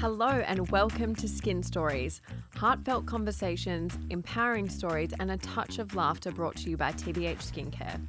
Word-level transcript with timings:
Hello, 0.00 0.28
and 0.28 0.70
welcome 0.70 1.14
to 1.16 1.28
Skin 1.28 1.62
Stories 1.62 2.22
heartfelt 2.56 3.06
conversations, 3.06 3.98
empowering 4.10 4.68
stories, 4.68 5.10
and 5.20 5.30
a 5.30 5.36
touch 5.36 5.78
of 5.78 5.94
laughter 5.94 6.32
brought 6.32 6.56
to 6.56 6.70
you 6.70 6.76
by 6.76 6.92
TBH 6.92 7.38
Skincare. 7.38 8.00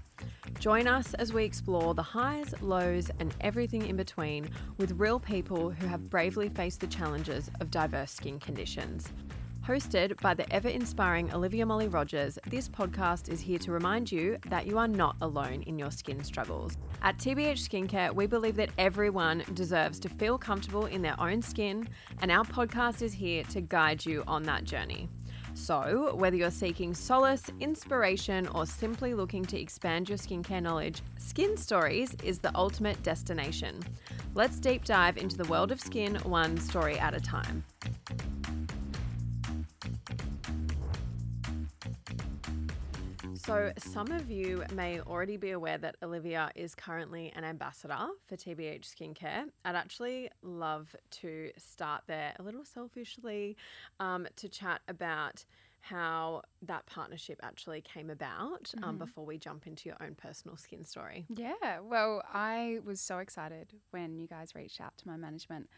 Join 0.59 0.87
us 0.87 1.13
as 1.15 1.33
we 1.33 1.43
explore 1.43 1.93
the 1.93 2.01
highs, 2.01 2.53
lows, 2.61 3.11
and 3.19 3.35
everything 3.41 3.85
in 3.85 3.95
between 3.95 4.49
with 4.77 4.91
real 4.99 5.19
people 5.19 5.69
who 5.69 5.87
have 5.87 6.09
bravely 6.09 6.49
faced 6.49 6.79
the 6.79 6.87
challenges 6.87 7.51
of 7.59 7.69
diverse 7.69 8.11
skin 8.11 8.39
conditions. 8.39 9.07
Hosted 9.69 10.19
by 10.19 10.33
the 10.33 10.51
ever 10.51 10.67
inspiring 10.67 11.31
Olivia 11.31 11.63
Molly 11.63 11.87
Rogers, 11.87 12.39
this 12.47 12.67
podcast 12.67 13.31
is 13.31 13.39
here 13.39 13.59
to 13.59 13.71
remind 13.71 14.11
you 14.11 14.39
that 14.47 14.65
you 14.65 14.79
are 14.79 14.87
not 14.87 15.15
alone 15.21 15.61
in 15.67 15.77
your 15.77 15.91
skin 15.91 16.23
struggles. 16.23 16.75
At 17.03 17.19
TBH 17.19 17.69
Skincare, 17.69 18.11
we 18.11 18.25
believe 18.25 18.55
that 18.55 18.71
everyone 18.79 19.43
deserves 19.53 19.99
to 19.99 20.09
feel 20.09 20.39
comfortable 20.39 20.87
in 20.87 21.03
their 21.03 21.13
own 21.21 21.43
skin, 21.43 21.87
and 22.23 22.31
our 22.31 22.45
podcast 22.45 23.03
is 23.03 23.13
here 23.13 23.43
to 23.43 23.61
guide 23.61 24.03
you 24.03 24.23
on 24.25 24.41
that 24.41 24.63
journey. 24.63 25.07
So, 25.53 26.15
whether 26.15 26.35
you're 26.35 26.49
seeking 26.49 26.95
solace, 26.95 27.51
inspiration, 27.59 28.47
or 28.47 28.65
simply 28.65 29.13
looking 29.13 29.45
to 29.45 29.59
expand 29.59 30.09
your 30.09 30.17
skincare 30.17 30.63
knowledge, 30.63 31.03
Skin 31.19 31.55
Stories 31.57 32.15
is 32.23 32.39
the 32.39 32.55
ultimate 32.55 33.03
destination. 33.03 33.83
Let's 34.33 34.59
deep 34.59 34.83
dive 34.85 35.17
into 35.17 35.37
the 35.37 35.47
world 35.47 35.71
of 35.71 35.79
skin 35.79 36.15
one 36.23 36.57
story 36.57 36.97
at 36.97 37.13
a 37.13 37.19
time. 37.19 37.63
So, 43.49 43.71
some 43.79 44.11
of 44.11 44.29
you 44.29 44.63
may 44.75 44.99
already 45.01 45.35
be 45.35 45.49
aware 45.49 45.79
that 45.79 45.95
Olivia 46.03 46.51
is 46.53 46.75
currently 46.75 47.33
an 47.35 47.43
ambassador 47.43 48.09
for 48.27 48.37
TBH 48.37 48.85
Skincare. 48.85 49.45
I'd 49.65 49.75
actually 49.75 50.29
love 50.43 50.95
to 51.09 51.49
start 51.57 52.03
there 52.05 52.35
a 52.37 52.43
little 52.43 52.63
selfishly 52.63 53.57
um, 53.99 54.27
to 54.35 54.49
chat 54.49 54.81
about 54.87 55.45
how 55.81 56.43
that 56.61 56.85
partnership 56.85 57.39
actually 57.41 57.81
came 57.81 58.11
about 58.11 58.71
um, 58.83 58.83
mm-hmm. 58.83 58.97
before 58.99 59.25
we 59.25 59.39
jump 59.39 59.65
into 59.65 59.89
your 59.89 59.97
own 59.99 60.13
personal 60.13 60.55
skin 60.55 60.85
story. 60.85 61.25
Yeah, 61.27 61.79
well, 61.81 62.21
I 62.31 62.81
was 62.85 63.01
so 63.01 63.17
excited 63.17 63.73
when 63.89 64.19
you 64.19 64.27
guys 64.27 64.53
reached 64.53 64.79
out 64.79 64.95
to 64.99 65.07
my 65.07 65.17
management. 65.17 65.69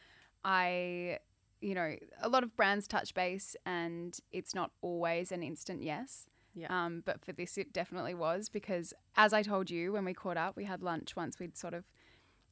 I 0.43 1.19
you 1.61 1.75
know, 1.75 1.95
a 2.21 2.27
lot 2.27 2.43
of 2.43 2.55
brands 2.57 2.87
touch 2.87 3.13
base 3.13 3.55
and 3.65 4.19
it's 4.31 4.53
not 4.55 4.71
always 4.81 5.31
an 5.31 5.43
instant 5.43 5.83
yes. 5.83 6.25
Yeah. 6.53 6.67
Um, 6.69 7.01
but 7.05 7.23
for 7.23 7.31
this, 7.31 7.57
it 7.57 7.71
definitely 7.71 8.13
was 8.13 8.49
because, 8.49 8.93
as 9.15 9.33
I 9.33 9.41
told 9.41 9.69
you 9.69 9.93
when 9.93 10.05
we 10.05 10.13
caught 10.13 10.37
up, 10.37 10.55
we 10.55 10.65
had 10.65 10.81
lunch 10.81 11.15
once 11.15 11.39
we'd 11.39 11.57
sort 11.57 11.73
of 11.73 11.85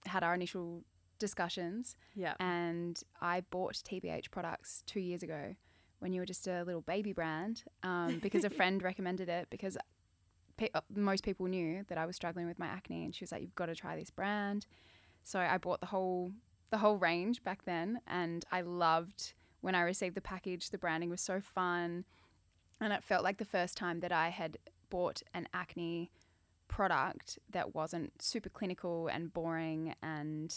had 0.06 0.24
our 0.24 0.34
initial 0.34 0.84
discussions. 1.20 1.96
Yeah. 2.16 2.34
And 2.40 3.02
I 3.22 3.42
bought 3.42 3.76
TBH 3.76 4.32
products 4.32 4.84
two 4.86 5.00
years 5.02 5.22
ago 5.22 5.56
when 6.00 6.14
you 6.14 6.22
were 6.22 6.26
just 6.26 6.48
a 6.48 6.64
little 6.64 6.82
baby 6.82 7.12
brand 7.12 7.64
um, 7.84 8.20
because 8.20 8.46
a 8.46 8.50
friend 8.50 8.82
recommended 8.82 9.28
it 9.28 9.48
because 9.50 9.78
pe- 10.58 10.70
uh, 10.74 10.82
most 10.96 11.24
people 11.24 11.48
knew 11.48 11.84
that 11.90 11.98
I 11.98 12.06
was 12.06 12.16
struggling 12.16 12.48
with 12.48 12.58
my 12.58 12.68
acne 12.68 13.04
and 13.04 13.14
she 13.14 13.24
was 13.24 13.32
like, 13.32 13.42
"You've 13.42 13.56
got 13.56 13.68
to 13.68 13.76
try 13.76 13.96
this 13.96 14.10
brand." 14.10 14.66
So 15.24 15.40
I 15.40 15.58
bought 15.58 15.82
the 15.82 15.88
whole 15.88 16.32
the 16.72 16.78
whole 16.78 16.98
range 16.98 17.44
back 17.44 17.66
then, 17.66 18.00
and 18.08 18.46
I 18.52 18.62
loved 18.62 19.34
when 19.62 19.76
I 19.76 19.82
received 19.82 20.16
the 20.16 20.22
package. 20.22 20.70
The 20.70 20.78
branding 20.78 21.10
was 21.10 21.22
so 21.22 21.42
fun 21.42 22.06
and 22.82 22.94
it 22.94 23.04
felt 23.04 23.24
like 23.24 23.38
the 23.38 23.46
first 23.46 23.78
time 23.78 24.00
that 24.02 24.12
I 24.12 24.30
had 24.30 24.58
bought 24.90 25.22
an 25.34 25.48
acne 25.54 26.12
product 26.68 27.40
that 27.50 27.76
wasn't 27.76 28.22
super 28.22 28.50
clinical 28.50 29.08
and 29.08 29.34
boring 29.34 29.96
and 30.02 30.54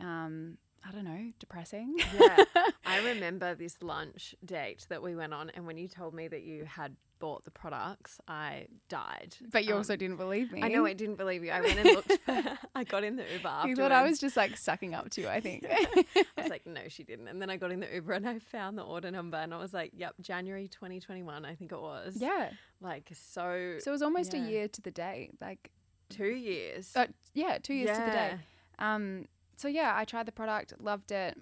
um, 0.00 0.58
I 0.86 0.92
don't 0.92 1.04
know, 1.04 1.32
depressing. 1.38 1.96
yeah. 2.18 2.44
I 2.86 3.00
remember 3.04 3.54
this 3.54 3.82
lunch 3.82 4.34
date 4.44 4.86
that 4.88 5.02
we 5.02 5.14
went 5.14 5.34
on, 5.34 5.50
and 5.50 5.66
when 5.66 5.76
you 5.76 5.88
told 5.88 6.14
me 6.14 6.26
that 6.28 6.42
you 6.42 6.64
had 6.64 6.96
bought 7.20 7.44
the 7.44 7.50
products, 7.52 8.20
I 8.26 8.66
died. 8.88 9.36
But 9.52 9.64
you 9.64 9.74
um, 9.74 9.78
also 9.78 9.94
didn't 9.94 10.16
believe 10.16 10.50
me. 10.50 10.62
I 10.62 10.68
know 10.68 10.84
I 10.86 10.94
didn't 10.94 11.14
believe 11.16 11.44
you. 11.44 11.52
I 11.52 11.60
went 11.60 11.78
and 11.78 11.88
looked 11.90 12.18
for, 12.24 12.58
I 12.74 12.82
got 12.82 13.04
in 13.04 13.14
the 13.14 13.22
Uber 13.34 13.46
afterwards. 13.46 13.68
You 13.68 13.76
thought 13.76 13.92
I 13.92 14.02
was 14.02 14.18
just 14.18 14.36
like 14.36 14.56
sucking 14.56 14.94
up 14.94 15.10
to 15.10 15.20
you, 15.20 15.28
I 15.28 15.40
think. 15.46 15.64
I 15.68 16.04
was 16.36 16.48
like, 16.48 16.66
no, 16.66 16.80
she 16.88 17.04
didn't. 17.04 17.28
And 17.28 17.40
then 17.40 17.50
I 17.50 17.56
got 17.56 17.70
in 17.70 17.78
the 17.78 17.94
Uber 17.94 18.14
and 18.14 18.28
I 18.28 18.40
found 18.40 18.76
the 18.76 18.82
order 18.82 19.10
number 19.10 19.36
and 19.36 19.54
I 19.54 19.58
was 19.58 19.72
like, 19.72 19.92
yep, 19.94 20.14
January 20.20 20.66
2021, 20.66 21.44
I 21.44 21.54
think 21.54 21.70
it 21.70 21.80
was. 21.80 22.16
Yeah. 22.16 22.50
Like, 22.80 23.10
so. 23.12 23.76
So 23.78 23.90
it 23.90 23.92
was 23.92 24.02
almost 24.02 24.34
yeah. 24.34 24.44
a 24.44 24.48
year 24.48 24.68
to 24.68 24.82
the 24.82 24.90
day. 24.90 25.30
Like, 25.40 25.70
two 26.08 26.24
years. 26.24 26.92
Uh, 26.96 27.06
yeah, 27.34 27.58
two 27.62 27.74
years 27.74 27.90
yeah. 27.90 27.98
to 27.98 28.04
the 28.04 28.16
day. 28.16 28.34
Um, 28.78 29.26
so 29.56 29.68
yeah, 29.68 29.92
I 29.94 30.04
tried 30.04 30.26
the 30.26 30.32
product, 30.32 30.72
loved 30.80 31.12
it. 31.12 31.38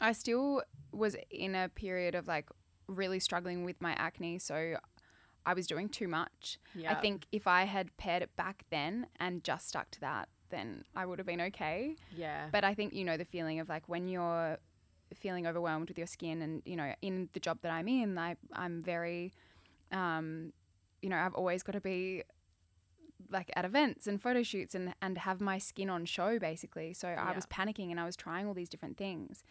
I 0.00 0.12
still 0.12 0.62
was 0.92 1.16
in 1.30 1.54
a 1.54 1.68
period 1.68 2.14
of 2.16 2.26
like 2.26 2.50
really 2.94 3.20
struggling 3.20 3.64
with 3.64 3.80
my 3.80 3.92
acne, 3.92 4.38
so 4.38 4.76
I 5.44 5.54
was 5.54 5.66
doing 5.66 5.88
too 5.88 6.08
much. 6.08 6.58
I 6.92 6.94
think 6.94 7.26
if 7.32 7.46
I 7.46 7.64
had 7.64 7.96
paired 7.96 8.22
it 8.22 8.34
back 8.36 8.64
then 8.70 9.06
and 9.18 9.42
just 9.42 9.68
stuck 9.68 9.90
to 9.92 10.00
that, 10.00 10.28
then 10.50 10.84
I 10.94 11.06
would 11.06 11.18
have 11.18 11.26
been 11.26 11.40
okay. 11.40 11.96
Yeah. 12.16 12.48
But 12.52 12.64
I 12.64 12.74
think 12.74 12.92
you 12.92 13.04
know 13.04 13.16
the 13.16 13.24
feeling 13.24 13.58
of 13.60 13.68
like 13.68 13.88
when 13.88 14.08
you're 14.08 14.58
feeling 15.14 15.46
overwhelmed 15.46 15.88
with 15.88 15.98
your 15.98 16.06
skin 16.06 16.40
and 16.40 16.62
you 16.64 16.76
know 16.76 16.94
in 17.02 17.28
the 17.32 17.40
job 17.40 17.58
that 17.62 17.72
I'm 17.72 17.88
in, 17.88 18.16
I 18.18 18.36
I'm 18.52 18.82
very 18.82 19.32
um 19.90 20.52
you 21.02 21.08
know, 21.08 21.16
I've 21.16 21.34
always 21.34 21.62
got 21.62 21.72
to 21.72 21.80
be 21.80 22.22
like 23.30 23.50
at 23.56 23.64
events 23.64 24.06
and 24.06 24.20
photo 24.20 24.42
shoots 24.42 24.74
and 24.74 24.94
and 25.02 25.18
have 25.18 25.40
my 25.40 25.58
skin 25.58 25.90
on 25.90 26.04
show 26.04 26.38
basically. 26.38 26.92
So 26.92 27.08
yeah. 27.08 27.22
I 27.22 27.34
was 27.34 27.46
panicking 27.46 27.90
and 27.90 27.98
I 27.98 28.04
was 28.04 28.16
trying 28.16 28.46
all 28.46 28.54
these 28.54 28.68
different 28.68 28.96
things. 28.96 29.42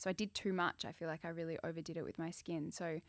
So 0.00 0.08
I 0.08 0.14
did 0.14 0.34
too 0.34 0.54
much. 0.54 0.86
I 0.86 0.92
feel 0.92 1.08
like 1.08 1.24
I 1.24 1.28
really 1.28 1.58
overdid 1.62 1.98
it 1.98 2.04
with 2.04 2.18
my 2.18 2.30
skin. 2.30 2.72
So 2.72 3.00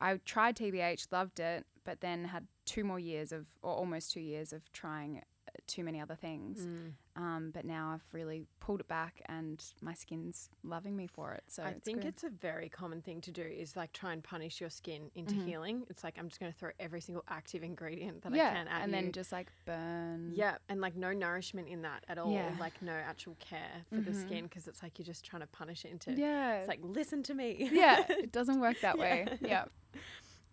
I 0.00 0.16
tried 0.24 0.56
TBH, 0.56 1.12
loved 1.12 1.40
it, 1.40 1.66
but 1.84 2.00
then 2.00 2.24
had 2.24 2.46
two 2.64 2.84
more 2.84 2.98
years 2.98 3.32
of, 3.32 3.46
or 3.62 3.72
almost 3.72 4.12
two 4.12 4.20
years 4.20 4.54
of 4.54 4.72
trying 4.72 5.20
too 5.66 5.84
many 5.84 6.00
other 6.00 6.14
things. 6.14 6.64
Mm. 6.64 6.92
Um, 7.18 7.50
but 7.52 7.64
now 7.64 7.90
I've 7.94 8.14
really 8.14 8.46
pulled 8.60 8.78
it 8.78 8.86
back 8.86 9.20
and 9.26 9.62
my 9.82 9.92
skin's 9.92 10.50
loving 10.62 10.96
me 10.96 11.08
for 11.08 11.32
it. 11.32 11.42
So 11.48 11.64
I 11.64 11.70
it's 11.70 11.84
think 11.84 12.02
good. 12.02 12.08
it's 12.08 12.22
a 12.22 12.30
very 12.30 12.68
common 12.68 13.02
thing 13.02 13.20
to 13.22 13.32
do 13.32 13.42
is 13.42 13.76
like 13.76 13.92
try 13.92 14.12
and 14.12 14.22
punish 14.22 14.60
your 14.60 14.70
skin 14.70 15.10
into 15.16 15.34
mm-hmm. 15.34 15.46
healing. 15.46 15.82
It's 15.90 16.04
like 16.04 16.16
I'm 16.16 16.28
just 16.28 16.38
going 16.38 16.52
to 16.52 16.56
throw 16.56 16.70
every 16.78 17.00
single 17.00 17.24
active 17.28 17.64
ingredient 17.64 18.22
that 18.22 18.32
yeah, 18.36 18.50
I 18.50 18.52
can 18.52 18.68
at 18.68 18.82
and 18.82 18.92
you. 18.92 19.00
then 19.00 19.12
just 19.12 19.32
like 19.32 19.48
burn. 19.66 20.30
Yeah, 20.32 20.58
and 20.68 20.80
like 20.80 20.94
no 20.94 21.12
nourishment 21.12 21.66
in 21.68 21.82
that 21.82 22.04
at 22.08 22.18
all. 22.18 22.32
Yeah. 22.32 22.52
Like 22.60 22.80
no 22.80 22.92
actual 22.92 23.36
care 23.40 23.58
for 23.88 23.96
mm-hmm. 23.96 24.12
the 24.12 24.14
skin 24.16 24.44
because 24.44 24.68
it's 24.68 24.80
like 24.80 24.96
you're 25.00 25.06
just 25.06 25.24
trying 25.24 25.42
to 25.42 25.48
punish 25.48 25.84
it 25.84 25.90
into. 25.90 26.12
Yeah. 26.12 26.58
It's 26.58 26.68
like 26.68 26.80
listen 26.82 27.24
to 27.24 27.34
me. 27.34 27.68
yeah, 27.72 28.04
it 28.08 28.30
doesn't 28.30 28.60
work 28.60 28.80
that 28.82 28.96
yeah. 28.96 29.02
way. 29.02 29.26
Yeah. 29.40 29.64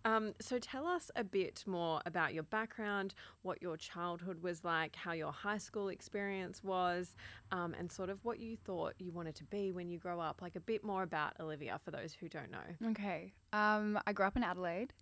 Um, 0.06 0.34
so 0.40 0.60
tell 0.60 0.86
us 0.86 1.10
a 1.16 1.24
bit 1.24 1.64
more 1.66 2.00
about 2.06 2.32
your 2.32 2.44
background, 2.44 3.12
what 3.42 3.60
your 3.60 3.76
childhood 3.76 4.40
was 4.40 4.64
like, 4.64 4.94
how 4.94 5.12
your 5.12 5.32
high 5.32 5.58
school 5.58 5.88
experience 5.88 6.62
was, 6.62 7.16
um, 7.50 7.74
and 7.76 7.90
sort 7.90 8.08
of 8.08 8.24
what 8.24 8.38
you 8.38 8.56
thought 8.56 8.94
you 8.98 9.10
wanted 9.10 9.34
to 9.34 9.44
be 9.44 9.72
when 9.72 9.90
you 9.90 9.98
grow 9.98 10.20
up. 10.20 10.40
Like 10.40 10.54
a 10.54 10.60
bit 10.60 10.84
more 10.84 11.02
about 11.02 11.32
Olivia 11.40 11.80
for 11.84 11.90
those 11.90 12.14
who 12.14 12.28
don't 12.28 12.52
know. 12.52 12.90
Okay. 12.90 13.32
Um, 13.52 13.98
I 14.06 14.12
grew 14.12 14.26
up 14.26 14.36
in 14.36 14.44
Adelaide. 14.44 14.94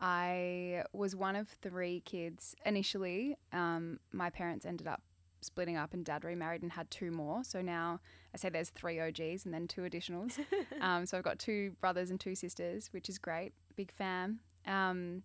I 0.00 0.84
was 0.92 1.16
one 1.16 1.34
of 1.34 1.48
three 1.48 2.02
kids 2.04 2.54
initially. 2.64 3.36
Um, 3.52 3.98
my 4.12 4.30
parents 4.30 4.64
ended 4.64 4.86
up 4.86 5.02
splitting 5.40 5.76
up 5.76 5.92
and 5.92 6.04
dad 6.04 6.22
remarried 6.22 6.62
and 6.62 6.70
had 6.70 6.88
two 6.92 7.10
more. 7.10 7.42
So 7.42 7.60
now 7.60 8.00
I 8.32 8.38
say 8.38 8.50
there's 8.50 8.70
three 8.70 9.00
OGs 9.00 9.44
and 9.44 9.52
then 9.52 9.66
two 9.66 9.82
additionals. 9.82 10.38
um, 10.80 11.06
so 11.06 11.18
I've 11.18 11.24
got 11.24 11.40
two 11.40 11.72
brothers 11.80 12.10
and 12.10 12.20
two 12.20 12.36
sisters, 12.36 12.88
which 12.92 13.08
is 13.08 13.18
great 13.18 13.52
big 13.76 13.92
fan. 13.92 14.40
Um, 14.66 15.22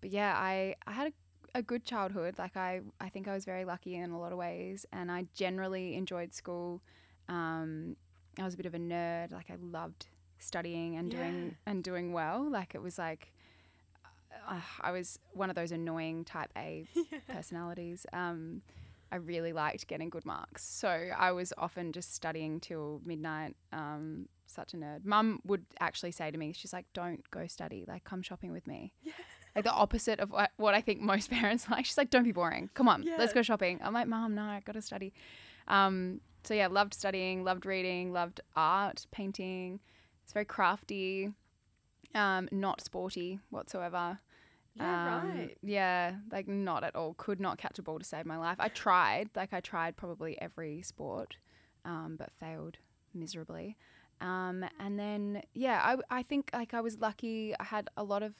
but 0.00 0.10
yeah, 0.10 0.34
I, 0.36 0.74
I 0.86 0.92
had 0.92 1.08
a, 1.08 1.58
a 1.58 1.62
good 1.62 1.84
childhood. 1.84 2.38
Like 2.38 2.56
I, 2.56 2.80
I 3.00 3.08
think 3.08 3.28
I 3.28 3.34
was 3.34 3.44
very 3.44 3.64
lucky 3.64 3.94
in 3.94 4.10
a 4.10 4.18
lot 4.18 4.32
of 4.32 4.38
ways, 4.38 4.86
and 4.92 5.10
I 5.10 5.26
generally 5.34 5.94
enjoyed 5.96 6.34
school. 6.34 6.82
Um, 7.28 7.96
I 8.38 8.44
was 8.44 8.54
a 8.54 8.56
bit 8.56 8.66
of 8.66 8.74
a 8.74 8.78
nerd. 8.78 9.32
Like 9.32 9.50
I 9.50 9.56
loved 9.60 10.06
studying 10.38 10.96
and 10.96 11.12
yeah. 11.12 11.18
doing 11.18 11.56
and 11.66 11.82
doing 11.82 12.12
well. 12.12 12.48
Like 12.48 12.74
it 12.74 12.82
was 12.82 12.98
like 12.98 13.32
uh, 14.48 14.60
I 14.80 14.92
was 14.92 15.18
one 15.32 15.50
of 15.50 15.56
those 15.56 15.72
annoying 15.72 16.24
type 16.24 16.50
A 16.56 16.86
yeah. 16.94 17.18
personalities. 17.28 18.06
Um, 18.12 18.62
I 19.10 19.16
really 19.16 19.52
liked 19.52 19.86
getting 19.86 20.10
good 20.10 20.26
marks, 20.26 20.64
so 20.64 20.88
I 21.16 21.30
was 21.32 21.52
often 21.56 21.92
just 21.92 22.12
studying 22.12 22.58
till 22.60 23.00
midnight. 23.04 23.54
Um, 23.72 24.28
such 24.46 24.74
a 24.74 24.76
nerd. 24.76 25.04
Mum 25.04 25.40
would 25.44 25.64
actually 25.80 26.12
say 26.12 26.30
to 26.30 26.38
me, 26.38 26.52
she's 26.52 26.72
like, 26.72 26.86
"Don't 26.92 27.28
go 27.30 27.46
study. 27.46 27.84
Like, 27.86 28.04
come 28.04 28.22
shopping 28.22 28.52
with 28.52 28.66
me." 28.66 28.92
Yeah. 29.02 29.12
Like 29.54 29.64
the 29.64 29.72
opposite 29.72 30.20
of 30.20 30.30
what, 30.30 30.50
what 30.56 30.74
I 30.74 30.80
think 30.82 31.00
most 31.00 31.30
parents 31.38 31.66
like. 31.70 31.84
She's 31.86 31.96
like, 31.98 32.10
"Don't 32.10 32.24
be 32.24 32.32
boring. 32.32 32.70
Come 32.74 32.88
on, 32.88 33.02
yeah. 33.02 33.16
let's 33.18 33.32
go 33.32 33.42
shopping." 33.42 33.80
I'm 33.82 33.94
like, 33.94 34.06
"Mom, 34.06 34.34
no, 34.34 34.42
I 34.42 34.60
got 34.64 34.72
to 34.72 34.82
study." 34.82 35.12
Um, 35.68 36.20
so 36.44 36.54
yeah, 36.54 36.68
loved 36.68 36.94
studying, 36.94 37.42
loved 37.44 37.66
reading, 37.66 38.12
loved 38.12 38.40
art, 38.54 39.06
painting. 39.10 39.80
It's 40.22 40.32
very 40.32 40.44
crafty, 40.44 41.30
um, 42.14 42.48
not 42.52 42.80
sporty 42.80 43.40
whatsoever. 43.50 44.18
Yeah, 44.74 45.20
Um, 45.22 45.28
right. 45.38 45.58
Yeah, 45.62 46.16
like 46.30 46.46
not 46.48 46.84
at 46.84 46.94
all. 46.94 47.14
Could 47.14 47.40
not 47.40 47.58
catch 47.58 47.78
a 47.78 47.82
ball 47.82 47.98
to 47.98 48.04
save 48.04 48.26
my 48.26 48.36
life. 48.36 48.56
I 48.60 48.68
tried, 48.68 49.30
like 49.34 49.52
I 49.54 49.60
tried 49.60 49.96
probably 49.96 50.38
every 50.40 50.82
sport, 50.82 51.36
um, 51.84 52.16
but 52.18 52.30
failed 52.38 52.76
miserably. 53.14 53.76
Um, 54.20 54.64
and 54.80 54.98
then 54.98 55.42
yeah, 55.54 55.80
I 56.10 56.18
I 56.18 56.22
think 56.22 56.50
like 56.52 56.72
I 56.74 56.80
was 56.80 56.98
lucky. 56.98 57.54
I 57.60 57.64
had 57.64 57.88
a 57.96 58.02
lot 58.04 58.22
of 58.22 58.34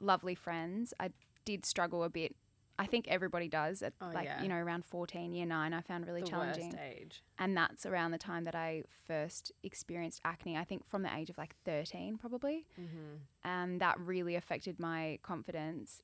lovely 0.00 0.34
friends. 0.34 0.92
I 0.98 1.10
did 1.44 1.64
struggle 1.64 2.02
a 2.04 2.10
bit. 2.10 2.34
I 2.78 2.86
think 2.86 3.06
everybody 3.06 3.48
does 3.48 3.82
at 3.82 3.92
Oh, 4.00 4.10
like 4.12 4.24
yeah. 4.24 4.42
you 4.42 4.48
know 4.48 4.56
around 4.56 4.84
14 4.84 5.32
year 5.34 5.46
9 5.46 5.72
I 5.74 5.80
found 5.82 6.06
really 6.06 6.22
the 6.22 6.26
challenging 6.26 6.74
age. 6.82 7.22
and 7.38 7.56
that's 7.56 7.84
around 7.86 8.10
the 8.12 8.18
time 8.18 8.44
that 8.44 8.54
I 8.56 8.82
first 9.06 9.52
experienced 9.62 10.20
acne. 10.24 10.56
I 10.56 10.64
think 10.64 10.84
from 10.88 11.02
the 11.02 11.14
age 11.14 11.30
of 11.30 11.38
like 11.38 11.54
13 11.64 12.16
probably 12.18 12.66
Mm-hmm. 12.80 13.16
and 13.44 13.80
that 13.80 14.00
really 14.00 14.34
affected 14.36 14.80
my 14.80 15.18
confidence 15.22 16.02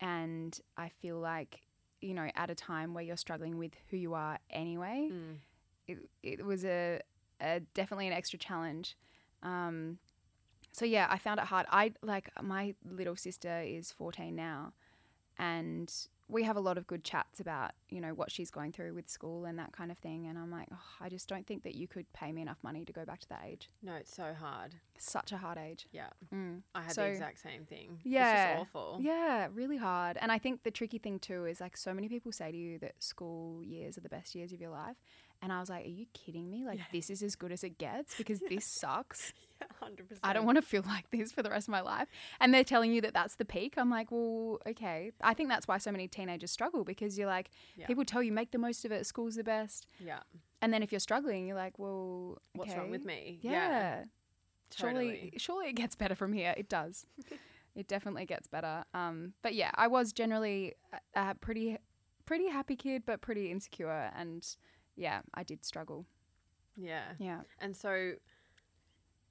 and 0.00 0.60
i 0.76 0.88
feel 0.88 1.18
like 1.18 1.60
you 2.00 2.14
know 2.14 2.28
at 2.36 2.50
a 2.50 2.54
time 2.54 2.94
where 2.94 3.02
you're 3.04 3.16
struggling 3.16 3.56
with 3.58 3.72
who 3.90 3.96
you 3.96 4.14
are 4.14 4.38
anyway 4.50 5.08
Mm. 5.12 5.36
it, 5.88 5.98
it 6.22 6.44
was 6.44 6.64
a, 6.64 7.00
a 7.40 7.60
definitely 7.74 8.06
an 8.06 8.12
extra 8.12 8.38
challenge 8.38 8.96
um, 9.42 9.98
so 10.72 10.84
yeah 10.84 11.06
i 11.10 11.18
found 11.18 11.38
it 11.40 11.46
hard 11.46 11.66
i 11.70 11.92
like 12.02 12.30
my 12.42 12.74
little 12.84 13.16
sister 13.16 13.60
is 13.64 13.92
14 13.92 14.34
now 14.34 14.72
and 15.38 15.92
we 16.28 16.42
have 16.42 16.56
a 16.56 16.60
lot 16.60 16.76
of 16.76 16.88
good 16.88 17.04
chats 17.04 17.38
about 17.38 17.70
you 17.88 18.00
know 18.00 18.12
what 18.14 18.32
she's 18.32 18.50
going 18.50 18.72
through 18.72 18.92
with 18.94 19.08
school 19.08 19.44
and 19.44 19.58
that 19.58 19.70
kind 19.72 19.92
of 19.92 19.98
thing 19.98 20.26
and 20.26 20.36
i'm 20.38 20.50
like 20.50 20.66
oh, 20.72 20.78
i 21.00 21.08
just 21.08 21.28
don't 21.28 21.46
think 21.46 21.62
that 21.62 21.74
you 21.76 21.86
could 21.86 22.10
pay 22.12 22.32
me 22.32 22.42
enough 22.42 22.58
money 22.62 22.84
to 22.84 22.92
go 22.92 23.04
back 23.04 23.20
to 23.20 23.28
that 23.28 23.42
age 23.46 23.70
No, 23.82 23.94
it's 23.94 24.14
so 24.14 24.34
hard. 24.38 24.74
such 24.98 25.30
a 25.30 25.36
hard 25.36 25.56
age 25.58 25.86
Yeah, 25.92 26.08
mm. 26.34 26.62
I 26.74 26.82
had 26.82 26.92
So- 26.92 27.02
the 27.02 27.10
exact 27.10 27.38
same 27.40 27.64
thing. 27.64 28.00
Yeah. 28.02 28.32
it's 28.32 28.58
just 28.60 28.60
awful. 28.74 28.98
Yeah, 29.00 29.48
really 29.54 29.76
hard. 29.76 30.16
And 30.20 30.32
I 30.32 30.38
think 30.38 30.62
the 30.64 30.70
tricky 30.70 30.98
thing 30.98 31.18
too 31.20 31.44
is 31.46 31.60
like 31.60 31.76
so 31.76 31.94
many 31.94 32.08
people 32.08 32.32
say 32.32 32.50
to 32.50 32.56
you 32.56 32.78
that 32.80 32.94
school 33.02 33.62
years 33.62 33.96
are 33.96 34.00
the 34.00 34.08
best 34.08 34.34
years 34.34 34.52
of 34.52 34.60
your 34.60 34.70
life. 34.70 34.96
And 35.42 35.52
I 35.52 35.60
was 35.60 35.68
like, 35.68 35.84
are 35.84 35.88
you 35.88 36.06
kidding 36.14 36.50
me? 36.50 36.64
Like, 36.64 36.78
Yeah. 36.78 36.84
this 36.92 37.10
is 37.10 37.22
as 37.22 37.36
good 37.36 37.52
as 37.52 37.62
it 37.62 37.78
gets 37.78 38.16
because 38.16 38.40
this 38.48 38.64
sucks. 38.64 39.32
Yeah, 39.60 39.66
hundred 39.80 40.08
percent. 40.08 40.24
I 40.24 40.32
don't 40.32 40.46
want 40.46 40.56
to 40.56 40.62
feel 40.62 40.82
like 40.86 41.10
this 41.10 41.30
for 41.32 41.42
the 41.42 41.50
rest 41.50 41.68
of 41.68 41.72
my 41.72 41.80
life. 41.82 42.08
And 42.40 42.52
they're 42.52 42.64
telling 42.64 42.92
you 42.92 43.00
that 43.02 43.14
that's 43.14 43.36
the 43.36 43.44
peak. 43.44 43.74
I'm 43.76 43.90
like, 43.90 44.10
well, 44.10 44.58
okay. 44.66 45.12
I 45.22 45.34
think 45.34 45.48
that's 45.48 45.68
why 45.68 45.78
so 45.78 45.92
many 45.92 46.08
teenagers 46.08 46.50
struggle 46.50 46.84
because 46.84 47.18
you're 47.18 47.26
like, 47.28 47.50
Yeah. 47.76 47.86
people 47.86 48.04
tell 48.04 48.22
you 48.22 48.32
make 48.32 48.50
the 48.50 48.58
most 48.58 48.84
of 48.84 48.92
it, 48.92 49.06
school's 49.06 49.34
the 49.36 49.44
best. 49.44 49.86
Yeah, 49.98 50.20
And 50.62 50.72
then 50.72 50.82
if 50.82 50.90
you're 50.92 50.98
struggling, 51.00 51.46
you're 51.46 51.56
like, 51.56 51.78
well, 51.78 52.38
what's 52.54 52.74
wrong 52.74 52.90
with 52.90 53.04
me? 53.04 53.38
Yeah. 53.42 54.04
totally. 54.70 55.04
Surely, 55.30 55.32
surely 55.38 55.66
it 55.68 55.74
gets 55.74 55.94
better 55.94 56.14
from 56.14 56.32
here. 56.32 56.54
It 56.56 56.68
does. 56.68 57.06
it 57.74 57.88
definitely 57.88 58.24
gets 58.26 58.46
better. 58.48 58.84
Um, 58.94 59.34
but 59.42 59.54
yeah, 59.54 59.70
I 59.74 59.86
was 59.86 60.12
generally 60.12 60.74
a, 61.14 61.20
a 61.30 61.34
pretty, 61.34 61.76
pretty 62.24 62.48
happy 62.48 62.74
kid, 62.76 63.04
but 63.06 63.20
pretty 63.20 63.50
insecure, 63.50 64.10
and 64.16 64.44
yeah, 64.96 65.20
I 65.34 65.42
did 65.42 65.64
struggle. 65.64 66.06
Yeah, 66.76 67.12
Yeah. 67.18 67.42
and 67.60 67.76
so. 67.76 68.14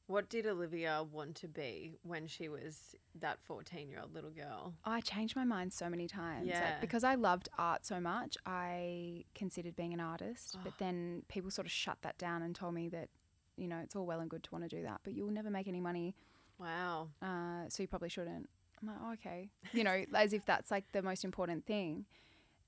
What 0.07 0.29
did 0.29 0.45
Olivia 0.45 1.03
want 1.11 1.33
to 1.37 1.47
be 1.47 1.97
when 2.03 2.27
she 2.27 2.47
was 2.47 2.93
that 3.19 3.39
14 3.41 3.89
year 3.89 3.99
old 4.01 4.13
little 4.13 4.29
girl? 4.29 4.75
I 4.83 5.01
changed 5.01 5.35
my 5.35 5.45
mind 5.45 5.73
so 5.73 5.89
many 5.89 6.07
times. 6.07 6.45
Yeah. 6.47 6.63
Like, 6.63 6.81
because 6.81 7.03
I 7.03 7.15
loved 7.15 7.49
art 7.57 7.87
so 7.87 7.99
much, 7.99 8.37
I 8.45 9.23
considered 9.33 9.75
being 9.75 9.93
an 9.95 9.99
artist. 9.99 10.57
But 10.63 10.73
Oh. 10.73 10.75
then 10.77 11.23
people 11.27 11.49
sort 11.49 11.65
of 11.65 11.71
shut 11.71 11.97
that 12.03 12.19
down 12.19 12.43
and 12.43 12.53
told 12.55 12.75
me 12.75 12.87
that, 12.89 13.09
you 13.57 13.67
know, 13.67 13.79
it's 13.79 13.95
all 13.95 14.05
well 14.05 14.19
and 14.19 14.29
good 14.29 14.43
to 14.43 14.51
want 14.51 14.63
to 14.63 14.69
do 14.69 14.83
that, 14.83 15.01
but 15.03 15.13
you'll 15.13 15.31
never 15.31 15.49
make 15.49 15.67
any 15.67 15.81
money. 15.81 16.13
Wow. 16.59 17.09
uh, 17.23 17.67
so 17.69 17.81
you 17.81 17.87
probably 17.87 18.09
shouldn't. 18.09 18.47
I'm 18.81 18.87
like, 18.87 18.97
oh, 19.03 19.13
okay. 19.13 19.49
You 19.73 19.83
know, 19.85 20.03
as 20.13 20.33
if 20.33 20.45
that's 20.45 20.69
like 20.69 20.91
the 20.91 21.01
most 21.01 21.25
important 21.25 21.65
thing. 21.65 22.05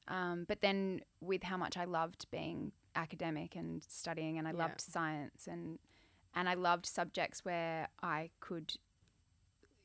Um, 0.08 0.46
but 0.48 0.62
then 0.62 1.02
with 1.22 1.44
how 1.44 1.58
much 1.58 1.78
I 1.78 1.84
loved 1.84 2.26
being 2.32 2.72
academic 2.98 3.56
and 3.56 3.84
studying, 3.88 4.38
and 4.38 4.48
I 4.48 4.52
Yeah. 4.52 4.58
loved 4.58 4.82
science, 4.82 5.48
and 5.48 5.80
and 6.34 6.48
I 6.50 6.54
loved 6.56 6.86
subjects 6.86 7.44
where 7.46 7.88
I 8.04 8.30
could, 8.42 8.74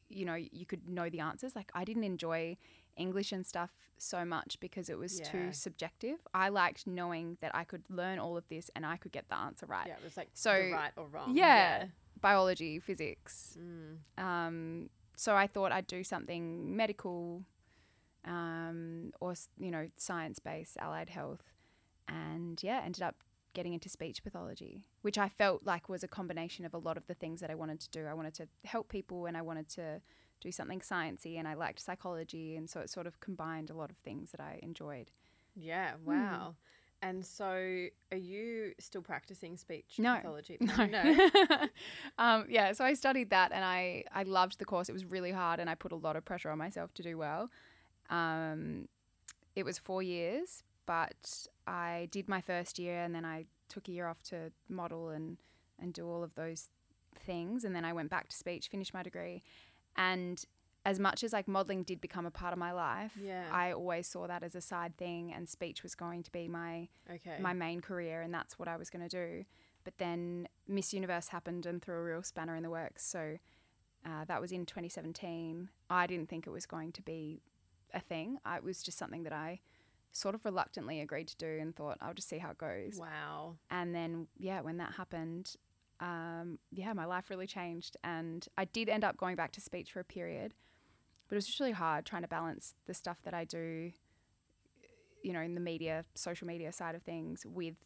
you 0.08 0.24
know, 0.24 0.34
you 0.34 0.66
could 0.66 0.88
know 0.88 1.08
the 1.08 1.20
answers. 1.20 1.54
Like 1.56 1.70
I 1.74 1.84
didn't 1.84 2.04
enjoy 2.04 2.56
English 2.96 3.32
and 3.32 3.46
stuff 3.46 3.70
so 3.96 4.24
much 4.24 4.58
because 4.60 4.90
it 4.90 4.98
was 4.98 5.18
Yeah. 5.18 5.30
too 5.30 5.52
subjective. 5.52 6.18
I 6.34 6.50
liked 6.50 6.86
knowing 6.86 7.38
that 7.40 7.54
I 7.54 7.64
could 7.64 7.84
learn 7.88 8.18
all 8.18 8.36
of 8.36 8.46
this 8.48 8.70
and 8.74 8.84
I 8.84 8.96
could 8.98 9.12
get 9.12 9.28
the 9.28 9.36
answer 9.36 9.64
right. 9.66 9.86
Yeah, 9.86 9.96
it 9.96 10.02
was 10.04 10.16
like 10.16 10.28
So, 10.34 10.52
right 10.72 10.92
or 10.96 11.06
wrong. 11.08 11.34
yeah. 11.36 11.86
Biology, 12.20 12.78
physics, 12.78 13.56
Mm. 13.58 13.98
um, 14.18 14.90
so 15.16 15.34
I 15.34 15.46
thought 15.46 15.72
I'd 15.72 15.86
do 15.86 16.04
something 16.04 16.76
medical 16.76 17.44
um, 18.24 19.12
or, 19.20 19.34
you 19.58 19.70
know, 19.70 19.88
science 19.96 20.38
based, 20.38 20.76
allied 20.78 21.08
health. 21.08 21.51
And 22.12 22.62
yeah, 22.62 22.82
ended 22.84 23.02
up 23.02 23.16
getting 23.54 23.72
into 23.74 23.88
speech 23.88 24.22
pathology, 24.22 24.84
which 25.02 25.18
I 25.18 25.28
felt 25.28 25.62
like 25.64 25.88
was 25.88 26.02
a 26.02 26.08
combination 26.08 26.64
of 26.64 26.74
a 26.74 26.78
lot 26.78 26.96
of 26.96 27.06
the 27.06 27.14
things 27.14 27.40
that 27.40 27.50
I 27.50 27.54
wanted 27.54 27.80
to 27.80 27.90
do. 27.90 28.06
I 28.06 28.14
wanted 28.14 28.34
to 28.34 28.48
help 28.64 28.88
people 28.88 29.26
and 29.26 29.36
I 29.36 29.42
wanted 29.42 29.68
to 29.70 30.00
do 30.40 30.50
something 30.50 30.80
sciencey 30.80 31.38
and 31.38 31.46
I 31.46 31.54
liked 31.54 31.80
psychology. 31.80 32.56
And 32.56 32.68
so 32.68 32.80
it 32.80 32.90
sort 32.90 33.06
of 33.06 33.20
combined 33.20 33.70
a 33.70 33.74
lot 33.74 33.90
of 33.90 33.96
things 33.98 34.30
that 34.32 34.40
I 34.40 34.58
enjoyed. 34.62 35.10
Yeah, 35.54 35.92
Hmm. 35.94 36.06
wow. 36.10 36.54
And 37.02 37.26
so 37.26 37.44
are 38.12 38.16
you 38.16 38.72
still 38.78 39.02
practicing 39.02 39.56
speech 39.56 39.96
No. 39.98 40.14
pathology? 40.16 40.56
No. 40.60 40.86
no. 40.86 41.66
um, 42.18 42.46
yeah, 42.48 42.72
so 42.72 42.84
I 42.84 42.94
studied 42.94 43.30
that 43.30 43.52
and 43.52 43.64
I, 43.64 44.04
I 44.12 44.22
loved 44.22 44.58
the 44.58 44.64
course. 44.64 44.88
It 44.88 44.92
was 44.92 45.04
really 45.04 45.32
hard 45.32 45.60
and 45.60 45.68
I 45.68 45.74
put 45.74 45.92
a 45.92 45.96
lot 45.96 46.14
of 46.16 46.24
pressure 46.24 46.50
on 46.50 46.58
myself 46.58 46.94
to 46.94 47.02
do 47.02 47.18
well. 47.18 47.50
Um, 48.08 48.88
it 49.56 49.64
was 49.64 49.78
four 49.78 50.02
years, 50.02 50.62
but 50.86 51.46
I 51.66 52.08
did 52.10 52.28
my 52.28 52.40
first 52.40 52.78
year 52.78 53.02
and 53.02 53.14
then 53.14 53.24
I 53.24 53.46
took 53.68 53.88
a 53.88 53.92
year 53.92 54.06
off 54.08 54.22
to 54.24 54.52
model 54.68 55.08
and, 55.10 55.38
and 55.80 55.92
do 55.92 56.08
all 56.08 56.22
of 56.22 56.34
those 56.34 56.68
things. 57.24 57.64
And 57.64 57.74
then 57.74 57.84
I 57.84 57.92
went 57.92 58.10
back 58.10 58.28
to 58.28 58.36
speech, 58.36 58.68
finished 58.68 58.92
my 58.94 59.02
degree. 59.02 59.42
And 59.96 60.42
as 60.84 60.98
much 60.98 61.22
as 61.22 61.32
like 61.32 61.46
modeling 61.46 61.84
did 61.84 62.00
become 62.00 62.26
a 62.26 62.30
part 62.30 62.52
of 62.52 62.58
my 62.58 62.72
life, 62.72 63.12
Yeah. 63.22 63.44
I 63.52 63.72
always 63.72 64.06
saw 64.08 64.26
that 64.26 64.42
as 64.42 64.54
a 64.54 64.60
side 64.60 64.96
thing 64.96 65.32
and 65.32 65.48
speech 65.48 65.82
was 65.82 65.94
going 65.94 66.22
to 66.24 66.32
be 66.32 66.48
my 66.48 66.88
Okay. 67.10 67.38
my 67.40 67.52
main 67.52 67.80
career 67.80 68.20
and 68.20 68.34
that's 68.34 68.58
what 68.58 68.66
I 68.68 68.76
was 68.76 68.90
going 68.90 69.08
to 69.08 69.08
do. 69.08 69.44
But 69.84 69.98
then 69.98 70.48
Miss 70.68 70.92
Universe 70.92 71.28
happened 71.28 71.66
and 71.66 71.80
threw 71.82 71.96
a 71.96 72.02
real 72.02 72.22
spanner 72.22 72.56
in 72.56 72.62
the 72.64 72.70
works. 72.70 73.04
So 73.06 73.38
uh, 74.04 74.24
that 74.26 74.40
was 74.40 74.50
in 74.50 74.66
2017. 74.66 75.68
I 75.88 76.06
didn't 76.08 76.28
think 76.28 76.46
it 76.46 76.50
was 76.50 76.66
going 76.66 76.90
to 76.92 77.02
be 77.02 77.42
a 77.94 78.00
thing. 78.00 78.38
I, 78.44 78.56
it 78.56 78.64
was 78.64 78.82
just 78.82 78.98
something 78.98 79.22
that 79.24 79.32
I 79.32 79.60
sort 80.12 80.34
of 80.34 80.44
reluctantly 80.44 81.00
agreed 81.00 81.28
to 81.28 81.36
do 81.36 81.58
and 81.60 81.74
thought 81.74 81.96
I'll 82.00 82.14
just 82.14 82.28
see 82.28 82.38
how 82.38 82.50
it 82.50 82.58
goes. 82.58 82.96
wow. 82.98 83.56
And 83.70 83.94
then, 83.94 84.28
yeah, 84.38 84.60
when 84.60 84.76
that 84.76 84.92
happened, 84.92 85.54
um, 86.00 86.58
yeah, 86.70 86.92
my 86.92 87.06
life 87.06 87.30
really 87.30 87.46
changed. 87.46 87.96
And 88.04 88.46
I 88.56 88.66
did 88.66 88.88
end 88.88 89.04
up 89.04 89.16
going 89.16 89.36
back 89.36 89.52
to 89.52 89.60
speech 89.60 89.92
for 89.92 90.00
a 90.00 90.04
period, 90.04 90.54
but 91.28 91.34
it 91.34 91.38
was 91.38 91.46
just 91.46 91.58
really 91.60 91.72
hard 91.72 92.04
trying 92.04 92.22
to 92.22 92.28
balance 92.28 92.74
the 92.86 92.94
stuff 92.94 93.18
that 93.24 93.32
I 93.32 93.44
do, 93.44 93.92
you 95.22 95.32
know, 95.32 95.40
in 95.40 95.54
the 95.54 95.60
media, 95.60 96.04
social 96.14 96.46
media 96.46 96.72
side 96.72 96.94
of 96.94 97.02
things 97.02 97.46
with 97.46 97.76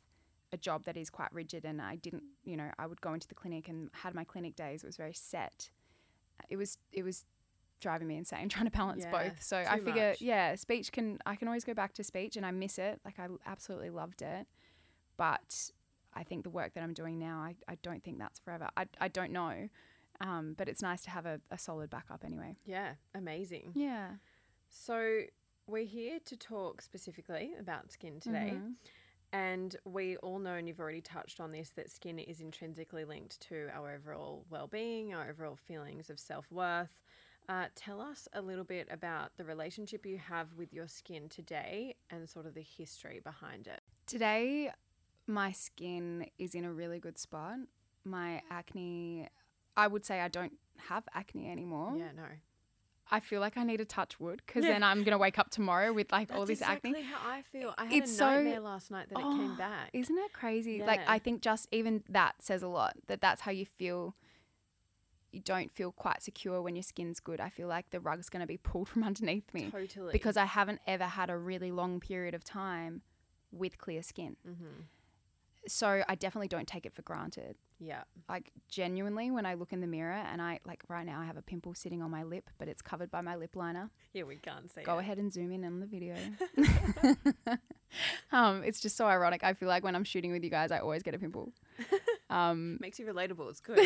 a 0.53 0.57
job 0.57 0.85
that 0.85 0.97
is 0.97 1.11
quite 1.11 1.33
rigid. 1.33 1.65
And 1.65 1.81
I 1.81 1.97
didn't, 1.97 2.25
you 2.45 2.57
know, 2.57 2.71
I 2.79 2.87
would 2.87 3.01
go 3.01 3.15
into 3.15 3.29
the 3.29 3.35
clinic 3.35 3.69
and 3.69 3.91
had 3.93 4.15
my 4.15 4.25
clinic 4.25 4.57
days. 4.57 4.83
It 4.83 4.87
was 4.87 4.97
very 4.97 5.15
set. 5.15 5.71
It 6.51 6.57
was, 6.57 6.79
it 6.93 7.03
was 7.03 7.25
driving 7.81 8.09
me 8.09 8.17
insane 8.17 8.49
trying 8.51 8.67
to 8.67 8.71
balance 8.77 9.05
Yeah, 9.05 9.11
both. 9.11 9.43
So 9.43 9.59
I 9.59 9.79
figure, 9.81 10.11
much. 10.11 10.21
yeah, 10.21 10.55
speech 10.55 10.93
can, 10.93 11.19
I 11.27 11.37
can 11.37 11.49
always 11.49 11.65
go 11.65 11.75
back 11.75 11.95
to 11.95 12.05
speech 12.05 12.37
and 12.37 12.45
I 12.47 12.51
miss 12.51 12.79
it. 12.79 13.01
Like 13.05 13.19
I 13.19 13.27
absolutely 13.47 13.91
loved 13.91 14.23
it. 14.23 14.47
But 15.17 15.71
I 16.15 16.23
think 16.25 16.45
the 16.45 16.51
work 16.51 16.75
that 16.75 16.83
I'm 16.83 16.95
doing 16.95 17.19
now, 17.19 17.39
I, 17.41 17.55
I 17.69 17.77
don't 17.83 18.03
think 18.03 18.19
that's 18.19 18.39
forever. 18.39 18.69
I, 18.77 18.87
I 19.01 19.09
don't 19.09 19.33
know. 19.33 19.69
Um, 20.21 20.55
but 20.57 20.69
it's 20.69 20.81
nice 20.81 21.03
to 21.03 21.11
have 21.11 21.27
a, 21.27 21.41
a 21.51 21.59
solid 21.59 21.91
backup 21.91 22.25
anyway. 22.25 22.57
Yeah, 22.65 22.95
amazing. 23.15 23.73
Yeah. 23.75 24.13
So 24.71 25.23
we're 25.67 25.85
here 25.85 26.19
to 26.25 26.37
talk 26.37 26.81
specifically 26.81 27.53
about 27.59 27.93
skin 27.93 28.21
today. 28.21 28.55
Mhm. 28.55 28.73
And 29.33 29.77
we 29.85 30.17
all 30.19 30.39
know, 30.39 30.55
and 30.55 30.67
you've 30.69 30.81
already 30.81 31.01
touched 31.03 31.41
on 31.41 31.53
this, 31.53 31.71
that 31.71 31.91
skin 31.91 32.19
is 32.19 32.41
intrinsically 32.41 33.05
linked 33.05 33.41
to 33.49 33.69
our 33.75 33.93
overall 33.95 34.47
well 34.49 34.69
being, 34.69 35.13
our 35.13 35.29
overall 35.29 35.57
feelings 35.57 36.09
of 36.09 36.19
self 36.19 36.51
worth. 36.51 37.03
Uh, 37.49 37.67
tell 37.77 38.01
us 38.01 38.27
a 38.33 38.43
little 38.43 38.65
bit 38.65 38.89
about 38.91 39.31
the 39.37 39.45
relationship 39.45 40.05
you 40.05 40.19
have 40.19 40.49
with 40.57 40.73
your 40.73 40.89
skin 40.89 41.29
today 41.29 41.95
and 42.11 42.29
sort 42.29 42.45
of 42.45 42.55
the 42.55 42.63
history 42.63 43.21
behind 43.23 43.69
it. 43.69 43.81
Today, 44.07 44.71
my 45.29 45.53
skin 45.53 46.27
is 46.39 46.55
in 46.57 46.65
a 46.65 46.73
really 46.73 46.99
good 46.99 47.19
spot. 47.19 47.59
My 48.05 48.43
acne, 48.51 49.29
I 49.77 49.87
would 49.87 50.05
say 50.05 50.21
I 50.21 50.29
don't 50.29 50.55
have 50.89 51.05
acne 51.15 51.49
anymore. 51.49 51.95
Yeah, 51.97 52.11
no. 52.17 52.25
I 53.13 53.21
feel 53.21 53.41
like 53.41 53.57
I 53.57 53.63
need 53.63 53.77
to 53.77 53.85
touch 53.85 54.19
wood 54.19 54.43
because 54.45 54.65
Yeah. 54.65 54.73
then 54.73 54.83
I'm 54.83 55.05
going 55.05 55.13
to 55.13 55.19
wake 55.19 55.39
up 55.39 55.51
tomorrow 55.51 55.93
with 55.93 56.11
like 56.11 56.33
all 56.33 56.41
That's 56.45 56.59
this 56.59 56.63
acne. 56.63 56.91
exactly 56.91 57.03
how 57.03 57.31
I 57.31 57.43
feel. 57.43 57.73
I 57.79 57.85
had 57.85 57.93
It's 57.95 58.11
a 58.11 58.15
so- 58.17 58.35
nightmare 58.35 58.59
last 58.61 58.91
night 58.91 59.09
that 59.11 59.19
it 59.21 59.23
came 59.23 59.53
Oh, 59.53 59.57
back. 59.57 59.91
Isn't 59.93 60.19
it 60.19 60.33
crazy? 60.33 60.83
Like, 60.83 61.01
I 61.07 61.21
think 61.21 61.43
just 61.43 61.69
even 61.71 62.03
that 62.09 62.43
says 62.43 62.65
a 62.65 62.69
lot 62.69 62.97
that 63.07 63.21
that's 63.21 63.43
how 63.43 63.53
you 63.53 63.67
feel 63.67 64.17
you 65.33 65.41
don't 65.41 65.71
feel 65.73 65.93
quite 65.93 66.23
secure 66.23 66.63
when 66.63 66.77
your 66.77 66.83
skin's 66.83 67.21
good. 67.21 67.41
I 67.41 67.49
feel 67.51 67.69
like 67.69 67.91
the 67.91 68.01
rug's 68.01 68.29
going 68.29 68.41
to 68.41 68.47
be 68.47 68.57
pulled 68.63 68.89
from 68.89 69.05
underneath 69.05 69.53
me 69.53 69.71
Totally. 69.71 70.13
because 70.13 70.37
I 70.37 70.45
haven't 70.47 70.81
ever 70.87 71.05
had 71.05 71.31
a 71.31 71.37
really 71.37 71.71
long 71.71 72.01
period 72.01 72.35
of 72.35 72.43
time 72.45 73.03
with 73.53 73.79
clear 73.79 74.03
skin. 74.03 74.37
mm-hmm. 74.49 74.83
So 75.69 76.05
I 76.09 76.15
definitely 76.15 76.47
don't 76.47 76.69
take 76.69 76.87
it 76.87 76.95
for 76.95 77.03
granted. 77.03 77.57
yeah. 77.81 78.05
Like 78.29 78.53
genuinely 78.69 79.33
when 79.33 79.45
I 79.47 79.55
look 79.55 79.73
in 79.73 79.81
the 79.81 79.89
mirror 79.89 80.13
and 80.13 80.41
I 80.41 80.61
like 80.65 80.83
right 80.89 81.05
now 81.05 81.21
I 81.21 81.25
have 81.25 81.37
a 81.37 81.43
pimple 81.43 81.75
sitting 81.75 82.01
on 82.03 82.09
my 82.11 82.23
lip, 82.23 82.51
but 82.57 82.69
it's 82.69 82.81
covered 82.83 83.11
by 83.11 83.21
my 83.21 83.35
lip 83.35 83.57
liner. 83.57 83.91
Yeah, 84.13 84.23
we 84.23 84.37
can't 84.37 84.71
see 84.71 84.83
Go 84.83 84.99
it. 84.99 85.01
ahead 85.01 85.19
and 85.19 85.33
zoom 85.33 85.51
in 85.51 85.65
on 85.65 85.81
the 85.81 85.87
video. 85.87 86.15
um, 88.33 88.63
it's 88.63 88.79
just 88.81 88.97
so 88.97 89.07
ironic. 89.07 89.43
I 89.43 89.55
feel 89.55 89.69
like 89.69 89.83
when 89.83 89.97
I'm 89.97 90.05
shooting 90.05 90.31
with 90.31 90.45
you 90.45 90.51
guys, 90.51 90.71
I 90.71 90.79
always 90.79 91.03
get 91.03 91.15
a 91.15 91.19
pimple. 91.19 91.53
Um, 92.31 92.79
Makes 92.81 93.01
you 93.01 93.07
relatable. 93.07 93.51
It's 93.51 93.61
good. 93.61 93.81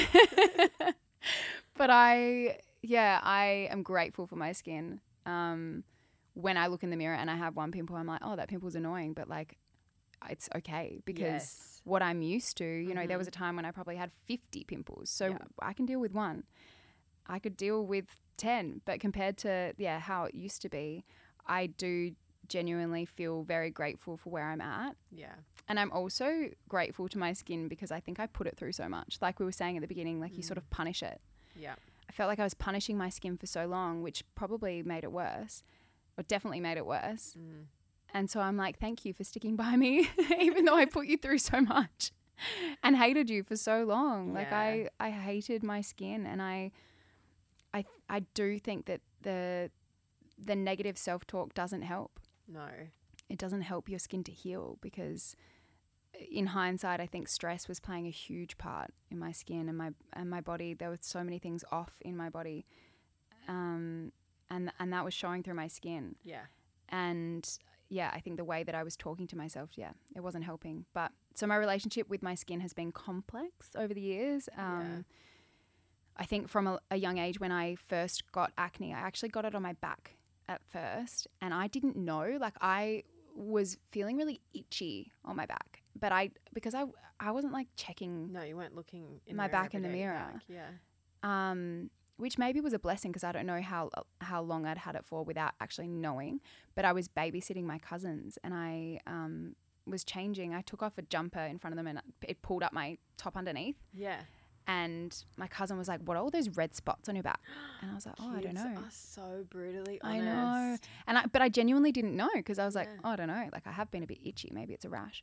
but 1.77 1.91
I, 1.91 2.59
yeah, 2.83 3.21
I 3.23 3.69
am 3.71 3.83
grateful 3.83 4.27
for 4.27 4.37
my 4.37 4.53
skin. 4.53 5.01
Um, 5.27 5.85
when 6.35 6.57
I 6.57 6.69
look 6.69 6.83
in 6.83 6.91
the 6.91 6.97
mirror 6.97 7.15
and 7.17 7.31
I 7.31 7.37
have 7.37 7.57
one 7.57 7.73
pimple, 7.73 7.97
I'm 7.97 8.07
like, 8.07 8.21
oh, 8.23 8.37
that 8.37 8.49
pimple's 8.49 8.75
annoying, 8.75 9.13
but 9.15 9.29
like, 9.29 9.59
it's 10.29 10.49
okay 10.55 11.01
because 11.05 11.21
Yes. 11.25 11.81
what 11.85 12.03
I'm 12.03 12.23
used 12.23 12.57
to, 12.59 12.65
you 12.65 12.95
know, 12.95 13.07
there 13.07 13.19
was 13.19 13.27
a 13.27 13.31
time 13.31 13.57
when 13.57 13.65
I 13.65 13.71
probably 13.71 13.97
had 13.97 14.11
50 14.27 14.65
pimples, 14.65 15.11
so 15.11 15.29
Yeah. 15.29 15.39
I 15.61 15.73
can 15.73 15.87
deal 15.87 15.99
with 16.01 16.13
one. 16.13 16.45
I 17.27 17.39
could 17.39 17.57
deal 17.57 17.87
with 17.87 18.07
10, 18.37 18.83
but 18.85 19.01
compared 19.01 19.37
to 19.39 19.73
yeah 19.79 19.99
how 19.99 20.25
it 20.25 20.35
used 20.35 20.63
to 20.63 20.69
be, 20.69 21.05
I 21.47 21.67
do 21.67 22.15
genuinely 22.49 23.05
feel 23.05 23.45
very 23.45 23.71
grateful 23.71 24.17
for 24.17 24.31
where 24.31 24.49
I'm 24.49 24.61
at. 24.61 24.97
Yeah. 25.11 25.35
And 25.69 25.79
I'm 25.79 25.93
also 25.93 26.51
grateful 26.69 27.09
to 27.09 27.19
my 27.19 27.33
skin 27.33 27.69
because 27.69 27.91
I 27.91 28.01
think 28.01 28.19
I 28.19 28.27
put 28.27 28.47
it 28.47 28.57
through 28.57 28.73
so 28.73 28.89
much. 28.89 29.19
Like 29.21 29.39
we 29.39 29.45
were 29.45 29.53
saying 29.53 29.77
at 29.77 29.83
the 29.83 29.87
beginning, 29.89 30.21
like 30.21 30.37
you 30.37 30.43
sort 30.43 30.59
of 30.59 30.69
punish 30.71 31.03
it. 31.03 31.21
Yeah. 31.55 31.75
I 32.09 32.13
felt 32.13 32.29
like 32.29 32.41
I 32.41 32.45
was 32.45 32.55
punishing 32.55 32.99
my 32.99 33.09
skin 33.09 33.37
for 33.37 33.47
so 33.47 33.67
long, 33.67 34.03
which 34.03 34.25
probably 34.35 34.83
made 34.83 35.05
it 35.05 35.13
worse, 35.13 35.63
or 36.19 36.25
definitely 36.25 36.59
made 36.59 36.77
it 36.77 36.85
worse. 36.85 37.37
Mm. 37.39 37.67
And 38.13 38.29
so 38.29 38.41
I'm 38.41 38.57
like, 38.57 38.81
thank 38.81 39.05
you 39.05 39.13
for 39.13 39.23
sticking 39.23 39.55
by 39.55 39.77
me, 39.77 40.09
even 40.41 40.65
though 40.65 40.75
I 40.75 40.87
put 40.87 41.07
you 41.07 41.17
through 41.17 41.39
so 41.39 41.61
much 41.61 42.11
and 42.83 42.97
hated 42.97 43.31
you 43.31 43.45
for 43.45 43.57
so 43.57 43.85
long. 43.85 44.35
Like 44.35 44.53
I, 44.53 44.89
I 44.99 45.11
hated 45.11 45.63
my 45.63 45.83
skin, 45.83 46.27
and 46.27 46.43
I, 46.43 46.73
I, 47.73 47.85
I 48.09 48.21
do 48.35 48.59
think 48.59 48.87
that 48.87 49.03
the, 49.23 49.71
the 50.37 50.57
negative 50.57 50.99
self 50.99 51.27
talk 51.27 51.55
doesn't 51.55 51.83
help 51.83 52.19
No. 52.49 52.67
It 53.31 53.39
doesn't 53.39 53.63
help 53.63 53.89
your 53.89 53.99
skin 54.01 54.25
to 54.25 54.33
heal 54.33 54.77
because 54.83 55.37
in 56.31 56.47
hindsight 56.47 57.01
I 57.01 57.07
think 57.07 57.29
stress 57.29 57.69
was 57.69 57.81
playing 57.81 58.07
a 58.07 58.11
huge 58.11 58.59
part 58.59 58.91
in 59.11 59.19
my 59.19 59.33
skin 59.33 59.69
and 59.69 59.79
my 59.79 59.91
and 60.13 60.29
my 60.29 60.41
body. 60.41 60.75
There 60.75 60.91
were 60.91 60.99
so 61.01 61.23
many 61.25 61.39
things 61.39 61.65
off 61.71 61.95
in 62.03 62.17
my 62.17 62.29
body 62.29 62.67
um 63.49 64.13
and 64.51 64.73
and 64.79 64.93
that 64.93 65.05
was 65.05 65.15
showing 65.15 65.43
through 65.43 65.55
my 65.55 65.69
skin. 65.69 66.17
Yeah. 66.25 66.47
and 66.89 67.49
yeah 67.89 68.11
I 68.13 68.21
think 68.21 68.37
the 68.37 68.45
way 68.45 68.63
that 68.65 68.75
I 68.75 68.83
was 68.83 68.97
talking 68.97 69.27
to 69.29 69.37
myself 69.37 69.71
yeah 69.77 69.93
it 70.17 70.21
wasn't 70.21 70.45
helping. 70.45 70.85
But 70.93 71.13
so 71.35 71.47
my 71.47 71.57
relationship 71.57 72.11
with 72.11 72.23
my 72.23 72.35
skin 72.35 72.61
has 72.61 72.73
been 72.73 72.91
complex 72.93 73.71
over 73.77 73.95
the 73.95 74.01
years. 74.01 74.49
Um 74.59 75.05
I 76.17 76.25
think 76.25 76.49
from 76.49 76.67
a, 76.67 76.81
a 76.91 76.97
young 76.97 77.19
age 77.19 77.39
when 77.41 77.53
I 77.53 77.77
first 77.77 78.31
got 78.33 78.53
acne 78.59 78.93
I 78.93 78.99
actually 78.99 79.29
got 79.31 79.45
it 79.45 79.55
on 79.55 79.63
my 79.63 79.75
back 79.75 80.17
at 80.49 80.61
first 80.69 81.29
and 81.41 81.55
I 81.55 81.69
didn't 81.69 81.97
know 81.97 82.37
like 82.41 82.57
I 82.61 83.05
was 83.35 83.77
feeling 83.91 84.17
really 84.17 84.41
itchy 84.55 85.13
on 85.25 85.37
my 85.37 85.47
back 85.47 85.83
but 85.99 86.13
I 86.13 86.31
because 86.53 86.75
I 86.75 86.85
I 87.19 87.31
wasn't 87.33 87.53
like 87.53 87.69
checking 87.77 88.33
No, 88.33 88.43
you 88.43 88.57
weren't 88.57 88.75
looking 88.75 89.21
in 89.27 89.37
My 89.37 89.49
back 89.49 89.75
in 89.75 89.83
the 89.83 89.89
mirror. 89.89 90.15
back, 90.35 90.43
Yeah. 90.49 90.69
um 91.23 91.91
which 92.17 92.37
maybe 92.37 92.61
was 92.61 92.75
a 92.75 92.79
blessing 92.79 93.11
because 93.13 93.25
I 93.25 93.33
don't 93.33 93.47
know 93.47 93.63
how 93.63 93.91
how 94.21 94.43
long 94.43 94.67
I'd 94.67 94.79
had 94.79 94.95
it 94.95 95.05
for 95.07 95.25
without 95.25 95.53
actually 95.61 95.89
knowing 95.89 96.41
but 96.75 96.85
I 96.85 96.93
was 96.93 97.09
babysitting 97.09 97.65
my 97.65 97.79
cousins 97.79 98.39
and 98.45 98.53
I 98.55 99.01
um 99.07 99.55
was 99.87 100.05
changing 100.05 100.55
I 100.55 100.61
took 100.63 100.83
off 100.83 100.99
a 100.99 101.03
jumper 101.03 101.41
in 101.41 101.59
front 101.59 101.73
of 101.73 101.77
them 101.79 101.87
and 101.87 102.01
it 102.23 102.43
pulled 102.43 102.63
up 102.63 102.73
my 102.73 102.99
top 103.17 103.37
underneath 103.37 103.77
Yeah. 103.93 104.21
And 104.71 105.25
my 105.37 105.49
cousin 105.59 105.77
was 105.79 105.89
like 105.93 106.01
what 106.07 106.17
are 106.17 106.21
all 106.23 106.31
those 106.31 106.49
red 106.63 106.73
spots 106.75 107.09
on 107.09 107.15
your 107.17 107.23
back 107.23 107.41
and 107.81 107.91
I 107.91 107.95
was 107.95 108.07
like 108.07 108.15
oh 108.21 108.29
I 108.31 108.41
don't 108.41 108.53
Kids 108.53 108.65
know 108.65 108.75
Are 108.83 108.91
so 108.91 109.45
brutally 109.51 109.97
honest. 110.03 110.23
I 110.23 110.31
know. 110.31 110.79
And 111.07 111.19
I, 111.19 111.23
but 111.35 111.41
I 111.43 111.49
genuinely 111.49 111.93
didn't 111.93 112.17
know 112.17 112.31
because 112.35 112.59
I 112.59 112.65
was 112.67 112.75
like, 112.75 112.89
Yeah. 112.93 113.01
oh, 113.05 113.11
I 113.11 113.17
don't 113.17 113.29
know. 113.29 113.49
Like 113.53 113.67
I 113.67 113.73
have 113.73 113.91
been 113.91 114.03
a 114.03 114.07
bit 114.07 114.19
itchy. 114.25 114.51
Maybe 114.53 114.73
it's 114.75 114.85
a 114.85 114.89
rash. 114.91 115.23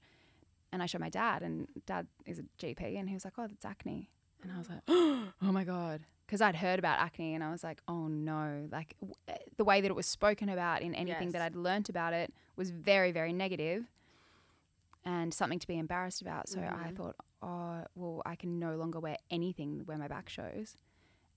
And 0.72 0.84
I 0.84 0.86
showed 0.86 1.00
my 1.02 1.10
dad, 1.10 1.44
and 1.44 1.68
dad 1.86 2.08
is 2.26 2.40
a 2.40 2.44
GP, 2.62 3.00
and 3.00 3.08
he 3.08 3.14
was 3.16 3.24
like, 3.24 3.36
oh, 3.38 3.48
that's 3.48 3.64
acne. 3.64 4.10
And 4.44 4.52
I 4.52 4.58
was 4.58 4.68
like, 4.70 4.82
oh 4.90 5.52
my 5.60 5.64
god, 5.64 6.02
because 6.26 6.42
I'd 6.42 6.58
heard 6.58 6.78
about 6.78 7.00
acne, 7.00 7.34
and 7.36 7.42
I 7.44 7.52
was 7.52 7.64
like, 7.64 7.80
oh 7.88 8.08
no, 8.08 8.68
like 8.72 8.96
w- 9.00 9.16
eh, 9.30 9.38
the 9.56 9.64
way 9.64 9.80
that 9.82 9.90
it 9.90 9.96
was 9.96 10.06
spoken 10.06 10.50
about 10.50 10.82
in 10.82 10.94
anything 10.94 11.32
that 11.32 11.42
I'd 11.42 11.56
learnt 11.56 11.88
about 11.88 12.12
it 12.14 12.34
was 12.58 12.70
very, 12.72 13.12
very 13.14 13.32
negative, 13.32 13.86
and 15.06 15.34
something 15.34 15.60
to 15.60 15.68
be 15.68 15.78
embarrassed 15.78 16.22
about. 16.22 16.50
So 16.50 16.60
I 16.60 16.90
Mhm. 16.92 16.96
thought, 16.98 17.16
oh, 17.42 17.84
well, 17.96 18.22
I 18.26 18.36
can 18.36 18.60
no 18.60 18.76
longer 18.76 19.00
wear 19.00 19.18
anything 19.30 19.82
where 19.86 19.98
my 19.98 20.08
back 20.08 20.30
shows. 20.30 20.76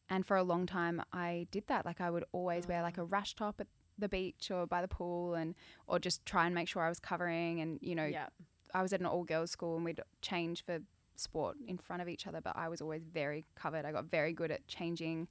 And 0.09 0.27
for 0.27 0.37
a 0.37 0.43
long 0.43 0.67
time, 0.67 1.03
I 1.13 1.47
did 1.51 1.67
that. 1.69 1.87
Like 1.87 2.01
I 2.01 2.11
would 2.11 2.25
always 2.33 2.67
wear 2.67 2.83
like 2.83 2.99
a 2.99 3.05
rash 3.05 3.35
top 3.35 3.61
at 3.61 3.69
the 3.99 4.09
beach 4.09 4.51
or 4.51 4.67
by 4.67 4.83
the 4.83 4.89
pool, 4.89 5.35
and 5.35 5.55
or 5.87 5.99
just 5.99 6.25
try 6.27 6.47
and 6.47 6.55
make 6.55 6.69
sure 6.69 6.83
I 6.83 6.89
was 6.89 6.99
covering. 7.01 7.61
And 7.61 7.79
you 7.81 7.95
know, 7.95 8.07
Yeah. 8.07 8.29
I 8.75 8.83
was 8.83 8.93
at 8.93 9.01
an 9.01 9.07
all 9.07 9.25
girls 9.25 9.51
school, 9.51 9.77
and 9.77 9.85
we'd 9.85 10.01
change 10.23 10.65
for 10.65 10.79
sport 11.17 11.57
in 11.67 11.77
front 11.79 12.03
of 12.03 12.09
each 12.09 12.27
other. 12.27 12.41
But 12.41 12.57
I 12.57 12.69
was 12.69 12.81
always 12.81 13.05
very 13.05 13.45
covered. 13.55 13.85
I 13.85 13.93
got 13.93 14.07
very 14.07 14.33
good 14.33 14.51
at 14.51 14.67
changing. 14.67 15.29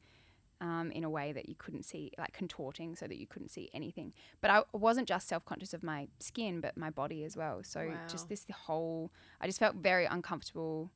Um, 0.61 0.91
in 0.91 1.05
a 1.05 1.09
way 1.09 1.31
that 1.31 1.47
you 1.47 1.55
couldn't 1.55 1.83
see, 1.83 2.11
like 2.17 2.33
contorting 2.33 2.93
so 2.93 3.07
that 3.07 3.17
you 3.17 3.25
couldn't 3.25 3.47
see 3.47 3.69
anything. 3.73 4.11
But 4.41 4.51
I 4.51 4.63
wasn't 4.73 5.07
just 5.07 5.25
self 5.29 5.45
conscious 5.45 5.73
of 5.73 5.83
my 5.83 6.09
skin, 6.19 6.59
but 6.59 6.75
my 6.75 6.89
body 6.89 7.23
as 7.23 7.37
well. 7.37 7.63
So 7.63 7.79
Wow. 7.87 7.95
just 8.09 8.27
this 8.27 8.45
whole, 8.53 9.09
I 9.39 9.45
just 9.45 9.57
felt 9.57 9.75
very 9.77 10.03
uncomfortable 10.05 10.91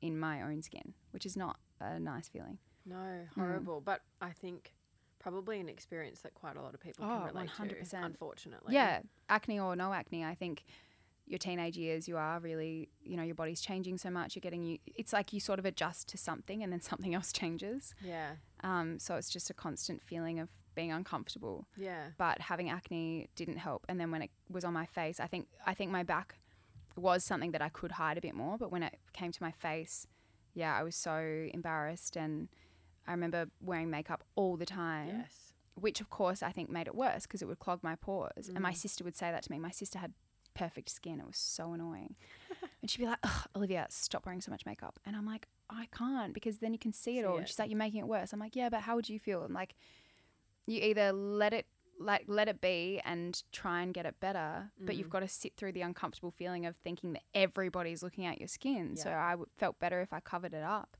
in 0.00 0.20
my 0.20 0.40
own 0.40 0.62
skin, 0.62 0.94
which 1.10 1.26
is 1.26 1.36
not 1.36 1.58
a 1.80 1.98
nice 1.98 2.28
feeling. 2.28 2.58
No, 2.86 2.94
Mm. 2.94 3.28
horrible. 3.34 3.80
But 3.80 4.02
I 4.20 4.30
think 4.30 4.72
probably 5.18 5.58
an 5.58 5.68
experience 5.68 6.20
that 6.20 6.34
quite 6.34 6.56
a 6.56 6.62
lot 6.62 6.74
of 6.74 6.80
people 6.80 7.04
Oh, 7.04 7.08
can 7.08 7.24
relate 7.24 7.48
100%. 7.50 7.90
to. 7.90 8.06
Unfortunately. 8.06 8.72
Yeah, 8.72 9.02
acne 9.28 9.58
or 9.58 9.74
no 9.74 9.92
acne, 9.92 10.24
I 10.24 10.36
think 10.36 10.64
your 11.30 11.38
teenage 11.38 11.76
years, 11.76 12.08
you 12.08 12.16
are 12.16 12.40
really, 12.40 12.88
you 13.02 13.16
know, 13.16 13.22
your 13.22 13.34
body's 13.34 13.60
changing 13.60 13.98
so 13.98 14.10
much. 14.10 14.34
You're 14.34 14.40
getting 14.40 14.62
you. 14.62 14.78
It's 14.86 15.12
like 15.12 15.32
you 15.32 15.40
sort 15.40 15.58
of 15.58 15.64
adjust 15.64 16.08
to 16.10 16.18
something, 16.18 16.62
and 16.62 16.72
then 16.72 16.80
something 16.90 17.14
else 17.14 17.32
changes. 17.32 17.94
Yeah. 18.04 18.32
Um, 18.62 18.98
so 18.98 19.14
it's 19.16 19.30
just 19.30 19.50
a 19.50 19.54
constant 19.54 20.02
feeling 20.02 20.38
of 20.40 20.48
being 20.74 20.92
uncomfortable. 20.92 21.66
Yeah. 21.76 22.08
But 22.16 22.40
having 22.42 22.70
acne 22.70 23.28
didn't 23.36 23.58
help. 23.58 23.84
And 23.88 23.98
then 24.00 24.10
when 24.10 24.22
it 24.22 24.30
was 24.50 24.64
on 24.64 24.72
my 24.72 24.86
face, 24.86 25.20
I 25.20 25.26
think 25.26 25.48
I 25.66 25.74
think 25.74 25.90
my 25.90 26.02
back 26.02 26.36
was 26.96 27.22
something 27.24 27.52
that 27.52 27.62
I 27.62 27.68
could 27.68 27.92
hide 27.92 28.18
a 28.18 28.20
bit 28.20 28.34
more. 28.34 28.58
But 28.58 28.72
when 28.72 28.82
it 28.82 28.98
came 29.12 29.30
to 29.32 29.42
my 29.42 29.52
face, 29.52 30.06
yeah, 30.54 30.76
I 30.76 30.82
was 30.82 30.96
so 30.96 31.48
embarrassed, 31.54 32.16
and 32.16 32.48
I 33.06 33.12
remember 33.12 33.46
wearing 33.60 33.90
makeup 33.90 34.24
all 34.34 34.56
the 34.56 34.66
time 34.66 35.08
Yes. 35.08 35.52
which 35.76 36.00
of 36.00 36.10
course 36.10 36.42
I 36.42 36.50
think 36.50 36.68
made 36.68 36.88
it 36.88 36.94
worse 36.94 37.22
because 37.22 37.40
it 37.40 37.46
would 37.48 37.60
clog 37.60 37.82
my 37.84 37.94
pores. 37.94 38.48
And 38.48 38.60
my 38.60 38.72
Mm. 38.72 38.76
sister 38.76 39.04
would 39.04 39.16
say 39.16 39.30
that 39.30 39.44
to 39.44 39.52
me. 39.52 39.58
My 39.60 39.70
sister 39.70 39.98
had 40.00 40.12
perfect 40.58 40.90
skin. 40.90 41.20
It 41.20 41.26
was 41.26 41.36
so 41.36 41.72
annoying. 41.72 42.16
and 42.82 42.90
she'd 42.90 42.98
be 43.00 43.06
like, 43.06 43.18
Ugh, 43.22 43.46
Olivia, 43.56 43.86
stop 43.90 44.26
wearing 44.26 44.40
so 44.40 44.50
much 44.50 44.66
makeup. 44.66 44.98
And 45.06 45.14
I'm 45.16 45.26
like, 45.26 45.46
I 45.70 45.86
can't 45.96 46.32
because 46.34 46.58
then 46.58 46.72
you 46.72 46.78
can 46.78 46.92
see 46.92 47.18
it 47.18 47.22
See 47.22 47.26
all. 47.26 47.36
And 47.38 47.46
she's 47.46 47.58
like, 47.58 47.70
You're 47.70 47.78
making 47.78 48.00
it 48.00 48.08
worse. 48.08 48.32
I'm 48.32 48.40
like, 48.40 48.56
Yeah, 48.56 48.68
but 48.68 48.80
how 48.80 48.96
would 48.96 49.08
you 49.08 49.18
feel? 49.18 49.42
I'm 49.42 49.52
like, 49.52 49.74
you 50.66 50.80
either 50.82 51.12
let 51.12 51.52
it 51.52 51.66
like 52.00 52.24
let 52.28 52.46
it 52.48 52.60
be 52.60 53.00
and 53.04 53.42
try 53.50 53.82
and 53.82 53.92
get 53.92 54.06
it 54.06 54.20
better, 54.20 54.70
but 54.80 54.94
you've 54.94 55.08
Mm. 55.08 55.10
got 55.10 55.20
to 55.20 55.28
sit 55.28 55.56
through 55.56 55.72
the 55.72 55.82
uncomfortable 55.82 56.30
feeling 56.30 56.64
of 56.64 56.76
thinking 56.76 57.12
that 57.14 57.22
everybody's 57.34 58.04
looking 58.04 58.24
at 58.24 58.38
your 58.38 58.46
skin. 58.46 58.94
So 58.96 59.08
Yeah. 59.08 59.24
I 59.24 59.30
w- 59.32 59.48
felt 59.56 59.80
better 59.80 60.00
if 60.00 60.12
I 60.12 60.20
covered 60.20 60.54
it 60.54 60.62
up. 60.62 60.96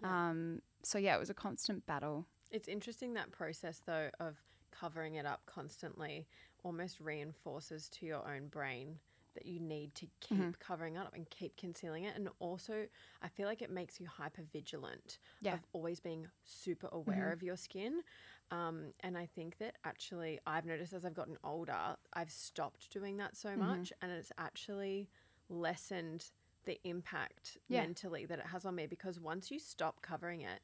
Yeah. 0.00 0.28
Um, 0.28 0.62
so 0.84 0.96
yeah, 0.98 1.16
it 1.16 1.18
was 1.18 1.28
a 1.30 1.34
constant 1.34 1.86
battle. 1.86 2.26
It's 2.52 2.68
interesting 2.68 3.14
that 3.14 3.32
process 3.32 3.82
though 3.84 4.10
of 4.20 4.36
covering 4.70 5.16
it 5.16 5.26
up 5.26 5.44
constantly 5.46 6.28
almost 6.62 7.00
reinforces 7.00 7.88
to 7.90 8.06
your 8.06 8.26
own 8.28 8.48
brain 8.48 8.98
that 9.34 9.46
you 9.46 9.60
need 9.60 9.94
to 9.94 10.06
keep 10.20 10.38
Mhm. 10.38 10.58
covering 10.58 10.96
up 10.96 11.14
and 11.14 11.28
keep 11.30 11.56
concealing 11.56 12.04
it 12.04 12.16
and 12.16 12.28
also 12.40 12.88
I 13.22 13.28
feel 13.28 13.46
like 13.46 13.62
it 13.62 13.70
makes 13.70 14.00
you 14.00 14.06
hyper 14.06 14.42
vigilant 14.42 15.18
Yeah. 15.40 15.54
of 15.54 15.60
always 15.72 16.00
being 16.00 16.26
super 16.42 16.88
aware 16.90 17.30
Mhm. 17.30 17.32
of 17.32 17.42
your 17.42 17.56
skin 17.56 18.02
um, 18.50 18.92
and 19.00 19.16
I 19.16 19.26
think 19.26 19.58
that 19.58 19.76
actually 19.84 20.40
I've 20.46 20.64
noticed 20.66 20.92
as 20.92 21.04
I've 21.04 21.14
gotten 21.14 21.38
older 21.44 21.96
I've 22.14 22.30
stopped 22.30 22.90
doing 22.90 23.16
that 23.18 23.36
so 23.36 23.56
Mhm. 23.56 23.58
much 23.58 23.92
and 24.02 24.10
it's 24.10 24.32
actually 24.38 25.08
lessened 25.48 26.30
the 26.64 26.80
impact 26.84 27.58
Yeah. 27.68 27.86
mentally 27.86 28.26
that 28.26 28.38
it 28.40 28.46
has 28.46 28.64
on 28.64 28.74
me 28.74 28.86
because 28.86 29.20
once 29.20 29.50
you 29.50 29.58
stop 29.58 30.02
covering 30.02 30.40
it 30.40 30.60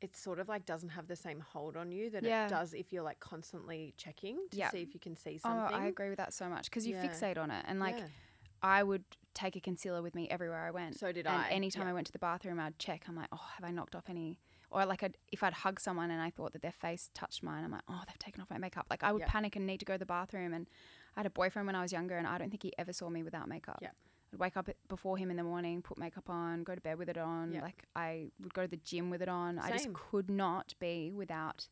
it 0.00 0.16
sort 0.16 0.38
of 0.38 0.48
like 0.48 0.66
doesn't 0.66 0.90
have 0.90 1.06
the 1.06 1.16
same 1.16 1.40
hold 1.40 1.76
on 1.76 1.90
you 1.92 2.10
that 2.10 2.22
Yeah. 2.22 2.46
it 2.46 2.50
does 2.50 2.74
if 2.74 2.92
you're 2.92 3.02
like 3.02 3.20
constantly 3.20 3.94
checking 3.96 4.36
to 4.50 4.56
Yeah. 4.56 4.70
see 4.70 4.82
if 4.82 4.92
you 4.94 5.00
can 5.00 5.16
see 5.16 5.38
something. 5.38 5.74
Oh. 5.74 5.78
I 5.78 5.86
agree 5.86 6.08
with 6.10 6.18
that 6.18 6.32
so 6.34 6.48
much 6.48 6.70
because 6.70 6.86
you 6.86 6.94
Yeah. 6.94 7.06
fixate 7.06 7.38
on 7.38 7.50
it. 7.50 7.64
And 7.68 7.80
like. 7.80 8.02
I 8.62 8.82
would 8.82 9.04
take 9.34 9.56
a 9.56 9.60
concealer 9.60 10.00
with 10.00 10.14
me 10.14 10.26
everywhere 10.30 10.64
I 10.66 10.70
went. 10.70 10.98
So 10.98 11.12
did 11.12 11.26
and 11.26 11.36
I. 11.36 11.48
anytime. 11.50 11.86
I 11.86 11.92
went 11.92 12.06
to 12.06 12.12
the 12.12 12.18
bathroom, 12.18 12.58
I'd 12.58 12.78
check. 12.78 13.04
I'm 13.06 13.14
like, 13.14 13.28
oh, 13.30 13.46
have 13.56 13.62
I 13.62 13.70
knocked 13.70 13.94
off 13.94 14.08
any? 14.08 14.38
or 14.70 14.84
like 14.86 15.02
I'd, 15.02 15.16
if 15.30 15.42
I'd 15.42 15.52
hug 15.52 15.78
someone 15.78 16.10
and 16.10 16.20
I 16.20 16.30
thought 16.30 16.52
that 16.54 16.62
their 16.62 16.72
face 16.72 17.10
touched 17.14 17.42
mine, 17.42 17.62
I'm 17.62 17.70
like, 17.70 17.82
oh, 17.88 18.02
they've 18.06 18.18
taken 18.18 18.40
off 18.40 18.50
my 18.50 18.58
makeup. 18.58 18.86
Like 18.90 19.04
I 19.04 19.12
would 19.12 19.22
panic 19.22 19.54
and 19.54 19.66
need 19.66 19.78
to 19.80 19.84
go 19.84 19.94
to 19.94 19.98
the 19.98 20.06
bathroom. 20.06 20.52
And 20.52 20.66
I 21.14 21.20
had 21.20 21.26
a 21.26 21.30
boyfriend 21.30 21.66
when 21.66 21.76
I 21.76 21.82
was 21.82 21.92
younger, 21.92 22.16
and 22.16 22.26
I 22.26 22.38
don't 22.38 22.50
think 22.50 22.62
he 22.64 22.72
ever 22.76 22.92
saw 22.92 23.08
me 23.08 23.22
without 23.22 23.48
makeup. 23.48 23.78
Yeah. 23.82 23.90
Wake 24.38 24.56
up 24.56 24.68
before 24.88 25.16
him 25.16 25.30
in 25.30 25.36
the 25.36 25.42
morning, 25.44 25.82
put 25.82 25.98
makeup 25.98 26.28
on, 26.28 26.62
go 26.64 26.74
to 26.74 26.80
bed 26.80 26.98
with 26.98 27.08
it 27.08 27.18
on. 27.18 27.52
Yeah. 27.52 27.62
Like 27.62 27.84
I 27.94 28.28
would 28.42 28.54
go 28.54 28.62
to 28.62 28.68
the 28.68 28.76
gym 28.78 29.10
with 29.10 29.22
it 29.22 29.28
on. 29.28 29.58
I 29.58 29.70
just 29.70 29.92
could 29.92 30.30
not 30.30 30.74
be 30.78 31.12
without 31.14 31.68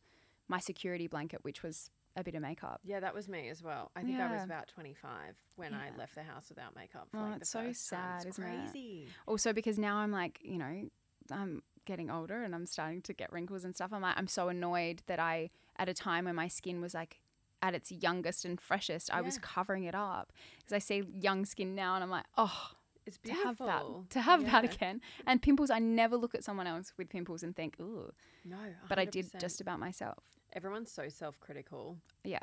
my 0.47 0.59
security 0.59 1.07
blanket, 1.07 1.43
which 1.43 1.63
was 1.63 1.89
a 2.15 2.23
bit 2.23 2.35
of 2.35 2.41
makeup. 2.41 2.79
Yeah, 2.83 2.99
that 2.99 3.13
was 3.15 3.27
me 3.27 3.49
as 3.49 3.63
well. 3.63 3.91
I 3.95 4.03
think 4.03 4.19
I 4.19 4.31
was 4.31 4.43
about 4.43 4.67
25 4.67 5.35
when 5.55 5.73
I 5.73 5.89
left 5.97 6.15
the 6.15 6.23
house 6.23 6.49
without 6.49 6.75
makeup. 6.75 7.07
For 7.11 7.17
Oh, 7.17 7.23
like 7.23 7.37
it's 7.41 7.49
so 7.49 7.71
sad, 7.73 8.25
It's 8.27 8.37
isn't 8.37 8.43
it? 8.43 8.47
crazy. 8.71 9.07
Also, 9.27 9.51
because 9.53 9.79
now 9.79 9.97
I'm 9.97 10.11
like, 10.11 10.39
you 10.43 10.57
know, 10.59 10.89
I'm 11.31 11.63
getting 11.85 12.09
older 12.11 12.43
and 12.43 12.53
I'm 12.53 12.65
starting 12.65 13.01
to 13.03 13.13
get 13.13 13.31
wrinkles 13.31 13.63
and 13.63 13.73
stuff. 13.75 13.91
I'm 13.91 14.01
like, 14.01 14.15
I'm 14.17 14.27
so 14.27 14.49
annoyed 14.49 15.01
that 15.07 15.19
I, 15.19 15.49
at 15.77 15.89
a 15.89 15.93
time 15.93 16.25
when 16.25 16.35
my 16.35 16.47
skin 16.47 16.81
was 16.81 16.93
like 16.93 17.19
at 17.63 17.73
its 17.73 17.91
youngest 17.91 18.43
and 18.45 18.59
freshest, 18.59 19.09
I 19.11 19.21
was 19.21 19.37
covering 19.39 19.85
it 19.85 19.95
up 19.95 20.33
because 20.59 20.73
I 20.73 20.79
see 20.79 21.03
young 21.11 21.45
skin 21.45 21.73
now 21.73 21.95
and 21.95 22.03
I'm 22.03 22.09
like, 22.11 22.25
oh, 22.37 22.71
It's 23.05 23.17
to 23.19 23.31
have 23.33 23.57
beautiful. 23.57 24.05
that, 24.05 24.09
to 24.11 24.21
have 24.21 24.45
that 24.51 24.63
again. 24.65 25.01
And 25.25 25.41
pimples, 25.41 25.69
I 25.71 25.79
never 25.79 26.17
look 26.17 26.35
at 26.35 26.43
someone 26.43 26.67
else 26.67 26.93
with 26.97 27.09
pimples 27.09 27.41
and 27.41 27.55
think, 27.55 27.77
ooh, 27.79 28.11
No, 28.43 28.57
but 28.89 28.99
I 28.99 29.05
did 29.05 29.31
just 29.39 29.61
about 29.61 29.79
myself. 29.79 30.23
Everyone's 30.51 30.91
so 30.91 31.07
self-critical. 31.09 31.97
Yeah, 32.25 32.39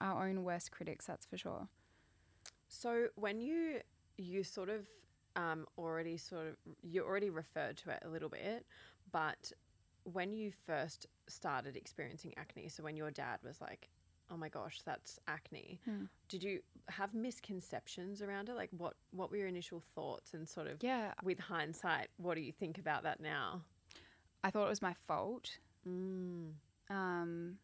our 0.00 0.28
own 0.28 0.44
worst 0.44 0.70
critics, 0.70 1.04
that's 1.06 1.26
for 1.26 1.36
sure. 1.36 1.68
So 2.68 3.08
when 3.16 3.40
you 3.40 3.80
you 4.16 4.44
sort 4.44 4.68
of 4.68 4.86
um, 5.36 5.66
already 5.76 6.16
sort 6.16 6.46
of 6.46 6.54
you 6.82 7.02
already 7.04 7.30
referred 7.30 7.76
to 7.78 7.90
it 7.90 8.02
a 8.04 8.08
little 8.08 8.28
bit, 8.28 8.64
but 9.10 9.52
when 10.04 10.32
you 10.32 10.52
first 10.66 11.06
started 11.28 11.76
experiencing 11.76 12.32
acne, 12.36 12.68
so 12.68 12.82
when 12.82 12.96
your 12.96 13.10
dad 13.10 13.38
was 13.44 13.60
like, 13.60 13.88
"Oh 14.30 14.36
my 14.36 14.48
gosh, 14.48 14.80
that's 14.82 15.18
acne," 15.26 15.80
Hmm. 15.84 16.04
did 16.28 16.42
you 16.42 16.60
have 16.88 17.14
misconceptions 17.14 18.22
around 18.22 18.48
it? 18.48 18.54
Like, 18.54 18.70
what 18.76 18.94
what 19.10 19.30
were 19.30 19.36
your 19.36 19.48
initial 19.48 19.80
thoughts, 19.94 20.34
and 20.34 20.48
sort 20.48 20.66
of 20.66 20.82
Yeah, 20.82 21.14
with 21.22 21.38
hindsight, 21.38 22.08
what 22.16 22.34
do 22.34 22.40
you 22.40 22.52
think 22.52 22.78
about 22.78 23.02
that 23.02 23.20
now? 23.20 23.62
I 24.42 24.50
thought 24.50 24.66
it 24.66 24.70
was 24.70 24.82
my 24.82 24.94
fault. 24.94 25.58
Mm. 25.86 26.52
um, 26.90 27.58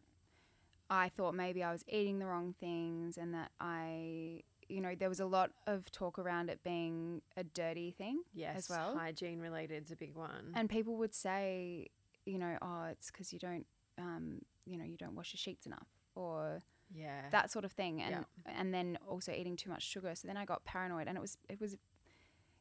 I 0.89 1.09
thought 1.09 1.35
maybe 1.35 1.63
I 1.63 1.73
was 1.73 1.85
eating 1.89 2.19
the 2.19 2.27
wrong 2.27 2.55
things 2.59 3.19
and 3.19 3.35
that 3.35 3.51
I, 3.61 4.43
you 4.69 4.81
know, 4.81 4.95
there 4.95 5.09
was 5.09 5.21
a 5.21 5.27
lot 5.27 5.51
of 5.67 5.91
talk 5.91 6.19
around 6.19 6.49
it 6.49 6.63
being 6.63 7.23
a 7.37 7.45
dirty 7.45 7.91
thing. 7.91 8.23
Yes, 8.33 8.71
well. 8.71 8.97
hygiene 8.97 9.41
related 9.41 9.85
is 9.85 9.91
a 9.91 9.97
big 9.97 10.15
one. 10.15 10.53
And 10.55 10.71
people 10.71 10.97
would 10.97 11.15
say, 11.15 11.89
you 12.25 12.39
know, 12.39 12.57
oh, 12.63 12.85
it's 12.85 13.11
because 13.11 13.33
you 13.33 13.39
don't, 13.39 13.67
um, 13.99 14.43
you 14.65 14.79
know, 14.79 14.85
you 14.85 14.97
don't 14.97 15.15
wash 15.15 15.33
your 15.35 15.39
sheets 15.39 15.67
enough 15.67 15.89
or 16.17 16.63
yeah, 16.93 17.23
that 17.31 17.51
sort 17.51 17.65
of 17.65 17.73
thing. 17.73 18.03
And, 18.03 18.25
and 18.47 18.73
then 18.73 18.99
also 19.09 19.33
eating 19.33 19.57
too 19.57 19.71
much 19.71 19.83
sugar. 19.83 20.13
So 20.15 20.27
then 20.27 20.37
I 20.37 20.45
got 20.45 20.65
paranoid 20.65 21.07
and 21.09 21.17
it 21.17 21.21
was, 21.21 21.37
it 21.49 21.61
was, 21.61 21.77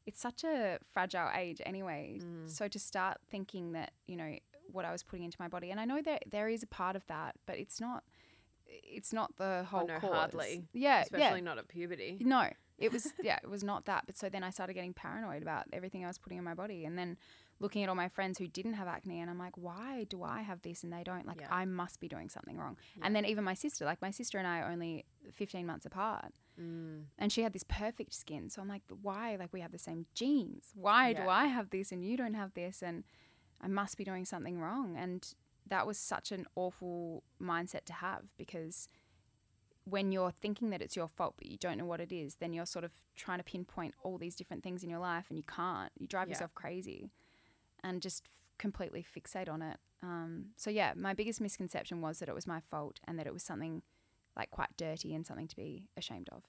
it's 0.06 0.20
such 0.20 0.44
a 0.44 0.78
fragile 0.92 1.30
age 1.36 1.62
anyway. 1.66 2.20
Mm. 2.22 2.50
So 2.50 2.68
to 2.68 2.80
start 2.80 3.18
thinking 3.30 3.72
that, 3.72 3.92
you 4.08 4.16
know, 4.16 4.36
what 4.72 4.86
I 4.86 4.92
was 4.92 5.04
putting 5.04 5.26
into 5.26 5.38
my 5.40 5.48
body, 5.48 5.72
and 5.72 5.80
I 5.80 5.86
know 5.86 6.02
that 6.02 6.24
there 6.30 6.50
is 6.50 6.64
a 6.64 6.68
part 6.68 6.96
of 6.96 7.06
that, 7.08 7.36
but 7.46 7.58
it's 7.58 7.80
not, 7.80 8.04
it's 8.68 9.14
not 9.14 9.36
the 9.38 9.66
whole 9.70 9.82
Oh, 9.84 9.86
no, 9.86 10.00
cause. 10.00 10.12
hardly. 10.12 10.64
Yeah, 10.74 11.02
especially 11.02 11.42
not 11.42 11.58
at 11.58 11.68
puberty. 11.68 12.18
No, 12.20 12.50
it 12.78 12.92
was 12.92 13.14
yeah, 13.24 13.38
it 13.44 13.50
was 13.50 13.64
not 13.64 13.86
that. 13.86 14.04
But 14.08 14.18
so 14.18 14.28
then 14.28 14.44
I 14.44 14.50
started 14.50 14.74
getting 14.74 14.94
paranoid 14.94 15.42
about 15.44 15.66
everything 15.72 16.04
I 16.04 16.08
was 16.08 16.18
putting 16.18 16.38
in 16.38 16.44
my 16.44 16.56
body, 16.56 16.86
and 16.86 16.98
then 16.98 17.18
looking 17.60 17.84
at 17.84 17.90
all 17.90 17.96
my 17.96 18.10
friends 18.10 18.38
who 18.38 18.48
didn't 18.48 18.74
have 18.74 18.88
acne, 18.88 19.20
and 19.22 19.30
I'm 19.30 19.40
like, 19.40 19.58
why 19.58 20.06
do 20.10 20.24
I 20.24 20.42
have 20.42 20.62
this 20.62 20.84
and 20.84 20.92
they 20.92 21.04
don't? 21.04 21.26
Like, 21.26 21.42
Yeah. 21.42 21.48
I 21.50 21.66
must 21.66 22.00
be 22.00 22.08
doing 22.08 22.30
something 22.30 22.58
wrong. 22.58 22.78
Yeah. 22.98 23.06
And 23.06 23.16
then 23.16 23.26
even 23.26 23.44
my 23.44 23.54
sister, 23.54 23.86
like 23.86 24.02
my 24.02 24.12
sister 24.12 24.38
and 24.38 24.48
I 24.48 24.60
are 24.60 24.72
only 24.72 25.06
15 25.32 25.66
months 25.66 25.86
apart. 25.86 26.34
Mm. 26.60 27.06
And 27.18 27.32
she 27.32 27.42
had 27.42 27.54
this 27.54 27.64
perfect 27.64 28.14
skin. 28.14 28.50
So 28.50 28.62
I'm 28.62 28.68
like, 28.68 28.84
why? 29.02 29.36
Like, 29.38 29.52
we 29.54 29.62
have 29.62 29.72
the 29.72 29.80
same 29.80 30.06
genes. 30.16 30.72
Why 30.76 31.14
do 31.14 31.28
I 31.30 31.46
have 31.46 31.70
this 31.70 31.92
and 31.92 32.04
you 32.04 32.18
don't 32.18 32.34
have 32.34 32.54
this? 32.54 32.82
And 32.82 33.04
I 33.62 33.68
must 33.68 33.98
be 33.98 34.04
doing 34.04 34.26
something 34.26 34.60
wrong. 34.60 34.96
And 34.98 35.26
that 35.68 35.88
was 35.88 35.98
such 35.98 36.32
an 36.32 36.46
awful 36.56 37.24
mindset 37.42 37.86
to 37.86 37.94
have 37.94 38.34
because 38.38 38.88
when 39.86 40.12
you're 40.12 40.32
thinking 40.32 40.72
that 40.72 40.82
it's 40.82 40.96
your 40.96 41.08
fault, 41.08 41.36
but 41.38 41.48
you 41.48 41.58
don't 41.58 41.78
know 41.78 41.86
what 41.86 42.02
it 42.02 42.12
is, 42.12 42.36
then 42.36 42.54
you're 42.54 42.66
sort 42.66 42.84
of 42.86 42.92
trying 43.16 43.38
to 43.38 43.44
pinpoint 43.44 43.94
all 44.04 44.18
these 44.18 44.36
different 44.36 44.64
things 44.64 44.84
in 44.84 44.90
your 44.90 45.00
life 45.00 45.26
and 45.30 45.38
you 45.38 45.44
can't. 45.44 45.92
You 45.98 46.08
drive 46.08 46.28
Yeah. 46.28 46.34
yourself 46.34 46.54
crazy 46.56 47.12
and 47.86 48.02
just 48.02 48.24
f- 48.26 48.32
completely 48.58 49.06
fixate 49.16 49.48
on 49.48 49.62
it. 49.62 49.78
Um, 50.04 50.48
so, 50.58 50.70
yeah, 50.70 50.94
my 50.96 51.14
biggest 51.14 51.40
misconception 51.40 52.02
was 52.02 52.20
that 52.20 52.28
it 52.28 52.36
was 52.36 52.48
my 52.48 52.60
fault 52.60 53.00
and 53.08 53.18
that 53.18 53.28
it 53.28 53.34
was 53.34 53.44
something 53.44 53.84
like 54.36 54.52
quite 54.52 54.76
dirty 54.76 55.14
and 55.14 55.26
something 55.26 55.48
to 55.48 55.56
be 55.56 55.86
ashamed 55.96 56.28
of. 56.32 56.44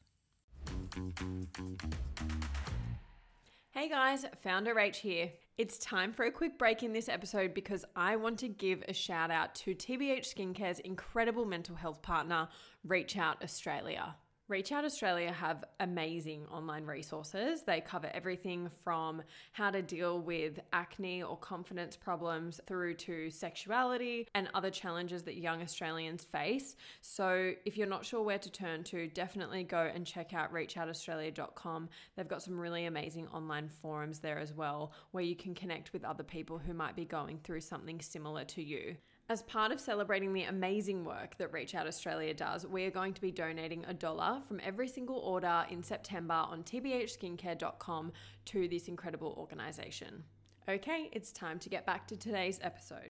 Hey 3.71 3.91
guys, 3.91 4.25
Founder 4.43 4.75
Rach 4.75 4.97
here. 4.97 5.31
It's 5.59 5.77
time 5.79 6.13
for 6.13 6.25
a 6.25 6.33
quick 6.33 6.59
break 6.59 6.83
in 6.83 6.95
this 6.95 7.11
episode 7.11 7.53
because 7.53 7.85
I 7.95 8.17
want 8.17 8.39
to 8.39 8.49
give 8.49 8.83
a 8.89 8.95
shout 8.95 9.31
out 9.31 9.55
to 9.57 9.75
TBH 9.75 10.35
Skincare's 10.35 10.79
incredible 10.81 11.45
mental 11.45 11.77
health 11.77 12.01
partner, 12.01 12.49
ReachOut 12.89 13.43
Australia. 13.45 14.17
ReachOut 14.49 14.85
Australia 14.85 15.33
have 15.33 15.65
amazing 15.81 16.47
online 16.53 16.85
resources. 16.85 17.63
They 17.65 17.81
cover 17.81 18.09
everything 18.15 18.71
from 18.85 19.23
how 19.51 19.73
to 19.73 19.83
deal 19.83 20.21
with 20.21 20.61
acne 20.73 21.25
or 21.25 21.37
confidence 21.37 21.97
problems 21.97 22.61
through 22.65 22.95
to 22.95 23.29
sexuality 23.29 24.29
and 24.37 24.49
other 24.55 24.71
challenges 24.71 25.25
that 25.25 25.37
young 25.37 25.63
Australians 25.63 26.23
face. 26.23 26.77
So, 27.01 27.55
if 27.65 27.77
you're 27.77 27.89
not 27.89 28.07
sure 28.07 28.23
where 28.23 28.39
to 28.39 28.49
turn 28.49 28.85
to, 28.85 29.09
definitely 29.09 29.65
go 29.65 29.91
and 29.93 30.07
check 30.07 30.33
out 30.33 30.53
reachoutaustralia.com. 30.53 31.89
They've 32.15 32.29
got 32.29 32.43
some 32.43 32.57
really 32.57 32.87
amazing 32.87 33.27
online 33.35 33.69
forums 33.69 34.21
there 34.21 34.39
as 34.39 34.55
well 34.55 34.93
where 35.11 35.25
you 35.25 35.35
can 35.35 35.57
connect 35.57 35.93
with 35.93 36.05
other 36.05 36.23
people 36.23 36.57
who 36.57 36.73
might 36.73 36.95
be 36.95 37.05
going 37.05 37.41
through 37.43 37.63
something 37.63 38.01
similar 38.01 38.45
to 38.45 38.63
you. 38.63 38.97
As 39.29 39.43
part 39.43 39.73
of 39.73 39.81
celebrating 39.81 40.33
the 40.33 40.45
amazing 40.45 41.05
work 41.05 41.37
that 41.39 41.51
ReachOut 41.51 41.89
Australia 41.89 42.33
does, 42.33 42.65
we 42.65 42.85
are 42.85 42.93
going 42.93 43.13
to 43.13 43.21
be 43.21 43.33
donating 43.33 43.85
a 43.87 43.93
dollar 43.93 44.41
from 44.47 44.61
every 44.63 44.87
single 44.87 45.19
order 45.19 45.67
in 45.69 45.83
September 45.83 46.35
on 46.35 46.63
tbhskincare.com 46.63 48.13
to 48.45 48.69
this 48.69 48.87
incredible 48.87 49.35
organisation. 49.37 50.23
Okay, 50.69 51.11
it's 51.11 51.33
time 51.33 51.59
to 51.59 51.69
get 51.69 51.85
back 51.85 52.07
to 52.07 52.17
today's 52.17 52.61
episode. 52.63 53.09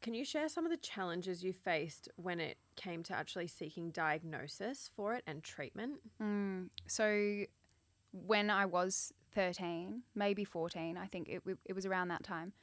Can 0.00 0.14
you 0.14 0.24
share 0.24 0.48
some 0.48 0.64
of 0.64 0.70
the 0.70 0.78
challenges 0.78 1.44
you 1.44 1.52
faced 1.52 2.08
when 2.16 2.40
it 2.40 2.56
came 2.76 3.02
to 3.02 3.12
actually 3.12 3.48
seeking 3.48 3.90
diagnosis 3.90 4.90
for 4.96 5.14
it 5.14 5.22
and 5.26 5.42
treatment? 5.42 5.98
Mm, 6.22 6.70
so 6.86 7.44
when 8.12 8.48
I 8.48 8.64
was 8.64 9.12
13, 9.34 10.02
maybe 10.14 10.44
14, 10.44 10.96
I 10.96 11.06
think 11.06 11.28
it, 11.28 11.42
it 11.66 11.74
was 11.74 11.84
around 11.84 12.08
that 12.08 12.22
time, 12.22 12.54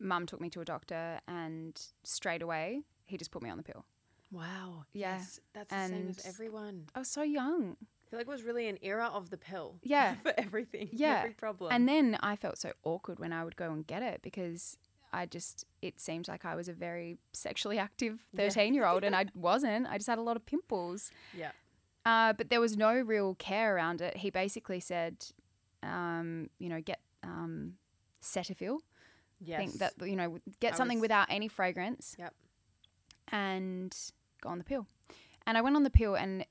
mum 0.00 0.26
took 0.26 0.40
me 0.40 0.50
to 0.50 0.60
a 0.60 0.64
doctor 0.64 1.20
and 1.28 1.80
straight 2.02 2.42
away 2.42 2.82
he 3.06 3.16
just 3.16 3.30
put 3.30 3.42
me 3.42 3.50
on 3.50 3.56
the 3.56 3.62
pill. 3.62 3.84
Wow. 4.32 4.84
Yeah, 4.92 5.16
Yes, 5.18 5.40
that's 5.52 5.70
the 5.70 5.88
same 5.88 6.08
as 6.08 6.26
everyone. 6.26 6.86
I 6.94 6.98
was 7.00 7.08
so 7.08 7.22
young. 7.22 7.76
I 7.80 8.10
feel 8.10 8.18
like 8.18 8.26
it 8.26 8.30
was 8.30 8.42
really 8.42 8.66
an 8.68 8.78
era 8.82 9.10
of 9.12 9.30
the 9.30 9.36
pill. 9.36 9.76
Yeah. 9.82 10.14
for 10.22 10.32
everything. 10.38 10.88
Yeah. 10.92 11.18
Every 11.18 11.30
problem. 11.34 11.70
And 11.72 11.88
then 11.88 12.16
I 12.20 12.34
felt 12.36 12.58
so 12.58 12.72
awkward 12.82 13.18
when 13.20 13.32
I 13.32 13.44
would 13.44 13.56
go 13.56 13.70
and 13.72 13.86
get 13.86 14.02
it 14.02 14.20
because 14.22 14.76
I 15.12 15.26
just, 15.26 15.66
it 15.82 16.00
seemed 16.00 16.26
like 16.26 16.44
I 16.44 16.54
was 16.56 16.68
a 16.68 16.72
very 16.72 17.18
sexually 17.32 17.78
active 17.78 18.24
Yeah. 18.32 18.48
13 18.48 18.74
year 18.74 18.86
old 18.86 19.04
and 19.04 19.14
I 19.14 19.26
wasn't. 19.34 19.86
I 19.86 19.96
just 19.98 20.08
had 20.08 20.18
a 20.18 20.22
lot 20.22 20.36
of 20.36 20.44
pimples. 20.46 21.10
yeah. 21.36 21.52
Uh, 22.06 22.32
but 22.34 22.50
there 22.50 22.60
was 22.60 22.76
no 22.76 22.92
real 22.94 23.34
care 23.36 23.76
around 23.76 24.00
it. 24.02 24.16
He 24.18 24.28
basically 24.30 24.80
said, 24.80 25.24
um, 25.82 26.50
you 26.58 26.68
know, 26.68 26.80
get 26.80 27.00
um, 27.22 27.74
Cetaphil. 28.22 28.78
Yes. 29.40 29.58
Think 29.58 29.72
that 29.78 29.92
you 30.08 30.16
know, 30.16 30.38
get 30.60 30.74
I 30.74 30.76
something 30.76 30.98
was- 30.98 31.02
without 31.02 31.26
any 31.30 31.48
fragrance. 31.48 32.16
Yep. 32.18 32.34
And 33.32 33.96
go 34.40 34.48
on 34.50 34.58
the 34.58 34.64
pill. 34.64 34.86
And 35.46 35.58
I 35.58 35.60
went 35.60 35.76
on 35.76 35.82
the 35.82 35.90
pill, 35.90 36.14
and 36.14 36.44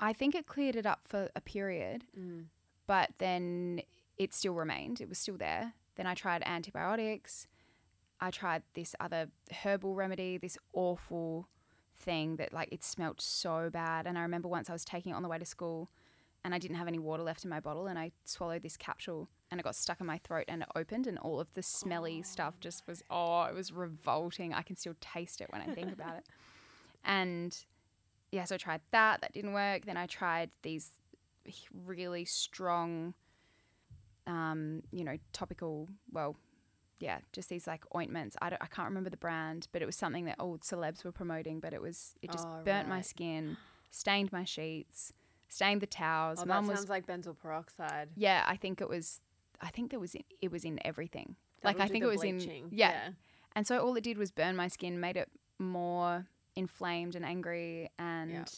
I 0.00 0.12
think 0.12 0.34
it 0.34 0.46
cleared 0.46 0.76
it 0.76 0.86
up 0.86 1.00
for 1.08 1.30
a 1.34 1.40
period, 1.40 2.04
Mm. 2.16 2.46
but 2.86 3.10
then 3.18 3.82
it 4.16 4.32
still 4.34 4.54
remained. 4.54 5.00
It 5.00 5.08
was 5.08 5.18
still 5.18 5.36
there. 5.36 5.74
Then 5.96 6.06
I 6.06 6.14
tried 6.14 6.42
antibiotics. 6.46 7.48
I 8.20 8.30
tried 8.30 8.62
this 8.74 8.94
other 9.00 9.30
herbal 9.62 9.94
remedy, 9.94 10.38
this 10.38 10.58
awful 10.72 11.48
thing 11.96 12.36
that 12.36 12.52
like 12.52 12.68
it 12.72 12.82
smelt 12.84 13.20
so 13.20 13.70
bad. 13.70 14.06
And 14.06 14.16
I 14.18 14.22
remember 14.22 14.48
once 14.48 14.68
I 14.70 14.72
was 14.72 14.84
taking 14.84 15.12
it 15.12 15.14
on 15.16 15.22
the 15.22 15.28
way 15.28 15.38
to 15.38 15.44
school 15.44 15.90
and 16.44 16.54
I 16.54 16.58
didn't 16.58 16.76
have 16.76 16.86
any 16.88 16.98
water 16.98 17.22
left 17.24 17.42
in 17.44 17.50
my 17.50 17.58
bottle 17.60 17.86
and 17.88 17.98
I 17.98 18.12
swallowed 18.24 18.62
this 18.62 18.76
capsule 18.76 19.28
and 19.50 19.58
it 19.60 19.64
got 19.64 19.74
stuck 19.76 20.00
in 20.00 20.06
my 20.06 20.18
throat 20.18 20.44
and 20.48 20.62
it 20.62 20.68
opened 20.76 21.06
and 21.06 21.18
all 21.18 21.40
of 21.40 21.48
the 21.54 21.62
smelly 21.62 22.22
stuff 22.22 22.60
just 22.60 22.86
was 22.86 23.02
oh, 23.10 23.44
it 23.44 23.54
was 23.54 23.72
revolting. 23.72 24.52
I 24.52 24.62
can 24.62 24.76
still 24.76 24.94
taste 25.00 25.40
it 25.40 25.48
when 25.50 25.62
I 25.62 25.66
think 25.74 25.92
about 25.92 26.16
it. 26.16 26.24
And 27.04 27.56
yeah, 28.32 28.44
so 28.44 28.56
I 28.56 28.58
tried 28.58 28.80
that, 28.90 29.20
that 29.22 29.32
didn't 29.32 29.52
work. 29.54 29.86
Then 29.86 29.96
I 29.96 30.06
tried 30.06 30.50
these 30.62 30.90
really 31.72 32.24
strong 32.26 33.14
um, 34.26 34.82
you 34.90 35.04
know, 35.04 35.16
topical, 35.32 35.88
well, 36.12 36.36
yeah, 37.00 37.18
just 37.32 37.48
these 37.48 37.66
like 37.66 37.84
ointments. 37.96 38.36
I, 38.42 38.50
don't, 38.50 38.60
I 38.62 38.66
can't 38.66 38.88
remember 38.88 39.08
the 39.10 39.16
brand, 39.16 39.68
but 39.72 39.80
it 39.80 39.86
was 39.86 39.96
something 39.96 40.24
that 40.26 40.36
old 40.38 40.62
celebs 40.62 41.04
were 41.04 41.12
promoting. 41.12 41.60
But 41.60 41.72
it 41.72 41.80
was 41.80 42.14
it 42.20 42.30
just 42.30 42.46
Oh, 42.46 42.60
burnt 42.64 42.88
my 42.88 43.00
skin, 43.00 43.56
stained 43.90 44.32
my 44.32 44.44
sheets, 44.44 45.12
stained 45.48 45.80
the 45.80 45.86
towels. 45.86 46.40
Oh, 46.42 46.44
that 46.44 46.64
was 46.64 46.76
sounds 46.76 46.90
like 46.90 47.06
benzoyl 47.06 47.38
peroxide. 47.38 48.10
yeah. 48.16 48.44
I 48.46 48.56
think 48.56 48.80
it 48.80 48.88
was. 48.88 49.20
I 49.60 49.68
think 49.68 49.90
there 49.90 50.00
was 50.00 50.14
in, 50.14 50.22
it 50.40 50.50
was 50.52 50.64
in 50.64 50.78
everything. 50.84 51.36
That'll 51.62 51.78
like 51.78 51.88
I 51.88 51.90
think 51.90 52.04
it 52.04 52.08
was 52.08 52.22
in 52.22 52.36
bleaching. 52.38 52.68
yeah. 52.70 53.10
And 53.56 53.66
so 53.66 53.80
all 53.80 53.96
it 53.96 54.04
did 54.04 54.18
was 54.18 54.30
burn 54.30 54.54
my 54.56 54.68
skin, 54.68 55.00
made 55.00 55.16
it 55.16 55.28
more 55.58 56.26
inflamed 56.54 57.16
and 57.16 57.24
angry. 57.24 57.90
And 57.98 58.48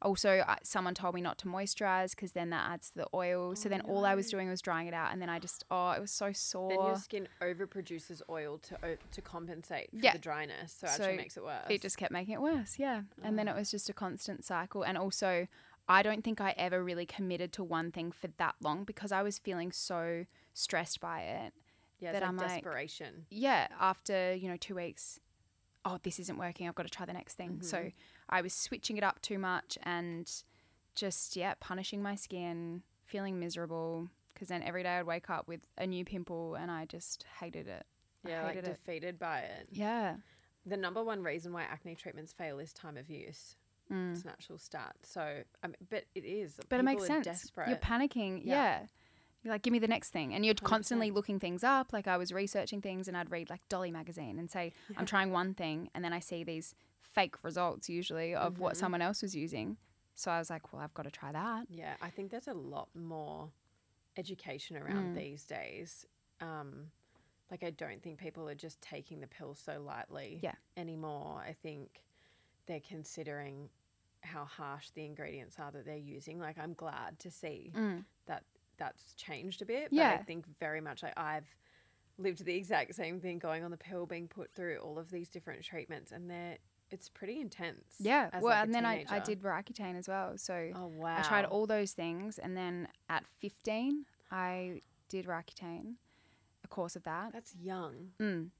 also, 0.00 0.44
I, 0.46 0.58
someone 0.62 0.94
told 0.94 1.14
me 1.14 1.20
not 1.20 1.38
to 1.38 1.48
moisturize 1.48 2.10
because 2.12 2.32
then 2.32 2.50
that 2.50 2.70
adds 2.70 2.90
to 2.90 2.98
the 2.98 3.06
oil. 3.12 3.54
so 3.56 3.66
Oh, 3.66 3.70
then 3.70 3.80
all 3.82 4.06
I 4.06 4.14
was 4.14 4.30
doing 4.30 4.48
was 4.48 4.62
drying 4.62 4.86
it 4.86 4.94
out. 4.94 5.12
And 5.12 5.20
then 5.20 5.28
I 5.28 5.38
just, 5.38 5.64
oh, 5.70 5.90
it 5.90 6.00
was 6.00 6.12
so 6.12 6.32
sore. 6.32 6.68
Then 6.70 6.78
your 6.78 6.96
skin 6.96 7.28
overproduces 7.42 8.22
oil 8.30 8.58
to 8.58 8.96
to 9.10 9.20
compensate 9.20 9.90
for 9.90 9.96
Yeah. 9.96 10.12
the 10.12 10.18
dryness, 10.18 10.72
so, 10.72 10.86
So 10.86 10.92
actually 11.02 11.16
makes 11.16 11.36
it 11.36 11.42
worse. 11.44 11.66
it 11.68 11.82
just 11.82 11.98
kept 11.98 12.12
making 12.12 12.34
it 12.34 12.40
worse. 12.40 12.78
Yeah. 12.78 13.02
And 13.22 13.38
then 13.38 13.48
Oh. 13.48 13.52
it 13.52 13.54
ah. 13.56 13.58
was 13.58 13.70
just 13.70 13.90
a 13.90 13.92
constant 13.92 14.44
cycle. 14.44 14.82
And 14.84 14.96
also, 14.96 15.48
I 15.88 16.02
don't 16.02 16.22
think 16.22 16.40
I 16.40 16.54
ever 16.56 16.82
really 16.84 17.06
committed 17.06 17.52
to 17.54 17.64
one 17.64 17.90
thing 17.92 18.12
for 18.12 18.26
that 18.36 18.56
long 18.60 18.84
because 18.84 19.10
I 19.12 19.22
was 19.22 19.38
feeling 19.38 19.72
so 19.72 20.26
stressed 20.54 21.00
by 21.00 21.22
it. 21.22 21.54
yeah, 22.00 22.12
that 22.12 22.20
like 22.22 22.28
I'm 22.28 22.36
like- 22.36 22.48
desperation. 22.48 23.26
yeah, 23.30 23.66
after, 23.80 24.32
you 24.34 24.48
know, 24.48 24.56
two 24.56 24.74
weeks, 24.76 25.18
oh, 25.84 25.98
this 26.04 26.20
isn't 26.20 26.38
working. 26.38 26.68
I've 26.68 26.74
got 26.76 26.84
to 26.84 26.90
try 26.90 27.04
the 27.06 27.12
next 27.12 27.34
thing. 27.34 27.60
So 27.62 27.78
Mhm. 27.78 27.92
I 28.28 28.40
was 28.40 28.52
switching 28.54 28.96
it 28.98 29.02
up 29.02 29.20
too 29.20 29.38
much 29.38 29.76
and 29.82 30.30
just, 30.94 31.34
yeah, 31.34 31.54
punishing 31.58 32.00
my 32.02 32.14
skin, 32.14 32.82
feeling 33.04 33.40
miserable. 33.40 34.10
Because 34.32 34.46
then 34.48 34.62
every 34.62 34.84
day 34.84 34.98
I'd 34.98 35.06
wake 35.06 35.28
up 35.30 35.48
with 35.48 35.66
a 35.76 35.86
new 35.88 36.04
pimple 36.04 36.54
and 36.54 36.70
I 36.70 36.84
just 36.84 37.24
hated 37.40 37.66
it. 37.66 37.84
Yeah, 38.24 38.42
like 38.44 38.54
hated 38.56 38.68
it. 38.70 38.76
defeated 38.84 39.18
by 39.18 39.40
it. 39.40 39.68
Yeah. 39.72 40.18
The 40.66 40.76
number 40.76 41.02
one 41.02 41.22
reason 41.24 41.52
why 41.52 41.62
acne 41.62 41.96
treatments 41.96 42.32
fail 42.32 42.60
is 42.60 42.72
time 42.72 42.96
of 42.96 43.10
use. 43.10 43.56
Mm. 43.92 44.12
It's 44.14 44.24
natural 44.24 44.58
start. 44.58 44.94
So, 45.02 45.42
but 45.90 46.04
it 46.14 46.24
is. 46.24 46.58
But 46.68 46.80
it 46.80 46.82
makes 46.84 47.06
sense. 47.06 47.24
Desperate. 47.24 47.68
You're 47.68 47.78
panicking. 47.78 48.42
Yeah. 48.44 48.54
Yeah. 48.80 48.86
You're 49.42 49.54
like, 49.54 49.62
give 49.62 49.72
me 49.72 49.78
the 49.78 49.88
next 49.88 50.10
thing. 50.10 50.34
And 50.34 50.44
you're 50.44 50.54
100%. 50.54 50.64
constantly 50.64 51.10
looking 51.10 51.38
things 51.38 51.62
up. 51.62 51.92
Like 51.92 52.06
I 52.08 52.16
was 52.16 52.32
researching 52.32 52.80
things 52.82 53.06
and 53.08 53.16
I'd 53.16 53.30
read 53.30 53.48
like 53.50 53.60
Dolly 53.68 53.90
magazine 53.90 54.38
and 54.38 54.50
say, 54.50 54.72
Yeah. 54.90 54.96
I'm 54.98 55.06
trying 55.06 55.30
one 55.30 55.54
thing. 55.54 55.90
And 55.94 56.04
then 56.04 56.12
I 56.12 56.18
see 56.20 56.42
these 56.44 56.74
fake 57.00 57.42
results 57.44 57.88
usually 57.88 58.34
of 58.34 58.58
what 58.58 58.74
Mhm. 58.74 58.78
someone 58.78 59.00
else 59.02 59.22
was 59.22 59.34
using. 59.36 59.76
So 60.14 60.30
I 60.32 60.38
was 60.40 60.50
like, 60.50 60.72
well, 60.72 60.82
I've 60.82 60.92
got 60.94 61.04
to 61.04 61.10
try 61.10 61.30
that. 61.32 61.66
Yeah, 61.70 61.94
I 62.02 62.10
think 62.10 62.30
there's 62.32 62.48
a 62.48 62.52
lot 62.54 62.88
more 62.94 63.50
education 64.16 64.76
around 64.76 65.14
Mm. 65.14 65.18
these 65.18 65.44
days. 65.44 66.04
Um, 66.40 66.90
like, 67.50 67.62
I 67.62 67.70
don't 67.70 68.02
think 68.02 68.18
people 68.18 68.48
are 68.48 68.54
just 68.56 68.80
taking 68.82 69.20
the 69.20 69.28
pill 69.28 69.54
so 69.54 69.80
lightly 69.80 70.40
Yeah. 70.42 70.56
anymore. 70.76 71.40
I 71.40 71.52
think 71.52 72.02
they're 72.66 72.80
considering 72.80 73.70
how 74.22 74.44
harsh 74.44 74.90
the 74.90 75.04
ingredients 75.04 75.56
are 75.58 75.70
that 75.72 75.84
they're 75.84 75.96
using. 75.96 76.38
Like, 76.38 76.58
I'm 76.58 76.74
glad 76.74 77.18
to 77.20 77.30
see 77.30 77.72
Mm. 77.74 78.04
that 78.26 78.44
that's 78.76 79.14
changed 79.14 79.62
a 79.62 79.66
bit. 79.66 79.88
Yeah. 79.90 80.14
But 80.16 80.20
I 80.20 80.24
think 80.24 80.46
very 80.60 80.80
much 80.80 81.02
like 81.02 81.14
I've 81.16 81.46
lived 82.16 82.44
the 82.44 82.54
exact 82.54 82.94
same 82.94 83.20
thing 83.20 83.38
going 83.38 83.64
on 83.64 83.70
the 83.70 83.76
pill, 83.76 84.06
being 84.06 84.28
put 84.28 84.52
through 84.52 84.78
all 84.78 84.98
of 84.98 85.10
these 85.10 85.28
different 85.28 85.62
treatments, 85.64 86.12
and 86.12 86.30
they're 86.30 86.58
it's 86.90 87.10
pretty 87.10 87.38
intense. 87.40 87.96
Yeah. 87.98 88.30
well, 88.40 88.44
like, 88.44 88.64
and 88.64 88.74
then 88.74 88.86
I, 88.86 89.04
I 89.10 89.18
did 89.18 89.42
Roaccutane 89.42 89.94
as 89.98 90.08
well. 90.08 90.38
So 90.38 90.70
Oh 90.74 90.86
wow! 90.86 91.16
I 91.18 91.22
tried 91.22 91.44
all 91.44 91.66
those 91.66 91.92
things. 91.92 92.38
And 92.38 92.56
then 92.56 92.88
at 93.10 93.26
15, 93.40 94.06
I 94.30 94.80
did 95.10 95.26
Roaccutane, 95.26 95.96
a 96.64 96.68
course 96.68 96.96
of 96.96 97.02
that. 97.04 97.32
That's 97.34 97.54
young. 97.56 98.12
Mm. 98.18 98.50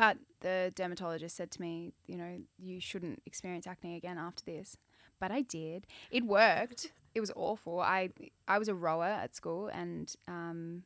But 0.00 0.16
the 0.40 0.72
dermatologist 0.74 1.36
said 1.36 1.50
to 1.50 1.60
me, 1.60 1.92
you 2.06 2.16
know, 2.16 2.38
you 2.58 2.80
shouldn't 2.80 3.20
experience 3.26 3.66
acne 3.66 3.96
again 3.96 4.16
after 4.16 4.42
this. 4.42 4.78
But 5.20 5.30
I 5.30 5.42
did. 5.42 5.86
It 6.10 6.24
worked. 6.24 6.90
it 7.14 7.20
was 7.20 7.30
awful. 7.36 7.80
I 7.80 8.08
I 8.48 8.58
was 8.58 8.68
a 8.68 8.74
rower 8.74 9.04
at 9.04 9.36
school, 9.36 9.66
and 9.68 10.10
um, 10.26 10.84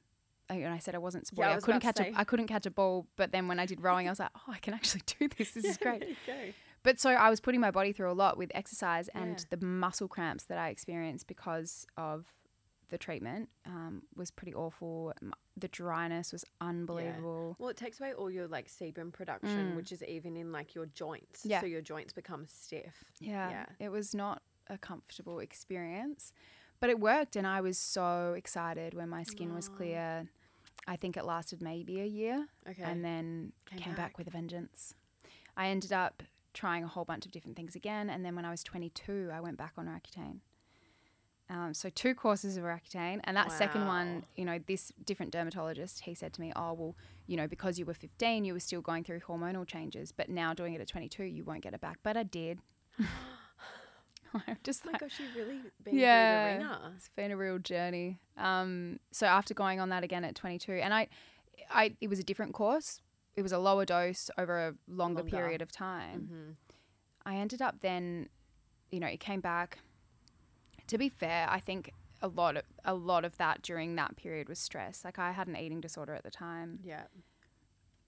I, 0.51 0.55
and 0.57 0.75
I 0.75 0.79
said 0.79 0.97
I 0.97 0.99
wasn't 0.99 1.29
sporty. 1.29 1.49
I 1.49 1.53
I, 1.53 1.55
was 1.55 1.65
couldn't 1.65 1.81
catch 1.81 2.01
a 2.01 2.25
couldn't 2.25 2.49
catch 2.49 2.67
a 2.67 2.73
ball. 2.73 3.07
But 3.15 3.31
then 3.31 3.47
when 3.47 3.61
I 3.61 3.67
did 3.67 3.81
rowing, 3.81 4.09
I 4.09 4.11
was 4.11 4.19
like, 4.19 4.31
oh, 4.35 4.53
I 4.53 4.59
can 4.59 4.75
actually 4.75 5.03
do 5.21 5.29
this. 5.39 5.53
This 5.53 5.65
is 5.65 5.77
great. 5.79 6.01
There 6.27 6.45
you 6.47 6.49
go. 6.49 6.53
But 6.83 6.99
so 6.99 7.11
I 7.11 7.31
was 7.31 7.41
putting 7.41 7.61
my 7.61 7.71
body 7.71 7.93
through 7.93 8.11
a 8.11 8.19
lot 8.25 8.37
with 8.37 8.51
exercise 8.53 9.09
and 9.15 9.39
Yeah. 9.39 9.57
the 9.57 9.65
muscle 9.65 10.09
cramps 10.09 10.45
that 10.47 10.59
I 10.59 10.71
experienced 10.71 11.29
because 11.29 11.87
of 11.97 12.27
the 12.91 12.99
treatment 12.99 13.49
um, 13.67 14.03
was 14.15 14.31
pretty 14.31 14.55
awful. 14.55 15.13
The 15.57 15.69
dryness 15.69 16.33
was 16.33 16.45
unbelievable. 16.61 17.57
Well, 17.59 17.69
it 17.71 17.77
takes 17.77 18.01
away 18.01 18.13
all 18.13 18.31
your 18.31 18.47
like 18.47 18.69
sebum 18.69 19.13
production, 19.13 19.73
Mm. 19.73 19.77
which 19.77 19.91
is 19.93 20.03
even 20.03 20.37
in 20.37 20.53
like 20.53 20.75
your 20.75 20.87
joints. 20.87 21.45
Yeah. 21.45 21.61
So 21.61 21.67
your 21.67 21.81
joints 21.83 22.13
become 22.13 22.47
stiff. 22.47 23.05
Yeah, 23.21 23.51
Yeah. 23.51 23.67
It 23.79 23.89
was 23.91 24.15
not 24.15 24.43
a 24.69 24.79
comfortable 24.79 25.39
experience, 25.41 26.33
but 26.81 26.91
it 26.91 26.99
worked. 27.01 27.37
And 27.37 27.47
I 27.47 27.61
was 27.61 27.79
so 27.79 28.35
excited 28.37 28.95
when 28.95 29.09
my 29.09 29.23
skin 29.23 29.55
was 29.55 29.69
clear. 29.69 30.29
I 30.87 30.97
think 30.97 31.17
it 31.17 31.25
lasted 31.25 31.63
maybe 31.63 32.01
a 32.01 32.07
year 32.07 32.47
Okay. 32.69 32.83
and 32.83 33.05
then 33.05 33.53
Came 33.67 33.79
came, 33.79 33.95
back. 33.95 34.13
back. 34.13 34.19
with 34.19 34.27
a 34.27 34.31
vengeance. 34.31 34.95
I 35.57 35.69
ended 35.69 35.93
up 35.93 36.23
trying 36.53 36.85
a 36.85 36.89
whole 36.89 37.05
bunch 37.05 37.25
of 37.27 37.33
different 37.33 37.57
things 37.57 37.75
again. 37.75 38.11
And 38.11 38.25
then 38.25 38.37
when 38.37 38.45
I 38.45 38.51
was 38.51 38.63
22, 38.63 39.31
I 39.33 39.41
went 39.41 39.57
back 39.57 39.73
on 39.77 39.87
Roaccutane. 39.87 40.41
Um, 41.55 41.73
so 41.73 41.89
two 41.89 42.15
courses 42.17 42.57
of 42.57 42.65
Roaccutane, 42.65 43.21
and 43.23 43.37
that 43.37 43.53
second 43.53 43.87
one, 43.87 44.25
you 44.35 44.45
know, 44.45 44.59
this 44.67 44.93
different 45.05 45.31
dermatologist, 45.31 46.01
he 46.01 46.13
said 46.15 46.33
to 46.35 46.41
me, 46.41 46.53
"Oh 46.57 46.73
well, 46.73 46.97
you 47.29 47.37
know, 47.37 47.47
because 47.47 47.79
you 47.79 47.85
were 47.87 47.95
15, 47.95 48.45
you 48.45 48.53
were 48.55 48.61
still 48.61 48.81
going 48.81 49.05
through 49.05 49.21
hormonal 49.21 49.65
changes, 49.65 50.11
but 50.11 50.29
now 50.29 50.53
doing 50.53 50.75
it 50.75 50.81
at 50.81 50.89
22, 50.89 51.23
you 51.23 51.45
won't 51.45 51.63
get 51.63 51.73
it 51.73 51.81
back." 51.81 51.99
But 52.03 52.17
I 52.17 52.25
did. 52.25 52.59
I'm 54.35 54.57
just 54.65 54.83
oh 54.85 54.87
my 54.87 54.93
like, 54.93 55.01
gosh, 55.01 55.21
you've 55.21 55.37
really 55.37 55.61
been 55.85 55.97
Yeah. 55.97 56.57
through 56.59 56.65
the 56.65 56.65
ringer. 56.65 56.93
it's 56.97 57.09
been 57.11 57.31
a 57.31 57.37
real 57.37 57.59
journey. 57.61 58.19
Um, 58.37 58.99
so 59.13 59.27
after 59.27 59.55
going 59.55 59.79
on 59.79 59.91
that 59.91 60.03
again 60.03 60.25
at 60.25 60.35
22, 60.35 60.73
and 60.73 60.93
I, 60.93 61.07
I, 61.71 61.95
it 62.01 62.09
was 62.09 62.19
a 62.19 62.25
different 62.25 62.53
course. 62.53 63.01
It 63.37 63.43
was 63.43 63.53
a 63.53 63.59
lower 63.59 63.85
dose 63.85 64.31
over 64.37 64.59
a 64.69 64.75
longer, 64.89 65.21
Longer. 65.23 65.31
period 65.31 65.63
of 65.63 65.71
time. 65.71 66.29
hmm 66.33 66.51
I 67.27 67.37
ended 67.37 67.63
up 67.63 67.81
then, 67.81 68.29
you 68.91 69.01
know, 69.01 69.07
it 69.07 69.19
came 69.21 69.41
back. 69.41 69.79
To 70.89 70.99
be 70.99 71.09
fair, 71.09 71.47
I 71.51 71.61
think 71.61 71.91
a 72.23 72.29
lot 72.29 72.57
of 72.57 72.63
a 72.85 72.95
lot 72.95 73.25
of 73.25 73.37
that 73.39 73.63
during 73.63 73.97
that 73.97 74.17
period 74.17 74.49
was 74.49 74.59
stress. 74.59 75.05
Like 75.05 75.19
I 75.19 75.33
had 75.33 75.47
an 75.49 75.57
eating 75.57 75.81
disorder 75.81 76.15
at 76.15 76.23
the 76.25 76.31
time, 76.31 76.79
Yeah. 76.83 77.05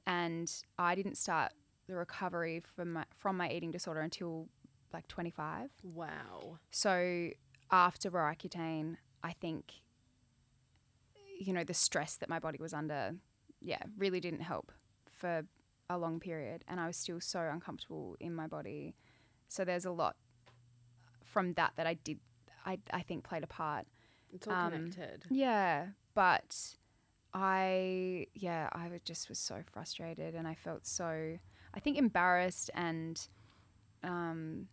and 0.06 0.50
I 0.78 0.94
didn't 0.94 1.16
start 1.16 1.52
the 1.86 1.94
recovery 1.94 2.62
from 2.74 2.94
my, 2.94 3.04
from 3.16 3.36
my 3.36 3.48
eating 3.50 3.70
disorder 3.70 4.00
until 4.00 4.48
like 4.92 5.06
25. 5.08 5.70
Wow. 5.82 6.58
So 6.70 7.30
after 7.70 8.10
Roaccutane, 8.10 8.96
I 9.22 9.32
think, 9.32 9.72
you 11.38 11.52
know, 11.52 11.64
the 11.64 11.74
stress 11.74 12.16
that 12.16 12.28
my 12.28 12.38
body 12.38 12.58
was 12.60 12.72
under, 12.72 13.14
yeah, 13.60 13.82
really 13.96 14.20
didn't 14.20 14.40
help 14.40 14.72
for 15.10 15.44
a 15.88 15.98
long 15.98 16.18
period. 16.20 16.64
And 16.66 16.80
I 16.80 16.86
was 16.86 16.96
still 16.96 17.20
so 17.20 17.40
uncomfortable 17.52 18.16
in 18.20 18.34
my 18.34 18.46
body. 18.46 18.94
So 19.48 19.64
there's 19.64 19.84
a 19.84 19.90
lot 19.92 20.16
from 21.24 21.52
that 21.54 21.72
that 21.76 21.86
I 21.86 21.94
did, 21.94 22.18
I, 22.66 22.78
I 22.92 23.00
think 23.02 23.24
played 23.24 23.44
a 23.44 23.46
part. 23.46 23.86
It's 24.32 24.46
all 24.46 24.52
Um, 24.52 24.72
connected. 24.72 25.24
Yeah. 25.30 25.86
But 26.14 26.76
I, 27.32 28.26
yeah, 28.34 28.68
I 28.72 28.90
just 29.04 29.28
was 29.28 29.38
so 29.38 29.62
frustrated 29.72 30.34
and 30.34 30.46
I 30.48 30.54
felt 30.54 30.86
so, 30.86 31.38
I 31.74 31.80
think 31.80 31.96
embarrassed 31.96 32.70
and 32.74 33.26
um, 34.02 34.68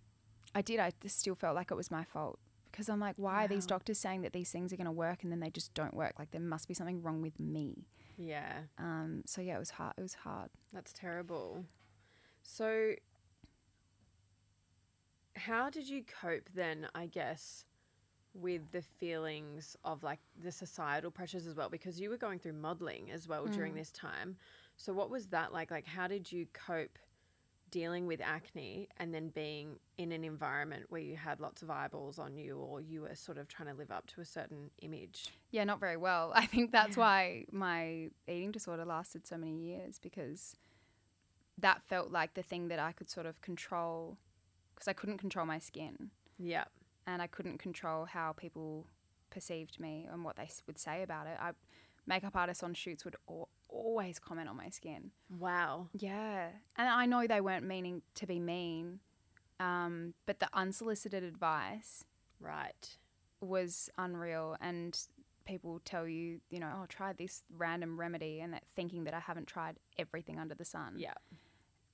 I 0.55 0.61
did, 0.61 0.79
I 0.79 0.91
still 1.05 1.35
felt 1.35 1.55
like 1.55 1.71
it 1.71 1.75
was 1.75 1.91
my 1.91 2.03
fault 2.03 2.39
because 2.71 2.89
I'm 2.89 2.99
like, 2.99 3.15
why 3.17 3.45
are 3.45 3.47
these 3.47 3.65
doctors 3.67 3.99
saying 3.99 4.21
that 4.23 4.33
these 4.33 4.49
things 4.51 4.73
are 4.73 4.77
going 4.77 4.85
to 4.85 4.91
work 4.91 5.23
and 5.23 5.31
then 5.31 5.39
they 5.39 5.49
just 5.51 5.73
don't 5.73 5.93
work? 5.93 6.13
Like 6.17 6.31
there 6.31 6.41
must 6.41 6.67
be 6.67 6.73
something 6.73 7.01
wrong 7.03 7.21
with 7.21 7.39
me. 7.39 7.85
Yeah. 8.17 8.61
Um, 8.77 9.23
so 9.25 9.41
yeah, 9.41 9.55
it 9.55 9.59
was 9.59 9.71
hard. 9.71 9.93
It 9.97 10.01
was 10.01 10.13
hard. 10.15 10.49
That's 10.71 10.93
terrible. 10.93 11.65
So, 12.43 12.93
how 15.35 15.69
did 15.69 15.87
you 15.89 16.03
cope 16.03 16.49
then, 16.53 16.87
I 16.93 17.07
guess, 17.07 17.65
with 18.33 18.71
the 18.71 18.81
feelings 18.81 19.75
of 19.83 20.03
like 20.03 20.19
the 20.41 20.51
societal 20.51 21.11
pressures 21.11 21.45
as 21.47 21.55
well? 21.55 21.69
Because 21.69 21.99
you 21.99 22.09
were 22.09 22.17
going 22.17 22.39
through 22.39 22.53
modeling 22.53 23.11
as 23.11 23.27
well 23.27 23.45
during 23.47 23.73
Mm. 23.73 23.77
this 23.77 23.91
time. 23.91 24.37
So, 24.77 24.93
what 24.93 25.09
was 25.09 25.27
that 25.27 25.53
like? 25.53 25.71
Like, 25.71 25.85
how 25.85 26.07
did 26.07 26.31
you 26.31 26.47
cope 26.53 26.97
dealing 27.69 28.05
with 28.05 28.21
acne 28.21 28.87
and 28.97 29.13
then 29.15 29.29
being 29.29 29.79
in 29.97 30.11
an 30.11 30.23
environment 30.23 30.85
where 30.89 31.01
you 31.01 31.15
had 31.15 31.39
lots 31.39 31.63
of 31.63 31.71
eyeballs 31.71 32.19
on 32.19 32.37
you 32.37 32.57
or 32.57 32.79
you 32.79 33.01
were 33.01 33.15
sort 33.15 33.37
of 33.39 33.47
trying 33.47 33.67
to 33.67 33.73
live 33.73 33.89
up 33.89 34.05
to 34.07 34.21
a 34.21 34.25
certain 34.25 34.69
image? 34.83 35.29
Yeah, 35.49 35.63
not 35.63 35.79
very 35.79 35.97
well. 35.97 36.31
I 36.35 36.45
think 36.45 36.71
that's 36.71 36.97
Yeah. 36.97 37.01
why 37.03 37.45
my 37.51 38.09
eating 38.27 38.51
disorder 38.51 38.85
lasted 38.85 39.25
so 39.25 39.37
many 39.37 39.57
years 39.57 39.97
because 39.99 40.55
that 41.57 41.81
felt 41.83 42.11
like 42.11 42.33
the 42.35 42.43
thing 42.43 42.67
that 42.67 42.79
I 42.79 42.91
could 42.91 43.09
sort 43.09 43.25
of 43.25 43.41
control 43.41 44.17
because 44.73 44.87
I 44.87 44.93
couldn't 44.93 45.17
control 45.19 45.45
my 45.45 45.59
skin 45.59 46.09
Yeah. 46.39 46.65
And 47.07 47.21
I 47.21 47.27
couldn't 47.27 47.57
control 47.59 48.05
how 48.05 48.33
people 48.33 48.87
perceived 49.29 49.79
me 49.79 50.07
and 50.11 50.23
what 50.23 50.35
they 50.35 50.49
would 50.67 50.77
say 50.77 51.01
about 51.03 51.27
it. 51.27 51.37
I 51.39 51.51
makeup 52.05 52.35
artists 52.35 52.63
on 52.63 52.73
shoots 52.73 53.05
would 53.05 53.15
al- 53.29 53.49
always 53.69 54.19
comment 54.19 54.49
on 54.49 54.57
my 54.57 54.69
skin. 54.69 55.11
Wow. 55.39 55.87
Yeah. 55.93 56.49
And 56.75 56.87
I 56.89 57.05
know 57.05 57.25
they 57.27 57.41
weren't 57.41 57.65
meaning 57.65 58.01
to 58.15 58.27
be 58.27 58.39
mean, 58.39 58.99
um, 59.59 60.13
but 60.25 60.39
the 60.39 60.49
unsolicited 60.53 61.23
advice 61.23 62.03
Right. 62.39 62.97
was 63.39 63.89
unreal. 63.97 64.57
And 64.59 64.99
people 65.45 65.79
tell 65.85 66.07
you, 66.07 66.41
you 66.49 66.59
know, 66.59 66.71
oh, 66.81 66.85
try 66.87 67.13
this 67.13 67.43
random 67.57 67.99
remedy, 67.99 68.39
and 68.41 68.53
that 68.53 68.63
thinking 68.75 69.05
that 69.05 69.13
I 69.13 69.19
haven't 69.19 69.47
tried 69.47 69.77
everything 69.97 70.39
under 70.39 70.55
the 70.55 70.65
sun. 70.65 70.95
Yeah. 70.97 71.13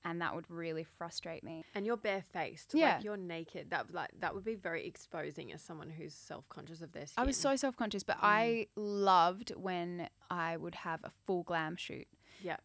And 0.04 0.20
that 0.22 0.34
would 0.34 0.50
really 0.50 0.84
frustrate 0.84 1.44
me. 1.44 1.62
And 1.74 1.84
you're 1.84 1.96
barefaced. 1.96 2.72
Yeah. 2.74 2.94
Like 2.96 3.04
you're 3.04 3.16
naked. 3.18 3.70
That 3.70 3.92
like 3.92 4.10
that 4.20 4.34
would 4.34 4.44
be 4.44 4.54
very 4.54 4.86
exposing 4.86 5.52
as 5.52 5.60
someone 5.62 5.90
who's 5.90 6.14
self 6.14 6.48
conscious 6.48 6.80
of 6.80 6.92
their 6.92 7.06
skin. 7.06 7.22
I 7.22 7.26
was 7.26 7.36
so 7.36 7.54
self 7.56 7.76
conscious, 7.76 8.02
but 8.02 8.16
I 8.20 8.66
mm. 8.68 8.68
loved 8.76 9.50
when 9.56 10.08
I 10.30 10.56
would 10.56 10.74
have 10.76 11.00
a 11.04 11.10
full 11.26 11.42
glam 11.42 11.76
shoot. 11.76 12.06
Yeah. 12.42 12.56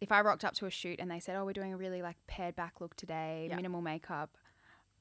If 0.00 0.10
I 0.10 0.22
rocked 0.22 0.44
up 0.44 0.54
to 0.54 0.66
a 0.66 0.70
shoot 0.70 0.98
and 0.98 1.10
they 1.10 1.20
said, 1.20 1.36
"Oh, 1.36 1.44
we're 1.44 1.52
doing 1.52 1.74
a 1.74 1.76
really 1.76 2.00
like 2.00 2.16
pared 2.26 2.56
back 2.56 2.80
look 2.80 2.96
today, 2.96 3.48
Yeah. 3.50 3.56
minimal 3.56 3.82
makeup," 3.82 4.30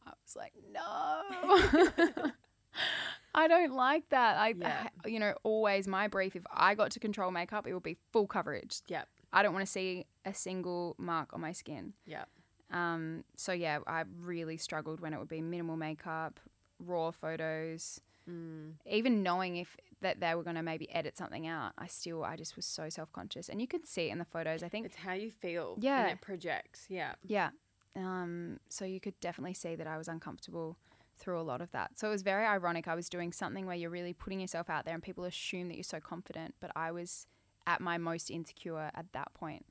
I 0.06 0.12
was 0.22 0.36
like, 0.36 0.52
"No, 0.74 2.32
I 3.34 3.48
don't 3.48 3.74
like 3.74 4.10
that." 4.10 4.38
I, 4.38 4.50
Yeah. 4.58 4.88
I- 5.06 5.08
you 5.08 5.20
know, 5.20 5.34
always 5.44 5.88
my 5.88 6.10
brief. 6.10 6.36
If 6.36 6.44
I 6.54 6.76
got 6.76 6.92
to 6.92 7.00
control 7.00 7.32
makeup, 7.32 7.66
it 7.68 7.74
would 7.74 7.84
be 7.84 7.98
full 8.12 8.28
coverage. 8.28 8.82
Yeah. 8.88 9.04
I 9.32 9.44
don't 9.44 9.54
want 9.54 9.66
to 9.66 9.72
see 9.72 10.06
a 10.26 10.34
single 10.34 10.96
mark 10.98 11.34
on 11.34 11.42
my 11.42 11.52
skin. 11.52 11.94
Yeah. 12.06 12.26
Um, 12.72 13.24
so 13.36 13.52
yeah, 13.52 13.80
I 13.88 14.04
really 14.22 14.58
struggled 14.58 15.00
when 15.00 15.14
it 15.14 15.20
would 15.20 15.30
be 15.30 15.42
minimal 15.42 15.78
makeup, 15.78 16.40
raw 16.80 17.12
photos. 17.12 18.00
Mm. 18.30 18.74
Even 18.86 19.24
knowing 19.24 19.58
if 19.58 19.76
that 20.02 20.20
they 20.20 20.36
were 20.36 20.44
going 20.44 20.56
to 20.56 20.64
maybe 20.64 20.90
edit 20.94 21.18
something 21.18 21.48
out, 21.48 21.74
I 21.78 21.88
still 21.88 22.24
I 22.24 22.36
just 22.36 22.56
was 22.56 22.66
so 22.66 22.90
self 22.90 23.12
conscious, 23.12 23.50
and 23.50 23.60
you 23.60 23.68
could 23.68 23.88
see 23.88 24.10
it 24.10 24.12
in 24.12 24.20
the 24.20 24.26
photos. 24.26 24.64
I 24.64 24.70
think 24.70 24.86
It's 24.86 24.98
how 24.98 25.14
you 25.14 25.32
feel. 25.32 25.78
Yeah. 25.80 26.04
And 26.04 26.12
it 26.12 26.22
projects. 26.22 26.86
Yeah. 26.90 27.14
yeah. 27.26 27.50
Um, 27.96 28.60
so 28.70 28.86
you 28.86 29.00
could 29.00 29.20
definitely 29.20 29.56
see 29.56 29.76
that 29.76 29.88
I 29.88 29.98
was 29.98 30.08
uncomfortable 30.08 30.78
through 31.18 31.40
a 31.40 31.44
lot 31.44 31.60
of 31.62 31.72
that. 31.72 32.00
So 32.00 32.08
it 32.08 32.12
was 32.12 32.22
very 32.22 32.46
ironic. 32.46 32.88
I 32.88 32.96
was 32.96 33.10
doing 33.10 33.34
something 33.34 33.66
where 33.66 33.76
you're 33.76 33.90
really 33.90 34.14
putting 34.14 34.40
yourself 34.40 34.70
out 34.70 34.86
there, 34.86 34.94
and 34.94 35.04
people 35.04 35.26
assume 35.26 35.68
that 35.70 35.76
you're 35.76 35.84
so 35.84 36.00
confident, 36.00 36.56
but 36.60 36.72
I 36.76 36.92
was 36.92 37.26
at 37.70 37.80
my 37.80 38.00
most 38.00 38.32
insecure 38.32 38.90
at 38.96 39.06
that 39.14 39.32
point. 39.36 39.64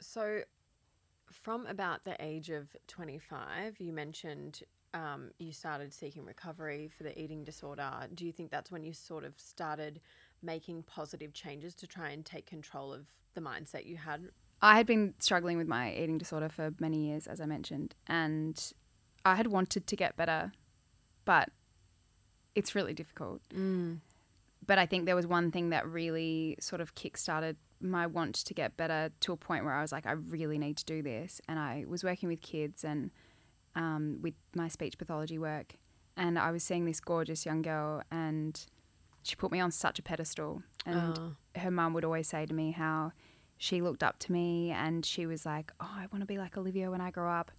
So, 0.00 0.40
from 1.30 1.66
about 1.66 2.04
the 2.04 2.16
age 2.18 2.48
of 2.48 2.74
25, 2.86 3.78
you 3.78 3.92
mentioned 3.92 4.62
um, 4.94 5.30
you 5.38 5.52
started 5.52 5.92
seeking 5.92 6.24
recovery 6.24 6.90
for 6.96 7.02
the 7.02 7.16
eating 7.20 7.44
disorder. 7.44 7.90
Do 8.14 8.24
you 8.24 8.32
think 8.32 8.50
that's 8.50 8.70
when 8.70 8.82
you 8.82 8.94
sort 8.94 9.24
of 9.24 9.38
started 9.38 10.00
making 10.42 10.84
positive 10.84 11.34
changes 11.34 11.74
to 11.76 11.86
try 11.86 12.10
and 12.10 12.24
take 12.24 12.46
control 12.46 12.92
of 12.92 13.06
the 13.34 13.42
mindset 13.42 13.84
you 13.84 13.98
had? 13.98 14.30
I 14.62 14.76
had 14.76 14.86
been 14.86 15.12
struggling 15.18 15.58
with 15.58 15.68
my 15.68 15.92
eating 15.92 16.16
disorder 16.16 16.48
for 16.48 16.72
many 16.80 17.08
years, 17.08 17.26
as 17.26 17.40
I 17.40 17.46
mentioned, 17.46 17.94
and 18.06 18.72
I 19.26 19.34
had 19.34 19.48
wanted 19.48 19.86
to 19.86 19.96
get 19.96 20.16
better, 20.16 20.52
but 21.26 21.50
it's 22.54 22.74
really 22.74 22.94
difficult. 22.94 23.42
Mm. 23.54 23.98
But 24.66 24.78
I 24.78 24.86
think 24.86 25.04
there 25.06 25.16
was 25.16 25.26
one 25.26 25.50
thing 25.50 25.70
that 25.70 25.86
really 25.88 26.56
sort 26.60 26.80
of 26.80 26.94
kickstarted 26.94 27.56
my 27.80 28.06
want 28.06 28.34
to 28.36 28.54
get 28.54 28.76
better 28.76 29.10
to 29.20 29.32
a 29.32 29.36
point 29.36 29.64
where 29.64 29.74
I 29.74 29.82
was 29.82 29.92
like, 29.92 30.06
I 30.06 30.12
really 30.12 30.56
need 30.58 30.76
to 30.78 30.84
do 30.84 31.02
this. 31.02 31.40
And 31.48 31.58
I 31.58 31.84
was 31.86 32.02
working 32.02 32.28
with 32.28 32.40
kids 32.40 32.82
and 32.84 33.10
um, 33.74 34.20
with 34.22 34.34
my 34.54 34.68
speech 34.68 34.96
pathology 34.96 35.36
work, 35.38 35.74
and 36.16 36.38
I 36.38 36.50
was 36.52 36.62
seeing 36.62 36.84
this 36.84 37.00
gorgeous 37.00 37.44
young 37.44 37.60
girl, 37.60 38.02
and 38.10 38.64
she 39.24 39.34
put 39.34 39.50
me 39.50 39.58
on 39.60 39.70
such 39.72 39.98
a 39.98 40.02
pedestal. 40.02 40.62
And 40.86 41.18
Oh. 41.18 41.36
her 41.60 41.70
mum 41.72 41.92
would 41.94 42.04
always 42.04 42.28
say 42.28 42.46
to 42.46 42.54
me 42.54 42.70
how 42.70 43.12
she 43.58 43.80
looked 43.82 44.02
up 44.02 44.18
to 44.20 44.32
me 44.32 44.70
and 44.70 45.04
she 45.04 45.26
was 45.26 45.44
like, 45.46 45.72
Oh, 45.80 45.90
I 45.92 46.06
want 46.12 46.20
to 46.20 46.26
be 46.26 46.38
like 46.38 46.56
Olivia 46.56 46.90
when 46.90 47.00
I 47.00 47.10
grow 47.10 47.30
up. 47.30 47.50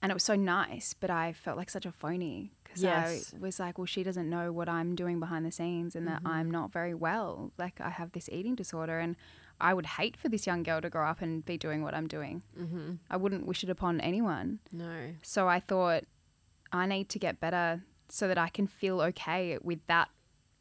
And 0.00 0.10
it 0.10 0.14
was 0.14 0.24
so 0.24 0.34
nice, 0.36 0.94
but 0.98 1.10
I 1.10 1.32
felt 1.32 1.56
like 1.56 1.70
such 1.70 1.86
a 1.86 1.92
phony 1.92 2.52
because 2.74 2.82
Yes. 2.82 3.34
I 3.34 3.38
was 3.38 3.58
like, 3.60 3.78
Well, 3.78 3.86
she 3.86 4.02
doesn't 4.02 4.28
know 4.28 4.52
what 4.52 4.68
I'm 4.68 4.94
doing 4.94 5.20
behind 5.20 5.44
the 5.46 5.52
scenes 5.52 5.94
and 5.96 6.06
that 6.08 6.22
I'm 6.24 6.50
not 6.50 6.72
very 6.72 6.94
well. 6.94 7.52
Like, 7.58 7.80
I 7.80 7.90
have 7.90 8.12
this 8.12 8.28
eating 8.30 8.54
disorder, 8.54 8.98
and 8.98 9.16
I 9.60 9.74
would 9.74 9.86
hate 9.86 10.16
for 10.16 10.28
this 10.28 10.46
young 10.46 10.62
girl 10.62 10.80
to 10.80 10.90
grow 10.90 11.06
up 11.06 11.20
and 11.22 11.44
be 11.44 11.56
doing 11.56 11.82
what 11.82 11.94
I'm 11.94 12.08
doing. 12.08 12.42
Mm-hmm. 12.58 12.94
I 13.10 13.16
wouldn't 13.16 13.46
wish 13.46 13.62
it 13.62 13.70
upon 13.70 14.00
anyone. 14.00 14.58
No. 14.72 15.14
So 15.22 15.48
I 15.48 15.60
thought 15.60 16.04
I 16.72 16.86
need 16.86 17.08
to 17.10 17.18
get 17.18 17.38
better 17.40 17.82
so 18.08 18.28
that 18.28 18.38
I 18.38 18.48
can 18.48 18.66
feel 18.66 19.00
okay 19.00 19.58
with 19.62 19.80
that 19.86 20.08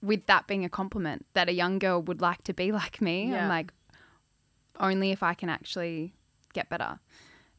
with 0.03 0.25
that 0.25 0.47
being 0.47 0.65
a 0.65 0.69
compliment 0.69 1.25
that 1.33 1.47
a 1.47 1.53
young 1.53 1.77
girl 1.77 2.01
would 2.01 2.21
like 2.21 2.43
to 2.45 2.53
be 2.53 2.71
like 2.81 3.01
me. 3.01 3.29
Yeah. 3.29 3.43
I'm 3.43 3.49
like 3.49 3.71
only 4.79 5.11
if 5.11 5.21
I 5.23 5.33
can 5.33 5.49
actually 5.49 6.13
get 6.53 6.69
better. 6.69 6.99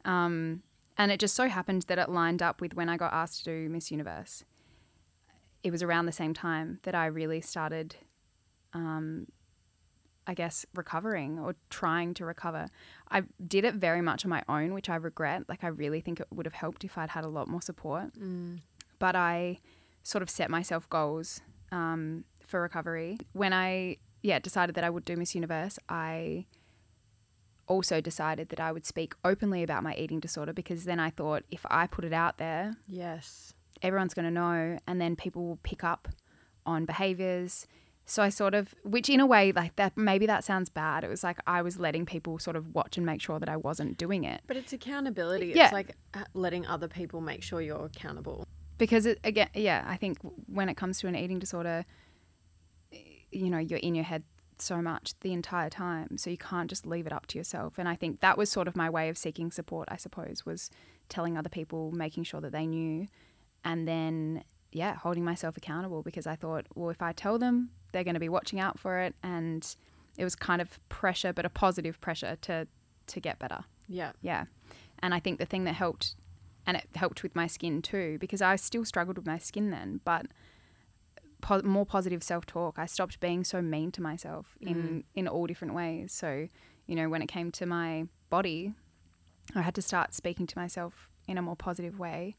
Um, 0.05 0.63
and 1.03 1.13
it 1.13 1.21
just 1.21 1.35
so 1.35 1.49
happened 1.49 1.83
that 1.89 1.99
it 1.99 2.09
lined 2.09 2.43
up 2.43 2.61
with 2.61 2.75
when 2.75 2.89
I 2.89 2.97
got 2.97 3.13
asked 3.13 3.39
to 3.39 3.45
do 3.45 3.69
Miss 3.69 3.91
Universe. 3.91 4.45
It 5.63 5.71
was 5.71 5.83
around 5.83 6.07
the 6.07 6.13
same 6.13 6.35
time 6.35 6.79
that 6.83 6.95
I 6.95 7.07
really 7.07 7.41
started 7.41 7.97
um, 8.73 9.27
I 10.27 10.35
guess, 10.35 10.65
recovering 10.75 11.39
or 11.39 11.57
trying 11.69 12.15
to 12.15 12.25
recover. 12.25 12.69
I 13.11 13.23
did 13.47 13.65
it 13.65 13.75
very 13.75 14.01
much 14.01 14.25
on 14.25 14.31
my 14.31 14.43
own, 14.49 14.73
which 14.73 14.89
I 14.89 14.95
regret. 14.95 15.49
Like, 15.49 15.65
I 15.65 15.69
really 15.69 16.01
think 16.01 16.21
it 16.21 16.29
would 16.33 16.47
have 16.47 16.55
helped 16.55 16.85
if 16.85 16.97
I'd 16.97 17.11
had 17.11 17.25
a 17.25 17.29
lot 17.29 17.49
more 17.49 17.63
support. 17.63 18.15
Mm. 18.15 18.61
But 18.99 19.17
I 19.17 19.59
sort 20.03 20.23
of 20.23 20.31
set 20.31 20.49
myself 20.49 20.89
goals 20.89 21.41
um, 21.73 22.25
for 22.41 22.63
recovery. 22.63 23.19
When 23.33 23.53
I, 23.53 23.97
yeah, 24.23 24.39
decided 24.39 24.77
that 24.77 24.85
I 24.85 24.91
would 24.91 25.05
do 25.05 25.17
Miss 25.17 25.35
Universe, 25.35 25.79
I 25.89 26.47
also 27.67 28.01
decided 28.01 28.49
that 28.51 28.61
I 28.61 28.73
would 28.73 28.85
speak 28.87 29.15
openly 29.25 29.63
about 29.63 29.83
my 29.83 29.95
eating 29.95 30.21
disorder 30.21 30.53
because 30.53 30.85
then 30.85 30.99
I 31.01 31.11
thought 31.11 31.45
if 31.51 31.65
I 31.71 31.87
put 31.87 32.05
it 32.05 32.13
out 32.13 32.39
there, 32.39 32.77
Yes. 32.87 33.55
everyone's 33.83 34.15
going 34.15 34.25
to 34.27 34.31
know 34.31 34.79
and 34.87 35.01
then 35.01 35.17
people 35.17 35.47
will 35.47 35.59
pick 35.63 35.83
up 35.85 36.09
on 36.67 36.85
behaviors 36.85 37.67
so 38.05 38.23
i 38.23 38.29
sort 38.29 38.55
of 38.55 38.73
which 38.85 39.09
in 39.11 39.19
a 39.21 39.27
way 39.27 39.51
like 39.53 39.75
that 39.77 39.97
maybe 39.97 40.27
that 40.27 40.45
sounds 40.45 40.69
bad 40.69 41.03
it 41.03 41.11
was 41.11 41.25
like 41.25 41.39
i 41.47 41.61
was 41.63 41.79
letting 41.79 42.05
people 42.07 42.39
sort 42.39 42.55
of 42.57 42.73
watch 42.75 42.97
and 42.97 43.05
make 43.07 43.21
sure 43.21 43.39
that 43.41 43.49
i 43.49 43.57
wasn't 43.57 43.97
doing 43.97 44.23
it 44.25 44.41
But 44.47 44.57
it's 44.57 44.73
accountability. 44.73 45.47
Yeah. 45.55 45.65
It's 45.65 45.73
like 45.73 45.97
uh, 46.15 46.23
letting 46.35 46.65
other 46.67 46.87
people 46.89 47.21
make 47.21 47.43
sure 47.43 47.61
you're 47.61 47.87
accountable. 47.87 48.47
because 48.79 49.07
it, 49.07 49.19
again 49.25 49.49
yeah 49.55 49.85
i 49.89 49.97
think 49.97 50.19
when 50.47 50.69
it 50.69 50.77
comes 50.77 50.99
to 51.01 51.07
an 51.09 51.17
eating 51.17 51.39
disorder 51.41 51.85
you 53.31 53.49
know 53.51 53.59
you're 53.59 53.79
in 53.81 53.95
your 53.95 54.05
head 54.05 54.23
so 54.63 54.81
much 54.81 55.15
the 55.21 55.33
entire 55.33 55.69
time 55.71 56.17
so 56.17 56.31
you 56.31 56.37
can't 56.39 56.71
just 56.71 56.87
leave 56.87 57.07
it 57.07 57.13
up 57.13 57.27
to 57.27 57.37
yourself 57.39 57.79
and 57.79 57.89
i 57.89 57.95
think 57.95 58.21
that 58.21 58.39
was 58.39 58.51
sort 58.51 58.69
of 58.69 58.77
my 58.77 58.89
way 58.89 59.09
of 59.09 59.19
seeking 59.19 59.51
support 59.51 59.89
i 59.91 59.97
suppose 59.97 60.47
was 60.47 60.71
telling 61.09 61.37
other 61.37 61.49
people 61.49 61.93
making 61.93 62.25
sure 62.25 62.41
that 62.41 62.53
they 62.53 62.67
knew 62.67 63.07
and 63.65 63.87
then 63.87 64.43
yeah 64.71 64.95
holding 64.97 65.25
myself 65.25 65.57
accountable 65.57 66.03
because 66.03 66.27
i 66.27 66.35
thought 66.37 66.67
well 66.75 66.91
if 66.91 67.03
i 67.03 67.13
tell 67.13 67.39
them 67.39 67.71
they're 67.93 68.05
going 68.05 68.15
to 68.15 68.21
be 68.21 68.29
watching 68.29 68.59
out 68.61 68.79
for 68.79 68.99
it 68.99 69.15
and 69.23 69.77
it 70.17 70.25
was 70.25 70.35
kind 70.35 70.61
of 70.63 70.79
pressure 70.89 71.33
but 71.33 71.45
a 71.45 71.51
positive 71.51 72.01
pressure 72.01 72.37
to 72.41 72.67
to 73.07 73.21
get 73.21 73.39
better 73.39 73.65
Yeah. 73.89 74.13
yeah. 74.23 74.45
And 75.01 75.13
I 75.13 75.19
think 75.21 75.39
the 75.41 75.45
thing 75.45 75.65
that 75.65 75.75
helped, 75.75 76.15
and 76.65 76.77
it 76.77 76.87
helped 76.95 77.25
with 77.25 77.35
my 77.35 77.49
skin 77.49 77.83
too, 77.83 78.17
because 78.21 78.41
I 78.41 78.55
still 78.57 78.85
struggled 78.85 79.17
with 79.19 79.27
my 79.27 79.39
skin 79.39 79.71
then, 79.71 80.01
but 80.05 80.27
po- 81.43 81.63
more 81.63 81.85
positive 81.85 82.23
self 82.23 82.47
talk. 82.47 82.79
I 82.79 82.87
stopped 82.87 83.21
being 83.21 83.45
so 83.45 83.61
mean 83.61 83.93
to 83.93 84.01
myself 84.01 84.57
in, 84.61 84.75
mm. 84.75 85.05
in 85.15 85.29
all 85.29 85.47
different 85.47 85.75
ways. 85.75 86.13
So, 86.13 86.49
you 86.87 86.97
know, 86.97 87.11
when 87.11 87.21
it 87.21 87.27
came 87.27 87.51
to 87.53 87.67
my 87.67 88.07
body, 88.31 88.73
I 89.55 89.61
had 89.61 89.75
to 89.75 89.83
start 89.83 90.15
speaking 90.15 90.47
to 90.47 90.59
myself 90.59 91.11
in 91.29 91.37
a 91.37 91.43
more 91.43 91.57
positive 91.57 91.99
way. 91.99 92.37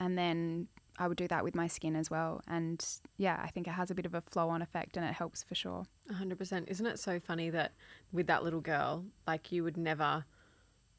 And 0.00 0.18
then 0.18 0.68
I 0.98 1.06
would 1.06 1.16
do 1.16 1.28
that 1.28 1.44
with 1.44 1.54
my 1.54 1.68
skin 1.68 1.94
as 1.94 2.10
well. 2.10 2.40
And 2.48 2.84
yeah, 3.16 3.40
I 3.42 3.48
think 3.48 3.68
it 3.68 3.72
has 3.72 3.90
a 3.90 3.94
bit 3.94 4.06
of 4.06 4.14
a 4.14 4.20
flow 4.22 4.48
on 4.48 4.62
effect 4.62 4.96
and 4.96 5.06
it 5.06 5.12
helps 5.12 5.44
for 5.44 5.54
sure. 5.54 5.84
100%. 6.12 6.68
Isn't 6.68 6.86
it 6.86 6.98
so 6.98 7.20
funny 7.20 7.50
that 7.50 7.72
with 8.10 8.26
that 8.26 8.42
little 8.42 8.60
girl, 8.60 9.04
like 9.26 9.52
you 9.52 9.62
would 9.62 9.76
never 9.76 10.24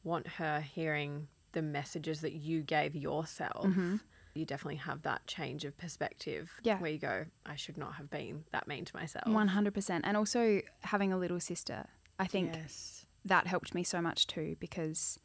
want 0.04 0.28
her 0.28 0.62
hearing 0.62 1.28
the 1.52 1.62
messages 1.62 2.22
that 2.22 2.34
you 2.34 2.62
gave 2.62 2.96
yourself? 2.96 3.66
Mm-hmm. 3.66 3.98
You 4.40 4.46
definitely 4.46 4.78
have 4.78 5.02
that 5.04 5.28
change 5.28 5.66
of 5.66 5.78
perspective 5.78 6.50
Yeah. 6.64 6.80
where 6.80 6.90
you 6.92 6.98
go, 6.98 7.26
I 7.46 7.56
should 7.56 7.78
not 7.78 7.96
have 7.96 8.10
been 8.10 8.46
that 8.52 8.68
mean 8.68 8.86
to 8.86 8.96
myself. 8.96 9.26
100%. 9.28 10.02
And 10.04 10.16
also 10.16 10.62
having 10.84 11.12
a 11.12 11.18
little 11.18 11.40
sister. 11.40 11.88
I 12.18 12.26
think 12.26 12.56
yes. 12.56 13.06
that 13.26 13.48
helped 13.48 13.76
me 13.76 13.84
so 13.84 14.02
much 14.02 14.28
too 14.28 14.56
because 14.60 15.20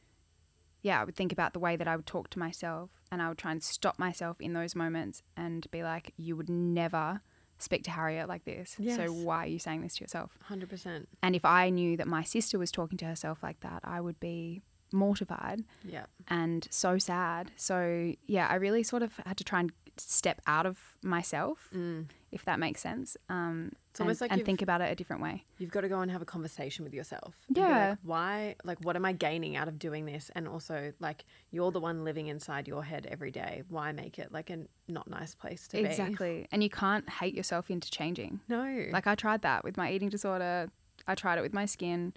yeah 0.83 1.01
i 1.01 1.05
would 1.05 1.17
think 1.17 1.33
about 1.33 1.53
the 1.55 1.59
way 1.59 1.77
that 1.77 1.89
i 1.89 1.97
would 1.97 2.07
talk 2.07 2.29
to 2.31 2.39
myself 2.39 2.91
and 3.11 3.23
i 3.23 3.29
would 3.29 3.39
try 3.39 3.51
and 3.53 3.63
stop 3.63 3.99
myself 3.99 4.37
in 4.41 4.53
those 4.53 4.75
moments 4.77 5.23
and 5.37 5.67
be 5.71 5.83
like 5.83 6.13
you 6.17 6.37
would 6.37 6.51
never 6.51 7.21
speak 7.59 7.83
to 7.85 7.91
harriet 7.91 8.29
like 8.29 8.45
this 8.45 8.77
Yes. 8.79 8.97
so 8.97 9.07
why 9.13 9.45
are 9.45 9.47
you 9.47 9.59
saying 9.59 9.81
this 9.81 9.97
to 9.97 10.05
yourself 10.05 10.37
100%. 10.51 11.07
and 11.23 11.35
if 11.35 11.45
i 11.45 11.71
knew 11.71 11.97
that 11.97 12.07
my 12.07 12.23
sister 12.23 12.59
was 12.59 12.71
talking 12.71 12.99
to 12.99 13.07
herself 13.07 13.43
like 13.43 13.61
that 13.61 13.81
i 13.85 13.99
would 14.01 14.21
be 14.21 14.61
mortified 14.95 15.65
Yeah. 15.83 16.07
and 16.29 16.67
so 16.71 16.99
sad. 16.99 17.53
So 17.57 18.15
yeah, 18.27 18.47
I 18.49 18.55
really 18.55 18.83
sort 18.83 19.03
of 19.03 19.21
had 19.27 19.37
to 19.37 19.45
try 19.45 19.61
and 19.61 19.73
step 19.97 20.41
out 20.47 20.67
of 20.67 20.97
myself, 21.03 21.69
Mm. 21.73 22.07
if 22.33 22.45
that 22.47 22.59
makes 22.59 22.81
sense. 22.81 23.17
Um, 23.29 23.71
It's 23.91 24.01
almost 24.01 24.23
and, 24.23 24.31
like 24.31 24.39
and 24.39 24.45
think 24.45 24.61
about 24.61 24.81
it 24.81 24.91
a 24.91 24.95
different 24.97 25.23
way. 25.23 25.45
You've 25.59 25.71
got 25.71 25.83
to 25.83 25.89
go 25.89 26.01
and 26.01 26.11
have 26.11 26.21
a 26.21 26.25
conversation 26.25 26.85
with 26.85 26.93
yourself. 26.93 27.37
Yeah. 27.49 27.91
Like, 27.91 27.99
why? 28.03 28.57
Like, 28.65 28.79
what 28.85 28.97
am 28.97 29.05
I 29.05 29.13
gaining 29.13 29.55
out 29.55 29.69
of 29.69 29.79
doing 29.79 30.05
this? 30.05 30.33
And 30.35 30.49
also, 30.49 30.93
like, 30.99 31.25
you're 31.53 31.71
the 31.71 31.79
one 31.79 32.03
living 32.03 32.27
inside 32.27 32.67
your 32.67 32.83
head 32.83 33.07
every 33.09 33.31
day. 33.31 33.63
Why 33.69 33.93
make 33.93 34.19
it 34.19 34.33
like 34.33 34.51
a 34.51 34.67
not 34.89 35.09
nice 35.09 35.37
place 35.37 35.69
to 35.69 35.77
be? 35.77 35.85
Exactly. 35.85 36.49
And 36.51 36.61
you 36.65 36.71
can't 36.71 37.09
hate 37.09 37.35
yourself 37.35 37.71
into 37.71 37.89
changing. 37.89 38.41
No. 38.49 38.87
Like 38.91 39.07
I 39.07 39.15
tried 39.15 39.43
that 39.43 39.63
with 39.63 39.77
my 39.77 39.93
eating 39.93 40.09
disorder. 40.09 40.71
I 41.07 41.15
tried 41.15 41.39
it 41.39 41.43
with 41.43 41.53
my 41.55 41.67
skin. 41.67 42.15